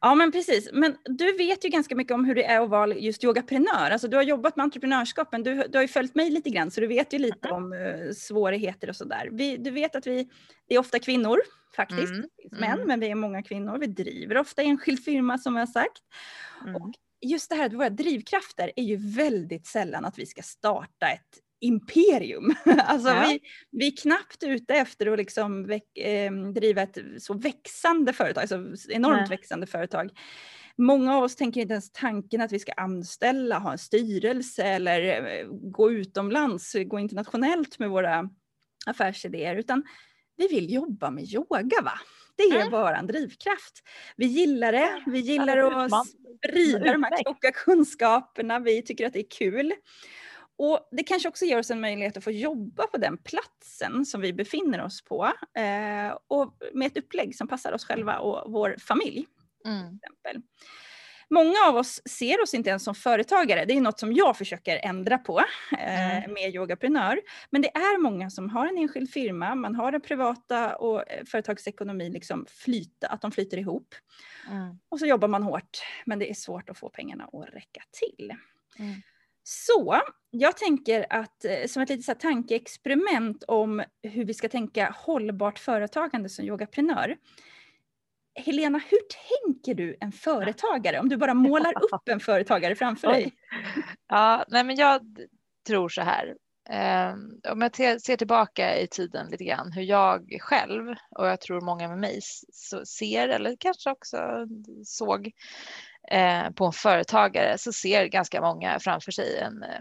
Ja 0.04 0.14
men 0.14 0.32
precis, 0.32 0.68
men 0.72 0.96
du 1.04 1.36
vet 1.36 1.64
ju 1.64 1.68
ganska 1.68 1.96
mycket 1.96 2.14
om 2.14 2.24
hur 2.24 2.34
det 2.34 2.44
är 2.44 2.60
att 2.60 2.70
vara 2.70 2.94
just 2.94 3.24
yogaprenör. 3.24 3.90
Alltså 3.90 4.08
du 4.08 4.16
har 4.16 4.22
jobbat 4.22 4.56
med 4.56 4.64
entreprenörskapen, 4.64 5.42
du, 5.42 5.54
du 5.68 5.78
har 5.78 5.82
ju 5.82 5.88
följt 5.88 6.14
mig 6.14 6.30
lite 6.30 6.50
grann 6.50 6.70
så 6.70 6.80
du 6.80 6.86
vet 6.86 7.12
ju 7.12 7.18
lite 7.18 7.48
mm. 7.48 7.64
om 7.64 7.72
uh, 7.72 8.12
svårigheter 8.12 8.88
och 8.88 8.96
sådär. 8.96 9.28
Du 9.58 9.70
vet 9.70 9.96
att 9.96 10.06
vi, 10.06 10.28
det 10.68 10.74
är 10.74 10.78
ofta 10.78 10.98
kvinnor 10.98 11.38
faktiskt, 11.76 12.12
mm. 12.12 12.28
män, 12.50 12.72
mm. 12.72 12.88
men 12.88 13.00
vi 13.00 13.10
är 13.10 13.14
många 13.14 13.42
kvinnor. 13.42 13.78
Vi 13.78 13.86
driver 13.86 14.38
ofta 14.38 14.62
enskild 14.62 15.04
firma 15.04 15.38
som 15.38 15.56
jag 15.56 15.68
sagt. 15.68 16.02
Mm. 16.62 16.76
Och 16.76 16.90
just 17.20 17.50
det 17.50 17.56
här 17.56 17.66
att 17.66 17.72
våra 17.72 17.90
drivkrafter 17.90 18.72
är 18.76 18.84
ju 18.84 18.96
väldigt 18.96 19.66
sällan 19.66 20.04
att 20.04 20.18
vi 20.18 20.26
ska 20.26 20.42
starta 20.42 21.08
ett 21.08 21.38
imperium. 21.60 22.54
alltså 22.78 23.08
ja. 23.08 23.26
vi, 23.28 23.40
vi 23.70 23.86
är 23.86 23.96
knappt 23.96 24.42
ute 24.42 24.74
efter 24.74 25.06
att 25.06 25.18
liksom 25.18 25.66
väck, 25.66 25.98
eh, 25.98 26.32
driva 26.32 26.82
ett 26.82 26.98
så 27.18 27.34
växande 27.34 28.12
företag, 28.12 28.40
alltså 28.40 28.56
enormt 28.88 29.16
Nej. 29.16 29.28
växande 29.28 29.66
företag. 29.66 30.10
Många 30.76 31.16
av 31.16 31.24
oss 31.24 31.36
tänker 31.36 31.60
inte 31.60 31.72
ens 31.72 31.92
tanken 31.92 32.40
att 32.40 32.52
vi 32.52 32.58
ska 32.58 32.72
anställa, 32.72 33.58
ha 33.58 33.72
en 33.72 33.78
styrelse 33.78 34.64
eller 34.64 35.26
eh, 35.26 35.46
gå 35.48 35.92
utomlands, 35.92 36.76
gå 36.86 36.98
internationellt 36.98 37.78
med 37.78 37.90
våra 37.90 38.30
affärsidéer, 38.86 39.56
utan 39.56 39.84
vi 40.36 40.48
vill 40.48 40.72
jobba 40.72 41.10
med 41.10 41.24
yoga 41.24 41.82
va? 41.82 41.98
Det 42.36 42.42
är 42.42 42.56
mm. 42.56 42.70
våran 42.70 43.06
drivkraft. 43.06 43.82
Vi 44.16 44.26
gillar 44.26 44.72
det, 44.72 45.02
vi 45.06 45.18
gillar 45.18 45.56
att 45.56 46.06
sprida 46.38 46.92
de 46.92 47.02
här 47.02 47.22
kloka 47.22 47.52
kunskaperna, 47.52 48.58
vi 48.58 48.82
tycker 48.82 49.06
att 49.06 49.12
det 49.12 49.18
är 49.18 49.30
kul. 49.38 49.72
Och 50.58 50.88
det 50.90 51.02
kanske 51.02 51.28
också 51.28 51.44
ger 51.44 51.58
oss 51.58 51.70
en 51.70 51.80
möjlighet 51.80 52.16
att 52.16 52.24
få 52.24 52.30
jobba 52.30 52.86
på 52.86 52.96
den 52.96 53.18
platsen 53.18 54.06
som 54.06 54.20
vi 54.20 54.32
befinner 54.32 54.84
oss 54.84 55.04
på 55.04 55.24
eh, 55.58 56.18
och 56.28 56.54
med 56.72 56.86
ett 56.86 56.96
upplägg 56.96 57.36
som 57.36 57.48
passar 57.48 57.72
oss 57.72 57.84
själva 57.84 58.18
och 58.18 58.52
vår 58.52 58.76
familj. 58.78 59.26
Mm. 59.66 60.00
Många 61.30 61.58
av 61.68 61.76
oss 61.76 62.00
ser 62.08 62.42
oss 62.42 62.54
inte 62.54 62.70
ens 62.70 62.84
som 62.84 62.94
företagare. 62.94 63.64
Det 63.64 63.74
är 63.74 63.80
något 63.80 64.00
som 64.00 64.12
jag 64.12 64.36
försöker 64.36 64.80
ändra 64.82 65.18
på 65.18 65.40
eh, 65.78 66.16
Mm. 66.16 66.32
med 66.32 66.54
Yogaprenör. 66.54 67.20
Men 67.50 67.62
det 67.62 67.68
är 67.68 67.98
många 67.98 68.30
som 68.30 68.50
har 68.50 68.66
en 68.66 68.78
enskild 68.78 69.10
firma, 69.10 69.54
man 69.54 69.74
har 69.74 69.92
den 69.92 70.00
privata 70.00 70.76
och 70.76 71.10
eh, 71.10 71.24
företagsekonomi 71.24 72.10
liksom 72.10 72.46
flyta, 72.48 73.06
att 73.06 73.20
de 73.20 73.32
flyter 73.32 73.58
ihop. 73.58 73.94
Mm. 74.50 74.78
Och 74.88 74.98
så 74.98 75.06
jobbar 75.06 75.28
man 75.28 75.42
hårt, 75.42 75.78
men 76.06 76.18
det 76.18 76.30
är 76.30 76.34
svårt 76.34 76.70
att 76.70 76.78
få 76.78 76.88
pengarna 76.88 77.24
att 77.24 77.54
räcka 77.54 77.82
till. 77.92 78.32
Mm. 78.78 78.94
Så 79.46 80.00
jag 80.30 80.56
tänker 80.56 81.06
att 81.10 81.44
eh, 81.44 81.66
som 81.66 81.82
ett 81.82 81.88
litet 81.88 82.04
så 82.04 82.14
tankeexperiment 82.14 83.44
om 83.48 83.82
hur 84.02 84.24
vi 84.24 84.34
ska 84.34 84.48
tänka 84.48 84.94
hållbart 84.96 85.58
företagande 85.58 86.28
som 86.28 86.44
yogaprenör. 86.44 87.16
Helena, 88.34 88.78
hur 88.78 88.98
tänker 89.28 89.74
du 89.74 89.96
en 90.00 90.12
företagare? 90.12 91.00
Om 91.00 91.08
du 91.08 91.16
bara 91.16 91.34
målar 91.34 91.72
upp 91.94 92.08
en 92.08 92.20
företagare 92.20 92.76
framför 92.76 93.08
dig. 93.08 93.32
Ja, 94.08 94.44
nej 94.48 94.64
men 94.64 94.76
jag 94.76 95.00
tror 95.66 95.88
så 95.88 96.02
här. 96.02 96.36
Eh, 96.70 97.14
om 97.52 97.60
jag 97.60 98.00
ser 98.00 98.16
tillbaka 98.16 98.78
i 98.78 98.86
tiden 98.86 99.30
lite 99.30 99.44
grann 99.44 99.72
hur 99.72 99.82
jag 99.82 100.36
själv 100.40 100.94
och 101.10 101.26
jag 101.26 101.40
tror 101.40 101.60
många 101.60 101.88
med 101.88 101.98
mig 101.98 102.20
ser 102.86 103.28
eller 103.28 103.56
kanske 103.60 103.90
också 103.90 104.18
såg 104.84 105.32
Eh, 106.10 106.50
på 106.50 106.66
en 106.66 106.72
företagare 106.72 107.58
så 107.58 107.72
ser 107.72 108.06
ganska 108.06 108.40
många 108.40 108.80
framför 108.80 109.12
sig 109.12 109.38
en, 109.38 109.62
eh, 109.62 109.80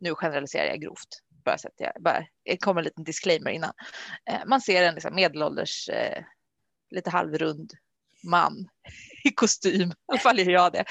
nu 0.00 0.14
generaliserar 0.14 0.66
jag 0.66 0.80
grovt, 0.80 1.08
bara 1.44 1.58
så 1.58 1.68
att 1.68 1.74
jag, 1.76 1.92
bara, 2.00 2.26
det 2.44 2.56
kommer 2.56 2.80
en 2.80 2.84
liten 2.84 3.04
disclaimer 3.04 3.50
innan. 3.50 3.72
Eh, 4.30 4.40
man 4.46 4.60
ser 4.60 4.82
en 4.82 4.94
liksom 4.94 5.14
medelålders, 5.14 5.90
lite 6.90 7.10
halvrund 7.10 7.70
man 8.24 8.68
i 9.24 9.30
kostym, 9.30 9.90
i 9.90 9.94
alla 10.06 10.18
fall 10.18 10.38
gör 10.38 10.50
jag 10.50 10.72
det, 10.72 10.84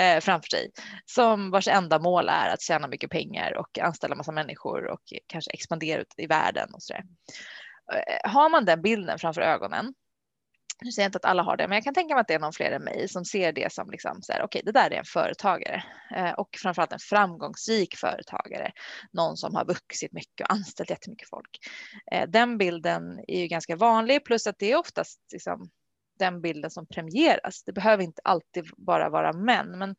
eh, 0.00 0.20
framför 0.20 0.48
sig. 0.48 0.70
Som 1.06 1.50
vars 1.50 1.68
enda 1.68 1.98
mål 1.98 2.28
är 2.28 2.48
att 2.48 2.62
tjäna 2.62 2.88
mycket 2.88 3.10
pengar 3.10 3.56
och 3.56 3.78
anställa 3.78 4.14
massa 4.14 4.32
människor 4.32 4.86
och 4.86 5.02
kanske 5.26 5.50
expandera 5.50 6.00
ut 6.00 6.14
i 6.16 6.26
världen 6.26 6.74
och 6.74 6.82
sådär. 6.82 7.04
Har 8.24 8.48
man 8.48 8.64
den 8.64 8.82
bilden 8.82 9.18
framför 9.18 9.40
ögonen, 9.40 9.94
nu 10.84 10.92
säger 10.92 11.04
jag 11.04 11.08
inte 11.08 11.18
att 11.18 11.24
alla 11.24 11.42
har 11.42 11.56
det, 11.56 11.68
men 11.68 11.76
jag 11.76 11.84
kan 11.84 11.94
tänka 11.94 12.14
mig 12.14 12.20
att 12.20 12.28
det 12.28 12.34
är 12.34 12.38
någon 12.38 12.52
fler 12.52 12.72
än 12.72 12.84
mig 12.84 13.08
som 13.08 13.24
ser 13.24 13.52
det 13.52 13.72
som 13.72 13.90
liksom 13.90 14.22
så 14.22 14.32
här, 14.32 14.42
okej, 14.42 14.62
det 14.64 14.72
där 14.72 14.90
är 14.90 14.98
en 14.98 15.04
företagare 15.04 15.84
eh, 16.16 16.30
och 16.30 16.48
framförallt 16.62 16.92
en 16.92 16.98
framgångsrik 16.98 17.96
företagare, 17.96 18.72
någon 19.12 19.36
som 19.36 19.54
har 19.54 19.64
vuxit 19.64 20.12
mycket 20.12 20.46
och 20.46 20.52
anställt 20.52 20.90
jättemycket 20.90 21.28
folk. 21.28 21.58
Eh, 22.12 22.28
den 22.28 22.58
bilden 22.58 23.20
är 23.28 23.40
ju 23.40 23.46
ganska 23.46 23.76
vanlig, 23.76 24.24
plus 24.24 24.46
att 24.46 24.58
det 24.58 24.72
är 24.72 24.76
oftast 24.76 25.20
liksom 25.32 25.70
den 26.18 26.40
bilden 26.40 26.70
som 26.70 26.86
premieras. 26.86 27.62
Det 27.64 27.72
behöver 27.72 28.04
inte 28.04 28.20
alltid 28.24 28.64
bara 28.76 29.08
vara 29.08 29.32
män, 29.32 29.78
men 29.78 29.94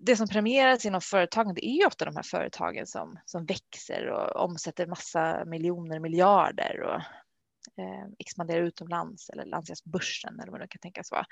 det 0.00 0.16
som 0.16 0.28
premieras 0.28 0.84
inom 0.84 1.00
företagen, 1.00 1.54
det 1.54 1.66
är 1.66 1.76
ju 1.78 1.86
ofta 1.86 2.04
de 2.04 2.16
här 2.16 2.22
företagen 2.22 2.86
som, 2.86 3.18
som 3.24 3.46
växer 3.46 4.08
och 4.10 4.44
omsätter 4.44 4.86
massa 4.86 5.44
miljoner, 5.44 6.00
miljarder 6.00 6.82
och 6.82 7.02
eh, 7.78 8.12
expanderar 8.18 8.62
utomlands 8.62 9.30
eller 9.30 9.44
lanseras 9.44 9.82
på 9.82 9.90
börsen 9.90 10.40
eller 10.40 10.52
vad 10.52 10.60
det 10.60 10.68
kan 10.68 10.80
tänkas 10.80 11.10
vara. 11.10 11.24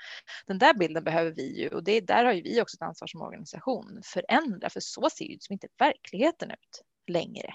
Den 0.47 0.59
där 0.59 0.73
bilden 0.73 1.03
behöver 1.03 1.31
vi 1.31 1.61
ju 1.61 1.69
och 1.69 1.83
det, 1.83 2.01
där 2.01 2.25
har 2.25 2.33
ju 2.33 2.41
vi 2.41 2.61
också 2.61 2.75
ett 2.75 2.81
ansvar 2.81 3.07
som 3.07 3.21
organisation 3.21 4.01
förändra, 4.03 4.69
för 4.69 4.79
så 4.79 5.09
ser 5.09 5.25
ju 5.25 5.31
liksom 5.31 5.53
inte 5.53 5.67
verkligheten 5.77 6.51
ut 6.51 6.81
längre. 7.07 7.53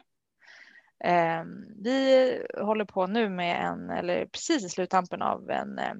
Eh, 1.05 1.45
vi 1.83 2.38
håller 2.61 2.85
på 2.85 3.07
nu 3.07 3.29
med 3.29 3.66
en, 3.66 3.90
eller 3.90 4.27
precis 4.27 4.64
i 4.64 4.68
sluttampen 4.68 5.23
av 5.23 5.51
en 5.51 5.79
eh, 5.79 5.95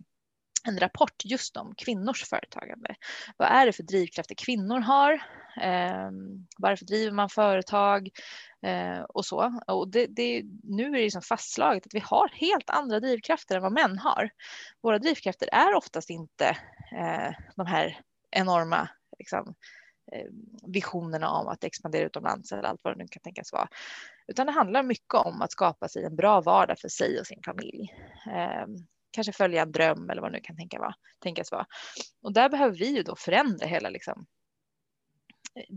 en 0.65 0.79
rapport 0.79 1.25
just 1.25 1.57
om 1.57 1.75
kvinnors 1.75 2.25
företagande. 2.25 2.95
Vad 3.37 3.49
är 3.49 3.67
det 3.67 3.73
för 3.73 3.83
drivkrafter 3.83 4.35
kvinnor 4.35 4.81
har? 4.81 5.23
Eh, 5.61 6.11
varför 6.59 6.85
driver 6.85 7.13
man 7.13 7.29
företag? 7.29 8.09
Eh, 8.63 9.01
och 9.01 9.25
så. 9.25 9.61
Och 9.67 9.89
det, 9.89 10.07
det, 10.07 10.43
nu 10.63 10.87
är 10.87 10.93
det 10.93 10.99
liksom 10.99 11.23
fastslaget 11.23 11.87
att 11.87 11.95
vi 11.95 12.03
har 12.05 12.29
helt 12.29 12.71
andra 12.71 13.01
drivkrafter 13.01 13.57
än 13.57 13.63
vad 13.63 13.73
män 13.73 13.99
har. 13.99 14.31
Våra 14.83 14.99
drivkrafter 14.99 15.49
är 15.53 15.75
oftast 15.75 16.11
inte 16.11 16.47
eh, 16.93 17.33
de 17.57 17.67
här 17.67 18.01
enorma 18.31 18.89
liksom, 19.19 19.55
eh, 20.13 20.27
visionerna 20.67 21.31
om 21.31 21.49
att 21.49 21.65
expandera 21.65 22.07
utomlands 22.07 22.53
eller 22.53 22.63
allt 22.63 22.81
vad 22.83 22.95
det 22.97 22.99
nu 23.03 23.09
kan 23.09 23.23
tänkas 23.23 23.53
vara. 23.53 23.69
Utan 24.27 24.47
det 24.47 24.53
handlar 24.53 24.83
mycket 24.83 25.15
om 25.15 25.43
att 25.43 25.53
skapa 25.53 25.89
sig 25.89 26.05
en 26.05 26.17
bra 26.17 26.41
vardag 26.41 26.79
för 26.79 26.89
sig 26.89 27.21
och 27.21 27.27
sin 27.27 27.43
familj. 27.45 27.95
Eh, 28.27 28.67
kanske 29.13 29.33
följa 29.33 29.63
en 29.63 29.73
dröm 29.73 30.11
eller 30.11 30.23
vad 30.23 30.33
det 30.33 30.37
nu 30.37 30.43
kan 30.43 30.57
tänka 30.57 30.79
vara, 30.79 30.95
tänkas 31.19 31.53
vara. 31.53 31.67
Och 32.23 32.33
där 32.33 32.49
behöver 32.49 32.77
vi 32.77 32.97
ju 32.97 33.03
då 33.03 33.17
förändra 33.17 33.67
hela 33.67 33.89
liksom, 33.89 34.27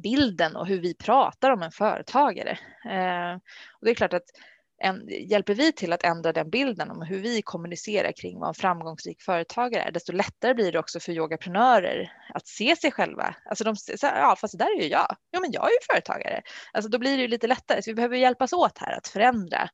bilden 0.04 0.56
och 0.56 0.68
hur 0.68 0.82
vi 0.82 0.94
pratar 0.94 1.52
om 1.52 1.62
en 1.62 1.72
företagare. 1.72 2.60
Eh, 2.86 3.34
och 3.80 3.86
det 3.86 3.92
är 3.92 3.96
klart 3.96 4.14
att 4.14 4.30
en, 4.78 5.08
hjälper 5.08 5.56
vi 5.56 5.72
till 5.72 5.94
att 5.94 6.04
ändra 6.04 6.34
den 6.34 6.50
bilden 6.50 6.92
om 6.92 7.02
hur 7.02 7.20
vi 7.20 7.42
kommunicerar 7.42 8.12
kring 8.12 8.40
vad 8.40 8.48
en 8.48 8.54
framgångsrik 8.54 9.22
företagare 9.22 9.84
är, 9.84 9.92
desto 9.92 10.12
lättare 10.12 10.54
blir 10.54 10.72
det 10.72 10.80
också 10.80 11.00
för 11.00 11.12
yogaprenörer 11.12 12.12
att 12.34 12.48
se 12.48 12.76
sig 12.76 12.92
själva. 12.92 13.36
Alltså 13.46 13.64
de 13.64 13.76
säger, 13.76 14.18
ja 14.18 14.36
fast 14.36 14.58
det 14.58 14.66
där 14.66 14.78
är 14.78 14.82
ju 14.82 14.88
jag. 14.88 15.16
Ja 15.32 15.40
men 15.40 15.52
jag 15.52 15.66
är 15.66 15.72
ju 15.72 15.94
företagare. 15.94 16.42
Alltså 16.74 16.90
då 16.90 17.00
blir 17.00 17.16
det 17.16 17.22
ju 17.22 17.28
lite 17.28 17.48
lättare. 17.48 17.82
Så 17.82 17.92
vi 17.92 17.96
behöver 17.96 18.18
hjälpas 18.18 18.54
åt 18.54 18.78
här 18.78 18.98
att 18.98 19.08
förändra 19.08 19.70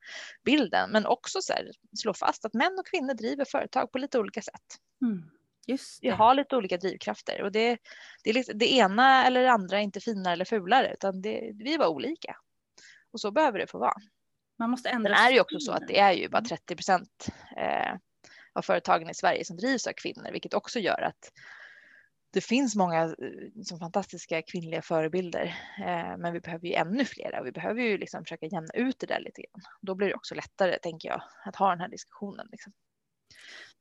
bilden, 0.45 0.91
men 0.91 1.05
också 1.05 1.41
så 1.41 1.53
här, 1.53 1.71
slå 1.97 2.13
fast 2.13 2.45
att 2.45 2.53
män 2.53 2.79
och 2.79 2.87
kvinnor 2.87 3.13
driver 3.13 3.45
företag 3.45 3.91
på 3.91 3.97
lite 3.97 4.19
olika 4.19 4.41
sätt. 4.41 4.77
Mm, 5.01 5.23
just 5.67 6.03
Vi 6.03 6.09
det. 6.09 6.15
har 6.15 6.35
lite 6.35 6.55
olika 6.55 6.77
drivkrafter 6.77 7.41
och 7.41 7.51
det, 7.51 7.77
det, 8.23 8.29
är 8.29 8.33
liksom, 8.33 8.57
det 8.57 8.73
ena 8.73 9.25
eller 9.25 9.43
det 9.43 9.51
andra 9.51 9.77
är 9.77 9.81
inte 9.81 9.99
finare 9.99 10.33
eller 10.33 10.45
fulare, 10.45 10.93
utan 10.93 11.21
det, 11.21 11.51
vi 11.53 11.73
är 11.73 11.77
bara 11.77 11.89
olika. 11.89 12.35
Och 13.11 13.19
så 13.19 13.31
behöver 13.31 13.59
det 13.59 13.67
få 13.67 13.77
vara. 13.77 14.01
Man 14.59 14.69
måste 14.69 14.89
Sen 14.89 14.95
ändra 14.95 15.15
är 15.15 15.29
det 15.29 15.35
ju 15.35 15.41
också 15.41 15.59
så 15.59 15.71
att 15.71 15.87
det 15.87 15.99
är 15.99 16.11
ju 16.11 16.29
bara 16.29 16.41
30 16.41 16.75
procent 16.75 17.27
eh, 17.57 17.93
av 18.53 18.61
företagen 18.61 19.09
i 19.09 19.13
Sverige 19.13 19.45
som 19.45 19.57
drivs 19.57 19.87
av 19.87 19.91
kvinnor, 19.91 20.31
vilket 20.31 20.53
också 20.53 20.79
gör 20.79 21.01
att 21.01 21.31
det 22.33 22.41
finns 22.41 22.75
många 22.75 23.03
eh, 23.03 23.63
som 23.63 23.79
fantastiska 23.79 24.41
kvinnliga 24.41 24.81
förebilder, 24.81 25.45
eh, 25.79 26.17
men 26.17 26.33
vi 26.33 26.39
behöver 26.39 26.67
ju 26.67 26.73
ännu 26.73 27.05
flera 27.05 27.39
och 27.39 27.45
vi 27.45 27.51
behöver 27.51 27.81
ju 27.81 27.97
liksom 27.97 28.23
försöka 28.23 28.45
jämna 28.45 28.73
ut 28.73 28.99
det 28.99 29.07
där 29.07 29.19
lite 29.19 29.41
grann. 29.41 29.61
Då 29.81 29.95
blir 29.95 30.07
det 30.07 30.15
också 30.15 30.35
lättare, 30.35 30.79
tänker 30.79 31.09
jag, 31.09 31.21
att 31.45 31.55
ha 31.55 31.69
den 31.69 31.79
här 31.79 31.87
diskussionen. 31.87 32.47
Liksom. 32.51 32.73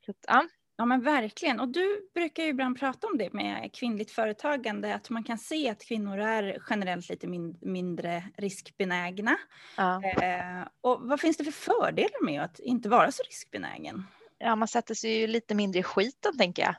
Så 0.06 0.14
ja. 0.26 0.48
Ja 0.80 0.86
men 0.86 1.00
verkligen. 1.00 1.60
Och 1.60 1.68
du 1.68 2.10
brukar 2.14 2.42
ju 2.42 2.48
ibland 2.48 2.78
prata 2.78 3.06
om 3.06 3.18
det 3.18 3.32
med 3.32 3.70
kvinnligt 3.72 4.10
företagande, 4.10 4.94
att 4.94 5.10
man 5.10 5.24
kan 5.24 5.38
se 5.38 5.70
att 5.70 5.84
kvinnor 5.84 6.18
är 6.18 6.58
generellt 6.70 7.08
lite 7.08 7.26
min 7.26 7.58
mindre 7.60 8.24
riskbenägna. 8.36 9.36
Ja. 9.76 10.02
Eh, 10.04 10.68
och 10.80 11.00
vad 11.02 11.20
finns 11.20 11.36
det 11.36 11.44
för 11.44 11.52
fördelar 11.52 12.24
med 12.24 12.42
att 12.42 12.58
inte 12.58 12.88
vara 12.88 13.12
så 13.12 13.22
riskbenägen? 13.22 14.04
ja, 14.40 14.56
man 14.56 14.68
sätter 14.68 14.94
sig 14.94 15.18
ju 15.18 15.26
lite 15.26 15.54
mindre 15.54 15.80
i 15.80 15.82
skiten, 15.82 16.38
tänker 16.38 16.62
jag. 16.62 16.74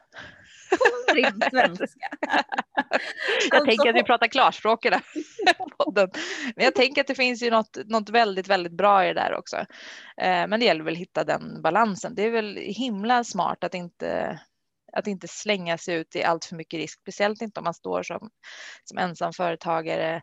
Ren 1.15 1.41
svenska. 1.52 2.08
Jag 2.21 3.56
Alltså- 3.56 3.65
tänker 3.65 3.89
att 3.89 3.95
vi 3.95 4.04
pratar 4.04 4.28
klarspråk 4.28 4.86
i 4.86 4.89
den 4.89 5.02
här 5.45 5.65
podden. 5.78 6.10
Men 6.56 6.65
jag 6.65 6.76
tänker 6.76 7.02
att 7.02 7.08
det 7.08 7.15
finns 7.15 7.43
ju 7.43 7.50
något, 7.50 7.78
något 7.86 8.10
väldigt, 8.10 8.47
väldigt 8.47 8.74
bra 8.74 9.06
i 9.06 9.08
det 9.08 9.13
där 9.13 9.36
också. 9.36 9.58
Eh, 10.21 10.47
Men 10.47 10.60
det 10.60 10.65
gäller 10.65 10.84
väl 10.84 10.93
att 10.93 11.00
hitta 11.00 11.24
den 11.24 11.62
balansen. 11.62 12.15
Det 12.15 12.24
är 12.26 12.32
väl 12.32 12.56
himla 12.58 13.24
smart 13.24 13.63
att 13.63 13.74
inte, 13.74 14.39
att 14.93 15.08
inte 15.08 15.28
slänga 15.28 15.78
sig 15.78 15.95
ut 15.95 16.15
i 16.15 16.24
allt 16.24 16.45
för 16.45 16.56
mycket 16.56 16.78
risk, 16.78 17.02
speciellt 17.02 17.41
inte 17.41 17.60
om 17.60 17.63
man 17.63 17.74
står 17.74 18.04
som, 18.04 18.30
som 18.84 18.97
ensam 18.97 19.34
företagare 19.34 20.21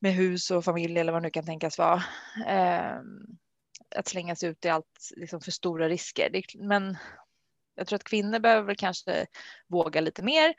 med 0.00 0.12
hus 0.14 0.50
och 0.50 0.64
familj 0.64 0.98
eller 0.98 1.12
vad 1.12 1.22
det 1.22 1.26
nu 1.26 1.30
kan 1.30 1.46
tänkas 1.46 1.78
vara. 1.78 2.02
Eh, 2.46 2.96
Att 3.96 4.08
slänga 4.08 4.36
sig 4.36 4.48
ut 4.48 4.64
i 4.64 4.68
allt 4.68 5.10
liksom 5.16 5.40
för 5.40 5.50
stora 5.50 5.88
risker. 5.88 6.30
Det, 6.32 6.42
men 6.54 6.96
jag 7.78 7.86
tror 7.86 7.96
att 7.96 8.04
kvinnor 8.04 8.38
behöver 8.38 8.74
kanske 8.74 9.26
våga 9.66 10.00
lite 10.00 10.22
mer 10.22 10.54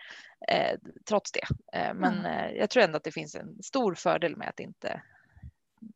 eh, 0.48 0.78
trots 1.08 1.32
det. 1.32 1.46
Eh, 1.74 1.94
men 1.94 2.20
Mm. 2.20 2.26
eh, 2.26 2.52
jag 2.58 2.70
tror 2.70 2.84
ändå 2.84 2.98
att 2.98 3.04
det 3.04 3.12
finns 3.12 3.36
en 3.36 3.64
stor 3.64 3.96
fördel 3.96 4.38
med 4.38 4.50
att 4.50 4.60
inte 4.60 5.02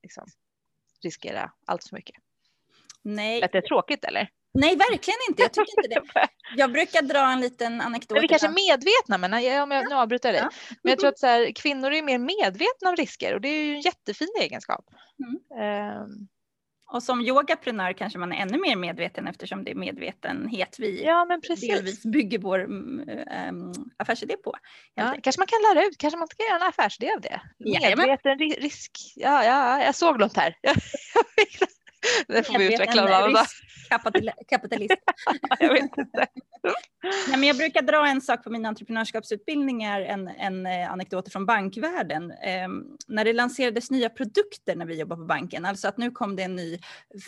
liksom, 0.04 0.26
riskera 1.04 1.52
allt 1.66 1.84
för 1.88 1.96
mycket. 1.96 2.16
Nej, 3.02 3.44
Att 3.44 3.52
det 3.52 3.58
är 3.58 3.62
tråkigt 3.62 4.06
eller? 4.06 4.30
nej, 4.54 4.76
verkligen 4.76 5.18
inte. 5.30 5.42
Jag 5.42 5.54
tycker 5.54 5.86
inte 5.86 6.00
det. 6.14 6.28
Jag 6.56 6.72
brukar 6.72 7.02
dra 7.02 7.32
en 7.32 7.42
liten 7.42 7.82
anekdot. 7.82 8.16
Men 8.16 8.22
vi 8.22 8.28
kanske 8.28 8.48
är 8.48 8.52
medvetna, 8.70 9.18
men 9.18 9.44
jag, 9.44 9.64
om 9.64 9.72
jag, 9.72 9.90
nu 9.90 9.96
avbryter 9.96 10.34
jag 10.34 10.36
dig. 10.36 10.50
Ja. 10.52 10.76
Men 10.84 10.90
jag 10.90 11.00
tror 11.00 11.10
att 11.10 11.20
så 11.20 11.28
här, 11.28 11.52
kvinnor 11.52 11.92
är 11.94 12.02
mer 12.02 12.18
medvetna 12.18 12.90
om 12.90 12.96
risker 12.96 13.34
och 13.36 13.42
det 13.42 13.48
är 13.48 13.64
ju 13.64 13.74
en 13.76 13.82
jättefin 13.82 14.28
egenskap. 14.42 14.86
Mm. 15.20 15.62
Ehm, 15.64 16.28
Och 16.94 17.04
som 17.04 17.22
yogaprenör 17.22 17.94
kanske 17.94 18.20
man 18.20 18.32
är 18.32 18.42
ännu 18.42 18.58
mer 18.58 18.76
medveten 18.76 19.28
eftersom 19.28 19.64
det 19.64 19.72
är 19.72 19.76
medvetenhet 19.76 20.76
vi 20.80 21.04
ja, 21.04 21.26
men 21.26 21.42
precis. 21.42 21.70
delvis 21.70 22.04
bygger 22.04 22.40
vår 22.40 22.60
ähm, 22.60 23.74
affärsidé 23.98 24.38
på. 24.38 24.56
Ja, 24.94 25.16
kanske 25.24 25.40
man 25.40 25.48
kan 25.48 25.76
lära 25.76 25.88
ut, 25.88 25.98
kanske 25.98 26.18
man 26.18 26.28
ska 26.28 26.44
göra 26.44 26.56
en 26.56 26.70
affärsidé 26.70 27.14
av 27.14 27.22
det. 27.22 27.42
Medveten 27.98 28.40
ri- 28.40 28.62
risk. 28.62 28.92
Ja, 29.16 29.44
ja, 29.44 29.84
jag 29.84 29.96
såg 29.96 30.20
något 30.20 30.38
här. 30.38 30.56
det 32.28 32.44
får 32.44 32.58
vi 32.58 32.74
utveckla 32.74 33.02
någon 33.02 33.14
annan 33.14 33.46
kapitalist. 34.48 34.96
Jag 35.60 35.74
vet 35.74 35.98
inte. 35.98 36.28
Nej, 37.04 37.38
men 37.38 37.44
jag 37.44 37.58
brukar 37.58 37.82
dra 37.82 38.08
en 38.08 38.22
sak 38.22 38.44
på 38.44 38.50
mina 38.50 38.70
entreprenörskapsutbildningar, 38.70 40.02
en, 40.02 40.28
en 40.28 40.66
eh, 40.66 40.92
anekdot 40.92 41.32
från 41.32 41.46
bankvärlden. 41.46 42.32
Eh, 42.32 42.68
när 43.08 43.26
det 43.26 43.34
lanserades 43.34 43.92
nya 43.92 44.10
produkter 44.10 44.76
när 44.76 44.86
vi 44.86 45.00
jobbade 45.00 45.22
på 45.22 45.26
banken, 45.26 45.66
alltså 45.66 45.88
att 45.88 45.98
nu 45.98 46.12
kom 46.12 46.36
det 46.36 46.44
en 46.44 46.56
ny 46.56 46.80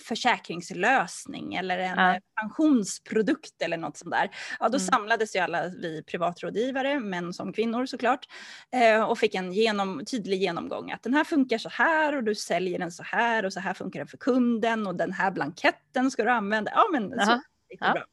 försäkringslösning 0.07 1.55
eller 1.55 1.79
en 1.79 1.97
ja. 1.97 2.19
pensionsprodukt 2.41 3.61
eller 3.61 3.77
något 3.77 3.97
sånt 3.97 4.11
där. 4.11 4.29
Ja, 4.59 4.69
då 4.69 4.77
mm. 4.77 4.87
samlades 4.87 5.35
ju 5.35 5.39
alla 5.39 5.67
vi 5.67 6.03
privatrådgivare, 6.03 6.99
män 6.99 7.33
som 7.33 7.53
kvinnor 7.53 7.85
såklart, 7.85 8.25
eh, 8.71 9.03
och 9.03 9.19
fick 9.19 9.35
en 9.35 9.53
genom, 9.53 10.05
tydlig 10.05 10.41
genomgång 10.41 10.91
att 10.91 11.03
den 11.03 11.13
här 11.13 11.23
funkar 11.23 11.57
så 11.57 11.69
här 11.69 12.15
och 12.15 12.23
du 12.23 12.35
säljer 12.35 12.79
den 12.79 12.91
så 12.91 13.03
här 13.03 13.45
och 13.45 13.53
så 13.53 13.59
här 13.59 13.73
funkar 13.73 13.99
den 13.99 14.07
för 14.07 14.17
kunden 14.17 14.64
och 14.87 14.95
den 14.95 15.11
här 15.11 15.31
blanketten 15.31 16.11
ska 16.11 16.23
du 16.23 16.29
använda. 16.29 16.71
Ja, 16.75 16.87
men 16.91 17.09
så, 17.09 17.15
det 17.15 17.77
ja. 17.79 17.93
bra. 17.93 18.03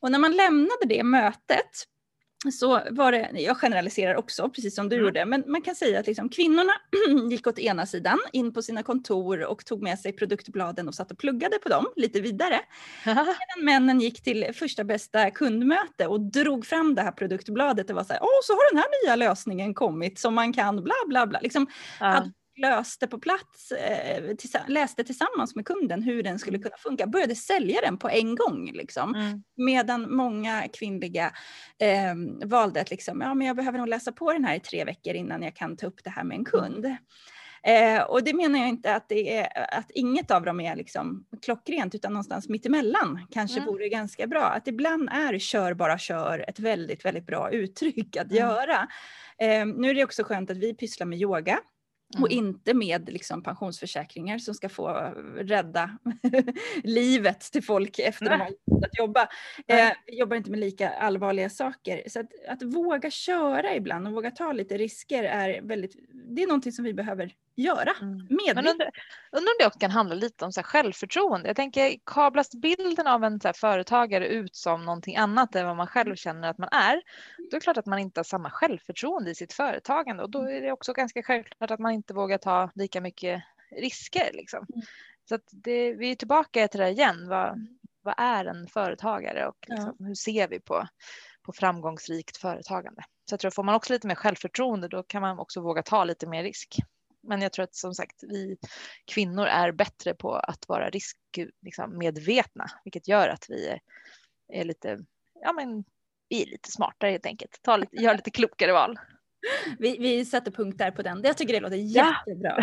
Och 0.00 0.10
när 0.10 0.18
man 0.18 0.36
lämnade 0.36 0.86
det 0.86 1.02
mötet 1.02 1.86
så 2.52 2.80
var 2.90 3.12
det, 3.12 3.30
jag 3.34 3.56
generaliserar 3.56 4.14
också, 4.14 4.50
precis 4.50 4.74
som 4.74 4.88
du 4.88 4.96
mm. 4.96 5.06
gjorde, 5.06 5.24
men 5.24 5.44
man 5.46 5.62
kan 5.62 5.74
säga 5.74 6.00
att 6.00 6.06
liksom, 6.06 6.28
kvinnorna 6.28 6.72
gick 7.30 7.46
åt 7.46 7.58
ena 7.58 7.86
sidan 7.86 8.18
in 8.32 8.52
på 8.52 8.62
sina 8.62 8.82
kontor 8.82 9.44
och 9.44 9.64
tog 9.64 9.82
med 9.82 9.98
sig 9.98 10.12
produktbladen 10.12 10.88
och 10.88 10.94
satt 10.94 11.10
och 11.10 11.18
pluggade 11.18 11.58
på 11.58 11.68
dem 11.68 11.86
lite 11.96 12.20
vidare. 12.20 12.60
Medan 13.06 13.64
männen 13.64 14.00
gick 14.00 14.22
till 14.22 14.50
första 14.54 14.84
bästa 14.84 15.30
kundmöte 15.30 16.06
och 16.06 16.20
drog 16.20 16.66
fram 16.66 16.94
det 16.94 17.02
här 17.02 17.12
produktbladet 17.12 17.90
och 17.90 17.96
var 17.96 18.04
så 18.04 18.12
här, 18.12 18.22
åh 18.22 18.40
så 18.42 18.52
har 18.52 18.74
den 18.74 18.78
här 18.78 19.06
nya 19.06 19.16
lösningen 19.16 19.74
kommit 19.74 20.18
som 20.18 20.34
man 20.34 20.52
kan 20.52 20.84
bla 20.84 20.94
bla 21.06 21.26
bla. 21.26 21.40
Liksom, 21.40 21.66
ja 22.00 22.26
löste 22.58 23.06
på 23.06 23.18
plats, 23.18 23.72
eh, 23.72 24.34
läste 24.68 25.04
tillsammans 25.04 25.54
med 25.54 25.66
kunden 25.66 26.02
hur 26.02 26.22
den 26.22 26.38
skulle 26.38 26.56
mm. 26.56 26.62
kunna 26.62 26.76
funka, 26.76 27.06
började 27.06 27.34
sälja 27.34 27.80
den 27.80 27.98
på 27.98 28.08
en 28.08 28.34
gång. 28.34 28.70
Liksom. 28.72 29.14
Mm. 29.14 29.42
Medan 29.56 30.16
många 30.16 30.68
kvinnliga 30.72 31.32
eh, 31.78 32.14
valde 32.48 32.80
att 32.80 32.90
liksom, 32.90 33.20
ja, 33.20 33.34
men 33.34 33.46
jag 33.46 33.56
behöver 33.56 33.78
nog 33.78 33.88
läsa 33.88 34.12
på 34.12 34.32
den 34.32 34.44
här 34.44 34.56
i 34.56 34.60
tre 34.60 34.84
veckor 34.84 35.14
innan 35.14 35.42
jag 35.42 35.56
kan 35.56 35.76
ta 35.76 35.86
upp 35.86 36.04
det 36.04 36.10
här 36.10 36.24
med 36.24 36.34
en 36.34 36.46
mm. 36.46 36.50
kund. 36.50 36.96
Eh, 37.62 38.02
och 38.02 38.24
det 38.24 38.34
menar 38.34 38.58
jag 38.58 38.68
inte 38.68 38.94
att, 38.94 39.08
det 39.08 39.36
är, 39.36 39.78
att 39.78 39.90
inget 39.90 40.30
av 40.30 40.44
dem 40.44 40.60
är 40.60 40.76
liksom 40.76 41.24
klockrent, 41.42 41.94
utan 41.94 42.12
någonstans 42.12 42.48
mittemellan 42.48 43.26
kanske 43.30 43.56
mm. 43.60 43.66
vore 43.72 43.88
ganska 43.88 44.26
bra. 44.26 44.44
Att 44.44 44.68
ibland 44.68 45.08
är 45.12 45.38
kör 45.38 45.74
bara 45.74 45.98
kör 45.98 46.44
ett 46.48 46.58
väldigt, 46.58 47.04
väldigt 47.04 47.26
bra 47.26 47.50
uttryck 47.50 48.16
att 48.16 48.30
mm. 48.30 48.36
göra. 48.36 48.88
Eh, 49.38 49.66
nu 49.66 49.90
är 49.90 49.94
det 49.94 50.04
också 50.04 50.24
skönt 50.24 50.50
att 50.50 50.56
vi 50.56 50.74
pysslar 50.74 51.06
med 51.06 51.18
yoga 51.18 51.60
Mm. 52.14 52.22
Och 52.22 52.30
inte 52.30 52.74
med 52.74 53.12
liksom 53.12 53.42
pensionsförsäkringar 53.42 54.38
som 54.38 54.54
ska 54.54 54.68
få 54.68 54.88
rädda 55.36 55.98
livet 56.82 57.40
till 57.40 57.62
folk 57.62 57.98
efter 57.98 58.30
att 58.30 58.48
de 58.66 58.74
att 58.74 58.98
jobba. 58.98 59.28
Eh, 59.66 59.90
vi 60.06 60.18
jobbar 60.18 60.36
inte 60.36 60.50
med 60.50 60.60
lika 60.60 60.90
allvarliga 60.90 61.50
saker. 61.50 62.02
Så 62.06 62.20
att, 62.20 62.26
att, 62.48 62.62
våga 62.62 63.10
köra 63.10 63.74
ibland 63.74 64.06
och 64.06 64.12
våga 64.12 64.30
ta 64.30 64.52
lite 64.52 64.78
risker 64.78 65.24
är 65.24 65.62
väldigt, 65.62 65.96
det 66.34 66.42
är 66.42 66.46
någonting 66.46 66.72
som 66.72 66.84
vi 66.84 66.94
behöver 66.94 67.34
göra. 67.58 67.92
Mm. 68.00 68.26
Men 68.30 68.66
undrar, 68.66 68.90
undrar 69.32 69.52
om 69.52 69.56
det 69.58 69.66
också 69.66 69.78
kan 69.78 69.90
handla 69.90 70.14
lite 70.14 70.44
om 70.44 70.52
så 70.52 70.62
självförtroende. 70.62 71.48
Jag 71.48 71.56
tänker 71.56 71.96
kablas 72.06 72.50
bilden 72.50 73.06
av 73.06 73.24
en 73.24 73.40
så 73.40 73.52
företagare 73.52 74.26
ut 74.28 74.56
som 74.56 74.84
någonting 74.84 75.16
annat 75.16 75.54
än 75.54 75.66
vad 75.66 75.76
man 75.76 75.86
själv 75.86 76.16
känner 76.16 76.48
att 76.48 76.58
man 76.58 76.68
är. 76.72 77.02
Då 77.38 77.44
är 77.44 77.50
det 77.50 77.60
klart 77.60 77.76
att 77.76 77.86
man 77.86 77.98
inte 77.98 78.18
har 78.18 78.24
samma 78.24 78.50
självförtroende 78.50 79.30
i 79.30 79.34
sitt 79.34 79.52
företagande 79.52 80.22
och 80.22 80.30
då 80.30 80.42
är 80.42 80.60
det 80.60 80.72
också 80.72 80.92
ganska 80.92 81.22
självklart 81.22 81.70
att 81.70 81.80
man 81.80 81.92
inte 81.92 82.14
vågar 82.14 82.38
ta 82.38 82.70
lika 82.74 83.00
mycket 83.00 83.42
risker. 83.70 84.30
Liksom. 84.32 84.66
Mm. 84.74 84.86
Så 85.28 85.38
det, 85.50 85.94
vi 85.94 86.10
är 86.10 86.14
tillbaka 86.14 86.68
till 86.68 86.80
det 86.80 86.90
igen. 86.90 87.28
Vad, 87.28 87.48
mm. 87.48 87.78
vad 88.02 88.14
är 88.18 88.44
en 88.44 88.66
företagare 88.66 89.46
och 89.46 89.66
liksom, 89.68 89.94
ja. 89.98 90.06
hur 90.06 90.14
ser 90.14 90.48
vi 90.48 90.60
på, 90.60 90.88
på 91.42 91.52
framgångsrikt 91.52 92.36
företagande? 92.36 93.02
Så 93.28 93.32
jag 93.32 93.40
tror 93.40 93.50
får 93.50 93.62
man 93.62 93.74
också 93.74 93.92
lite 93.92 94.06
mer 94.06 94.14
självförtroende 94.14 94.88
då 94.88 95.02
kan 95.02 95.22
man 95.22 95.38
också 95.38 95.60
våga 95.60 95.82
ta 95.82 96.04
lite 96.04 96.26
mer 96.26 96.42
risk. 96.42 96.78
Men 97.28 97.42
jag 97.42 97.52
tror 97.52 97.62
att 97.62 97.74
som 97.74 97.94
sagt 97.94 98.22
vi 98.22 98.56
kvinnor 99.04 99.46
är 99.46 99.72
bättre 99.72 100.14
på 100.14 100.34
att 100.34 100.68
vara 100.68 100.90
riskmedvetna, 100.90 102.64
liksom, 102.64 102.80
vilket 102.84 103.08
gör 103.08 103.28
att 103.28 103.46
vi 103.48 103.68
är, 103.68 103.80
är 104.52 104.64
lite, 104.64 104.98
ja 105.42 105.52
men 105.52 105.84
vi 106.28 106.42
är 106.42 106.46
lite 106.46 106.70
smartare 106.70 107.10
helt 107.10 107.26
enkelt, 107.26 107.58
Ta 107.62 107.76
lite, 107.76 107.96
gör 107.96 108.14
lite 108.14 108.30
klokare 108.30 108.72
val. 108.72 108.98
Vi, 109.78 109.96
vi 109.98 110.24
sätter 110.24 110.50
punkt 110.50 110.78
där 110.78 110.90
på 110.90 111.02
den. 111.02 111.20
Jag 111.24 111.36
tycker 111.36 111.52
det 111.52 111.60
låter 111.60 111.76
jättebra. 111.76 112.58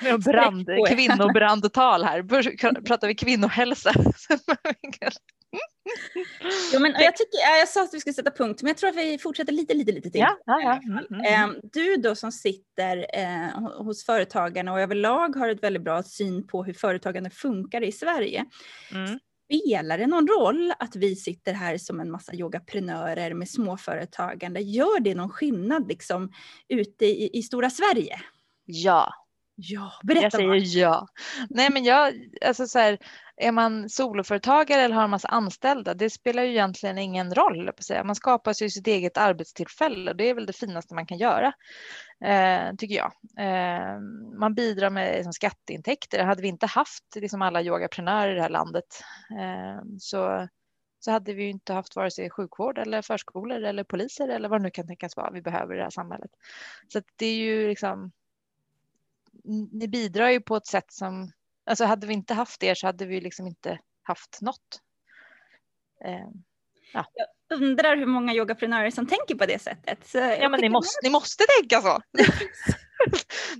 Ja. 0.00 0.18
Brand, 0.18 0.68
kvinnobrandtal 0.88 2.04
här. 2.04 2.22
Pratar 2.86 3.08
vi 3.08 3.14
kvinnohälsa? 3.14 3.92
jo, 6.72 6.80
men 6.80 6.92
jag, 6.92 7.16
tycker, 7.16 7.38
jag 7.58 7.68
sa 7.68 7.82
att 7.82 7.94
vi 7.94 8.00
skulle 8.00 8.14
sätta 8.14 8.30
punkt, 8.30 8.62
men 8.62 8.68
jag 8.68 8.76
tror 8.76 8.90
att 8.90 8.96
vi 8.96 9.18
fortsätter 9.18 9.52
lite, 9.52 9.74
lite, 9.74 9.92
lite 9.92 10.10
till. 10.10 10.20
Ja, 10.20 10.36
ja, 10.46 10.60
ja. 10.60 10.80
Mm, 10.84 10.98
mm, 10.98 11.06
mm. 11.10 11.24
Ehm, 11.24 11.56
du 11.62 11.96
då 11.96 12.14
som 12.14 12.32
sitter 12.32 13.06
eh, 13.14 13.84
hos 13.84 14.04
företagarna 14.04 14.72
och 14.72 14.80
överlag 14.80 15.36
har 15.36 15.48
ett 15.48 15.62
väldigt 15.62 15.82
bra 15.82 16.02
syn 16.02 16.46
på 16.46 16.64
hur 16.64 16.72
företagande 16.72 17.30
funkar 17.30 17.82
i 17.82 17.92
Sverige. 17.92 18.44
Mm. 18.92 19.18
Spelar 19.50 19.98
det 19.98 20.06
någon 20.06 20.28
roll 20.28 20.72
att 20.78 20.96
vi 20.96 21.16
sitter 21.16 21.52
här 21.52 21.78
som 21.78 22.00
en 22.00 22.10
massa 22.10 22.34
yogaprenörer 22.34 23.34
med 23.34 23.48
småföretagande? 23.48 24.60
Gör 24.60 25.00
det 25.00 25.14
någon 25.14 25.30
skillnad 25.30 25.88
liksom 25.88 26.32
ute 26.68 27.06
i, 27.06 27.38
i 27.38 27.42
stora 27.42 27.70
Sverige? 27.70 28.20
Ja. 28.64 29.14
Ja, 29.62 29.92
berätta 30.02 30.22
Jag 30.22 30.32
säger 30.32 30.48
bara. 30.48 30.58
ja. 30.58 31.06
Nej 31.50 31.70
men 31.70 31.84
jag, 31.84 32.14
alltså 32.46 32.66
så 32.66 32.78
här, 32.78 32.98
är 33.36 33.52
man 33.52 33.88
soloföretagare 33.88 34.82
eller 34.82 34.94
har 34.94 35.04
en 35.04 35.10
massa 35.10 35.28
anställda, 35.28 35.94
det 35.94 36.10
spelar 36.10 36.42
ju 36.42 36.50
egentligen 36.50 36.98
ingen 36.98 37.34
roll. 37.34 37.72
På 37.76 37.82
säga. 37.82 38.04
Man 38.04 38.14
skapar 38.14 38.62
ju 38.62 38.70
sitt 38.70 38.86
eget 38.86 39.16
arbetstillfälle 39.16 40.10
och 40.10 40.16
det 40.16 40.28
är 40.28 40.34
väl 40.34 40.46
det 40.46 40.52
finaste 40.52 40.94
man 40.94 41.06
kan 41.06 41.18
göra, 41.18 41.52
eh, 42.24 42.74
tycker 42.78 42.94
jag. 42.94 43.12
Eh, 43.38 44.00
man 44.38 44.54
bidrar 44.54 44.90
med 44.90 45.14
liksom, 45.14 45.32
skatteintäkter. 45.32 46.24
Hade 46.24 46.42
vi 46.42 46.48
inte 46.48 46.66
haft 46.66 47.04
liksom, 47.16 47.42
alla 47.42 47.62
yogaprenörer 47.62 48.32
i 48.32 48.34
det 48.34 48.42
här 48.42 48.48
landet 48.48 49.02
eh, 49.40 49.82
så, 49.98 50.48
så 51.00 51.10
hade 51.10 51.34
vi 51.34 51.42
ju 51.42 51.50
inte 51.50 51.72
haft 51.72 51.96
vare 51.96 52.10
sig 52.10 52.30
sjukvård 52.30 52.78
eller 52.78 53.02
förskolor 53.02 53.62
eller 53.62 53.84
poliser 53.84 54.28
eller 54.28 54.48
vad 54.48 54.60
det 54.60 54.62
nu 54.62 54.70
kan 54.70 54.86
tänkas 54.86 55.16
vara 55.16 55.30
vi 55.30 55.42
behöver 55.42 55.74
i 55.74 55.76
det 55.76 55.82
här 55.82 55.90
samhället. 55.90 56.30
Så 56.88 57.00
det 57.16 57.26
är 57.26 57.36
ju 57.36 57.68
liksom 57.68 58.12
ni 59.72 59.88
bidrar 59.88 60.30
ju 60.30 60.40
på 60.40 60.56
ett 60.56 60.66
sätt 60.66 60.92
som 60.92 61.32
Alltså 61.70 61.84
hade 61.84 62.06
vi 62.06 62.14
inte 62.14 62.34
haft 62.34 62.62
er 62.62 62.74
så 62.74 62.86
hade 62.86 63.06
vi 63.06 63.20
liksom 63.20 63.46
inte 63.46 63.78
haft 64.02 64.38
något. 64.40 64.80
Eh, 66.04 66.28
ja. 66.92 67.06
Jag 67.14 67.62
undrar 67.62 67.96
hur 67.96 68.06
många 68.06 68.34
yogaprenörer 68.34 68.90
som 68.90 69.06
tänker 69.06 69.34
på 69.34 69.46
det 69.46 69.62
sättet. 69.62 70.06
Så 70.06 70.18
ja, 70.18 70.48
men 70.48 70.60
ni 70.60 70.68
måste, 70.68 70.98
ni 71.02 71.10
måste 71.10 71.44
tänka 71.60 71.80
så. 71.80 71.98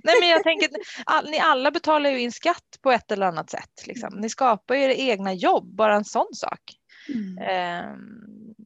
Nej, 0.03 0.15
men 0.19 0.29
jag 0.29 0.43
tänker 0.43 0.69
all, 1.05 1.29
ni 1.29 1.39
alla 1.39 1.71
betalar 1.71 2.09
ju 2.09 2.19
in 2.19 2.31
skatt 2.31 2.79
på 2.81 2.91
ett 2.91 3.11
eller 3.11 3.25
annat 3.25 3.49
sätt. 3.49 3.87
Liksom. 3.87 4.13
Ni 4.13 4.29
skapar 4.29 4.75
ju 4.75 4.81
era 4.81 4.93
egna 4.93 5.33
jobb, 5.33 5.75
bara 5.75 5.95
en 5.95 6.05
sån 6.05 6.33
sak. 6.33 6.61
Mm. 7.13 7.37
Eh, 7.37 7.95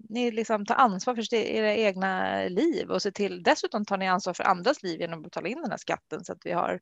ni 0.10 0.32
liksom 0.32 0.66
tar 0.66 0.76
ansvar 0.76 1.16
för 1.16 1.34
era 1.34 1.74
egna 1.74 2.44
liv 2.44 2.92
och 2.92 3.02
ser 3.02 3.12
till, 3.12 3.44
dessutom 3.44 3.86
tar 3.86 3.98
ni 3.98 4.08
ansvar 4.08 4.34
för 4.34 4.44
andras 4.44 4.84
liv 4.84 5.02
genom 5.02 5.20
att 5.20 5.24
betala 5.24 5.48
in 5.48 5.62
den 5.62 5.72
här 5.72 5.78
skatten 5.78 6.26
så 6.26 6.34
att 6.34 6.46
vi 6.46 6.52
har 6.52 6.80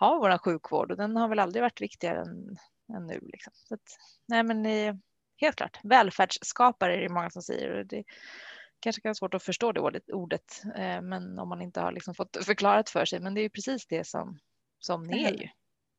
har 0.00 0.18
vår 0.18 0.38
sjukvård 0.38 0.90
och 0.90 0.96
den 0.96 1.16
har 1.16 1.28
väl 1.28 1.38
aldrig 1.38 1.62
varit 1.62 1.80
viktigare 1.80 2.20
än, 2.20 2.56
än 2.96 3.06
nu. 3.06 3.20
Liksom. 3.22 3.52
Så 3.54 3.74
att, 3.74 3.98
nej 4.28 4.42
men 4.42 4.62
ni, 4.62 5.00
helt 5.36 5.56
klart, 5.56 5.78
välfärdsskapare 5.82 6.96
är 6.96 7.00
det 7.00 7.08
många 7.08 7.30
som 7.30 7.42
säger. 7.42 7.78
Och 7.78 7.86
det 7.86 8.04
kanske 8.80 9.02
kan 9.02 9.08
vara 9.08 9.14
svårt 9.14 9.34
att 9.34 9.42
förstå 9.42 9.72
det 9.72 9.80
ordet, 9.80 10.10
ordet 10.10 10.62
eh, 10.76 11.02
men 11.02 11.38
om 11.38 11.48
man 11.48 11.62
inte 11.62 11.80
har 11.80 11.92
liksom 11.92 12.14
fått 12.14 12.44
förklarat 12.44 12.90
för 12.90 13.04
sig. 13.04 13.20
Men 13.20 13.34
det 13.34 13.40
är 13.40 13.42
ju 13.42 13.50
precis 13.50 13.86
det 13.86 14.06
som, 14.06 14.38
som 14.78 15.02
ni 15.02 15.24
är 15.24 15.32
ju. 15.32 15.48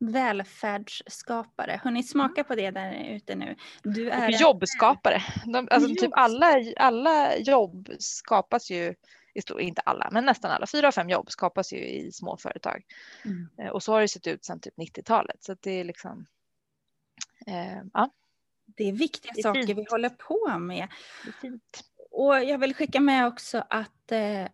Välfärdsskapare. 0.02 1.82
Har 1.84 1.91
ni 1.91 2.04
smaka 2.04 2.43
på 2.43 2.56
det 2.56 2.72
där 2.72 3.16
ute 3.16 3.36
nu? 3.36 3.56
Du 3.84 4.10
är 4.10 4.41
jobbskapare. 4.41 5.24
De, 5.45 5.68
alltså 5.72 5.95
typ 5.95 6.12
alla, 6.14 6.64
alla 6.78 7.38
jobb 7.38 7.89
skapas 7.99 8.72
ju 8.72 8.95
inte 9.60 9.82
alla, 9.82 10.10
men 10.12 10.26
nästan 10.26 10.52
alla, 10.52 10.68
fyra 10.68 10.88
av 10.88 10.91
fem 10.91 11.10
jobb 11.10 11.32
skapas 11.32 11.74
ju 11.74 11.78
i 11.78 12.12
små 12.12 12.38
företag. 12.38 12.84
Mm. 13.26 13.49
Eh, 13.58 13.68
och 13.68 13.84
så 13.84 13.93
har 13.93 14.02
det 14.02 14.08
sett 14.08 14.28
ut 14.28 14.45
sedan 14.45 14.60
typ 14.60 14.78
90-talet. 14.78 15.43
Så 15.43 15.56
det 15.60 15.72
är 15.72 15.84
liksom, 15.84 16.26
eh, 17.47 17.82
ja. 17.93 18.10
Det 18.66 18.89
är 18.89 18.93
viktiga 18.93 19.32
det 19.36 19.41
är 19.41 19.43
saker 19.43 19.64
fint. 19.66 19.80
vi 19.80 19.86
håller 19.89 20.10
på 20.10 20.58
med. 20.60 20.88
Och 22.12 22.43
jag 22.43 22.58
vill 22.58 22.76
skicka 22.76 22.99
med 22.99 23.28
också 23.28 23.64
att 23.70 24.12
eh, 24.12 24.45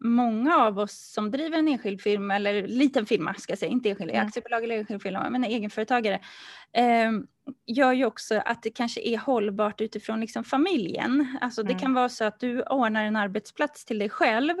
många 0.00 0.56
av 0.56 0.78
oss 0.78 1.12
som 1.12 1.30
driver 1.30 1.58
en 1.58 1.68
enskild 1.68 2.00
firma, 2.00 2.36
eller 2.36 2.66
liten 2.66 3.06
firma 3.06 3.34
ska 3.34 3.50
jag 3.50 3.58
säga, 3.58 3.72
inte 3.72 3.90
enskild, 3.90 4.10
mm. 4.10 4.26
aktiebolag 4.26 4.64
eller 4.64 4.78
enskild 4.78 5.02
firma, 5.02 5.30
men 5.30 5.44
egenföretagare. 5.44 6.20
Eh, 6.72 7.12
gör 7.66 7.92
ju 7.92 8.04
också 8.04 8.42
att 8.44 8.62
det 8.62 8.70
kanske 8.70 9.00
är 9.00 9.18
hållbart 9.18 9.80
utifrån 9.80 10.20
liksom 10.20 10.44
familjen. 10.44 11.38
Alltså 11.40 11.62
det 11.62 11.72
mm. 11.72 11.80
kan 11.80 11.94
vara 11.94 12.08
så 12.08 12.24
att 12.24 12.40
du 12.40 12.62
ordnar 12.62 13.04
en 13.04 13.16
arbetsplats 13.16 13.84
till 13.84 13.98
dig 13.98 14.08
själv 14.08 14.54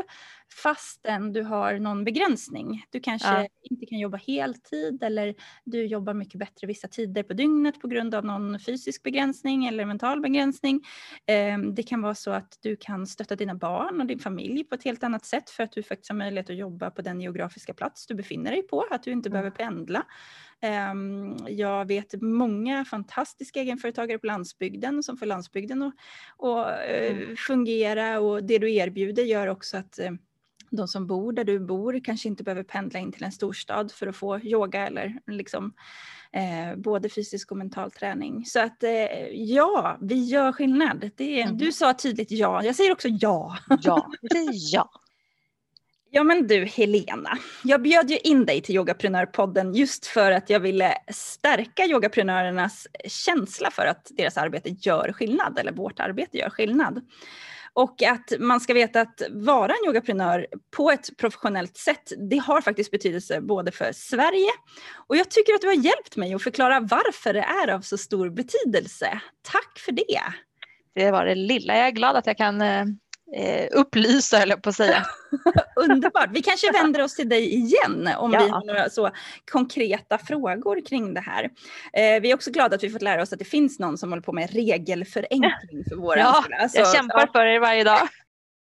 fastän 0.62 1.32
du 1.32 1.42
har 1.42 1.78
någon 1.78 2.04
begränsning. 2.04 2.84
Du 2.90 3.00
kanske 3.00 3.28
ja. 3.28 3.48
inte 3.62 3.86
kan 3.86 3.98
jobba 3.98 4.16
heltid 4.16 5.02
eller 5.02 5.34
du 5.64 5.86
jobbar 5.86 6.14
mycket 6.14 6.40
bättre 6.40 6.66
vissa 6.66 6.88
tider 6.88 7.22
på 7.22 7.32
dygnet 7.32 7.80
på 7.80 7.88
grund 7.88 8.14
av 8.14 8.24
någon 8.24 8.60
fysisk 8.60 9.02
begränsning 9.02 9.66
eller 9.66 9.84
mental 9.84 10.20
begränsning. 10.20 10.80
Ehm, 11.26 11.74
det 11.74 11.82
kan 11.82 12.02
vara 12.02 12.14
så 12.14 12.30
att 12.30 12.58
du 12.60 12.76
kan 12.76 13.06
stötta 13.06 13.36
dina 13.36 13.54
barn 13.54 14.00
och 14.00 14.06
din 14.06 14.18
familj 14.18 14.64
på 14.64 14.74
ett 14.74 14.84
helt 14.84 15.04
annat 15.04 15.24
sätt 15.24 15.50
för 15.50 15.62
att 15.62 15.72
du 15.72 15.82
faktiskt 15.82 16.10
har 16.10 16.16
möjlighet 16.16 16.50
att 16.50 16.56
jobba 16.56 16.90
på 16.90 17.02
den 17.02 17.20
geografiska 17.20 17.74
plats 17.74 18.06
du 18.06 18.14
befinner 18.14 18.50
dig 18.50 18.62
på, 18.62 18.84
att 18.90 19.02
du 19.02 19.12
inte 19.12 19.28
mm. 19.28 19.32
behöver 19.32 19.50
pendla. 19.50 20.06
Ehm, 20.60 21.36
jag 21.48 21.84
vet 21.84 22.22
många 22.22 22.84
fantastiska 22.84 23.60
egenföretagare 23.60 24.18
på 24.18 24.26
landsbygden 24.26 25.02
som 25.02 25.16
får 25.16 25.26
landsbygden 25.26 25.82
att, 25.82 25.94
att 26.38 26.88
eh, 26.88 27.16
mm. 27.16 27.36
fungera 27.36 28.20
och 28.20 28.44
det 28.44 28.58
du 28.58 28.74
erbjuder 28.74 29.22
gör 29.22 29.46
också 29.46 29.76
att 29.76 29.98
eh, 29.98 30.10
de 30.70 30.88
som 30.88 31.06
bor 31.06 31.32
där 31.32 31.44
du 31.44 31.58
bor 31.58 32.00
kanske 32.04 32.28
inte 32.28 32.44
behöver 32.44 32.62
pendla 32.62 32.98
in 32.98 33.12
till 33.12 33.24
en 33.24 33.32
storstad 33.32 33.92
för 33.92 34.06
att 34.06 34.16
få 34.16 34.40
yoga 34.40 34.86
eller 34.86 35.20
liksom 35.26 35.72
eh, 36.32 36.76
både 36.76 37.08
fysisk 37.08 37.50
och 37.50 37.56
mental 37.56 37.90
träning. 37.90 38.44
Så 38.46 38.60
att 38.60 38.82
eh, 38.82 39.28
ja, 39.32 39.98
vi 40.00 40.24
gör 40.24 40.52
skillnad. 40.52 41.10
Det, 41.16 41.42
mm. 41.42 41.58
Du 41.58 41.72
sa 41.72 41.94
tydligt 41.94 42.30
ja, 42.30 42.64
jag 42.64 42.76
säger 42.76 42.92
också 42.92 43.08
ja. 43.08 43.58
Ja, 43.82 44.10
det 44.20 44.38
är 44.38 44.50
ja. 44.74 44.90
Ja 46.10 46.24
men 46.24 46.46
du 46.46 46.64
Helena, 46.64 47.38
jag 47.64 47.82
bjöd 47.82 48.10
ju 48.10 48.18
in 48.18 48.46
dig 48.46 48.60
till 48.60 48.74
Yogaprenörpodden 48.74 49.74
just 49.74 50.06
för 50.06 50.32
att 50.32 50.50
jag 50.50 50.60
ville 50.60 50.94
stärka 51.08 51.86
yogaprenörernas 51.86 52.86
känsla 53.06 53.70
för 53.70 53.86
att 53.86 54.10
deras 54.16 54.36
arbete 54.36 54.68
gör 54.68 55.12
skillnad, 55.12 55.58
eller 55.58 55.72
vårt 55.72 56.00
arbete 56.00 56.38
gör 56.38 56.50
skillnad. 56.50 57.00
Och 57.72 58.02
att 58.02 58.32
man 58.38 58.60
ska 58.60 58.74
veta 58.74 59.00
att 59.00 59.22
vara 59.30 59.72
en 59.72 59.88
yogaprenör 59.88 60.46
på 60.76 60.90
ett 60.90 61.16
professionellt 61.16 61.76
sätt, 61.76 62.12
det 62.30 62.38
har 62.38 62.60
faktiskt 62.60 62.90
betydelse 62.90 63.40
både 63.40 63.72
för 63.72 63.92
Sverige 63.92 64.50
och 65.08 65.16
jag 65.16 65.30
tycker 65.30 65.54
att 65.54 65.60
du 65.60 65.66
har 65.66 65.74
hjälpt 65.74 66.16
mig 66.16 66.34
att 66.34 66.42
förklara 66.42 66.80
varför 66.80 67.32
det 67.32 67.46
är 67.64 67.68
av 67.68 67.80
så 67.80 67.98
stor 67.98 68.30
betydelse. 68.30 69.20
Tack 69.42 69.78
för 69.78 69.92
det! 69.92 70.20
Det 70.94 71.10
var 71.10 71.24
det 71.24 71.34
lilla. 71.34 71.76
Jag 71.76 71.86
är 71.86 71.90
glad 71.90 72.16
att 72.16 72.26
jag 72.26 72.36
kan 72.36 72.62
eh, 72.62 72.84
eh, 73.36 73.68
upplysa, 73.72 74.42
eller 74.42 74.56
på 74.56 74.68
att 74.68 74.76
säga. 74.76 75.06
Underbart. 75.76 76.30
Vi 76.32 76.42
kanske 76.42 76.72
vänder 76.72 77.02
oss 77.02 77.14
till 77.14 77.28
dig 77.28 77.54
igen 77.54 78.08
om 78.18 78.32
ja. 78.32 78.44
vi 78.44 78.48
har 78.48 78.64
några 78.64 78.90
så 78.90 79.10
konkreta 79.50 80.18
frågor 80.18 80.86
kring 80.86 81.14
det 81.14 81.20
här. 81.20 81.44
Eh, 81.92 82.20
vi 82.20 82.30
är 82.30 82.34
också 82.34 82.50
glada 82.50 82.76
att 82.76 82.82
vi 82.82 82.90
fått 82.90 83.02
lära 83.02 83.22
oss 83.22 83.32
att 83.32 83.38
det 83.38 83.44
finns 83.44 83.78
någon 83.78 83.98
som 83.98 84.10
håller 84.12 84.22
på 84.22 84.32
med 84.32 84.50
regelförenkling 84.50 85.84
för 85.88 85.96
våra 85.96 86.20
Ja, 86.20 86.44
alltså, 86.60 86.78
jag 86.78 86.94
kämpar 86.94 87.20
ja. 87.20 87.32
för 87.32 87.46
er 87.46 87.60
varje 87.60 87.84
dag. 87.84 88.08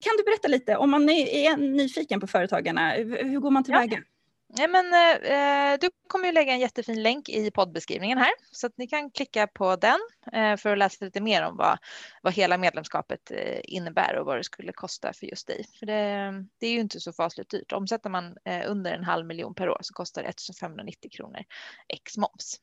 Kan 0.04 0.18
du 0.18 0.24
berätta 0.24 0.48
lite, 0.48 0.76
om 0.76 0.92
man 0.92 1.10
är 1.10 1.58
nyfiken 1.58 2.20
på 2.20 2.28
företagarna, 2.28 2.92
hur 2.92 3.40
går 3.40 3.52
man 3.52 3.64
tillväga? 3.64 3.98
Ja. 3.98 4.13
Ja, 4.56 4.68
men, 4.68 4.94
eh, 5.14 5.80
du 5.80 5.90
kommer 6.08 6.26
ju 6.26 6.32
lägga 6.32 6.54
en 6.54 6.60
jättefin 6.60 7.04
länk 7.04 7.30
i 7.30 7.52
poddbeskrivningen 7.52 8.18
här 8.18 8.32
så 8.52 8.68
att 8.68 8.78
ni 8.78 8.88
kan 8.88 9.12
klicka 9.12 9.48
på 9.48 9.76
den 9.76 10.00
eh, 10.34 10.58
för 10.58 10.70
att 10.70 10.78
läsa 10.78 11.06
lite 11.06 11.22
mer 11.22 11.46
om 11.46 11.58
vad, 11.58 11.78
vad 12.22 12.34
hela 12.34 12.58
medlemskapet 12.58 13.32
eh, 13.32 13.60
innebär 13.64 14.20
och 14.20 14.26
vad 14.26 14.38
det 14.38 14.44
skulle 14.44 14.72
kosta 14.72 15.14
för 15.14 15.26
just 15.26 15.48
dig. 15.48 15.66
För 15.80 15.86
det, 15.86 16.34
det 16.60 16.68
är 16.68 16.72
ju 16.72 16.80
inte 16.80 17.00
så 17.00 17.14
fasligt 17.14 17.50
dyrt. 17.50 17.72
Omsätter 17.72 18.10
man 18.10 18.38
eh, 18.46 18.62
under 18.72 18.92
en 18.92 19.04
halv 19.04 19.26
miljon 19.26 19.56
per 19.56 19.70
år 19.70 19.80
så 19.82 19.94
kostar 19.94 20.24
det 20.24 20.30
1590 20.30 21.12
kronor 21.12 21.44
ex 21.88 22.18
moms. 22.18 22.60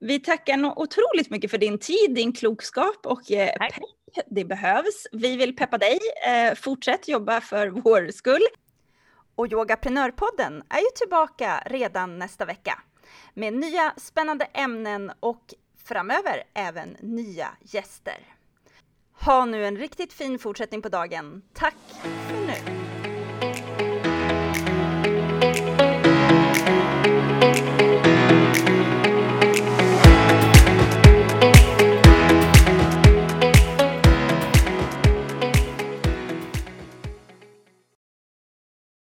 Vi 0.00 0.20
tackar 0.20 0.78
otroligt 0.78 1.30
mycket 1.30 1.50
för 1.50 1.58
din 1.58 1.78
tid, 1.78 2.14
din 2.14 2.32
klokskap 2.32 3.06
och 3.06 3.32
eh, 3.32 3.58
pepp. 3.58 3.82
Det 4.26 4.44
behövs. 4.44 5.06
Vi 5.12 5.36
vill 5.36 5.56
peppa 5.56 5.78
dig. 5.78 5.98
Eh, 6.26 6.54
fortsätt 6.54 7.08
jobba 7.08 7.40
för 7.40 7.68
vår 7.68 8.10
skull. 8.10 8.42
Och 9.34 9.52
Yogaprenörpodden 9.52 10.62
är 10.68 10.78
ju 10.78 10.90
tillbaka 10.94 11.62
redan 11.66 12.18
nästa 12.18 12.44
vecka 12.44 12.82
med 13.34 13.54
nya 13.54 13.94
spännande 13.96 14.44
ämnen 14.44 15.12
och 15.20 15.54
framöver 15.84 16.42
även 16.54 16.96
nya 17.00 17.48
gäster. 17.60 18.18
Ha 19.12 19.44
nu 19.44 19.66
en 19.66 19.76
riktigt 19.76 20.12
fin 20.12 20.38
fortsättning 20.38 20.82
på 20.82 20.88
dagen. 20.88 21.42
Tack 21.52 21.76
för 22.28 22.34
nu! 22.46 22.83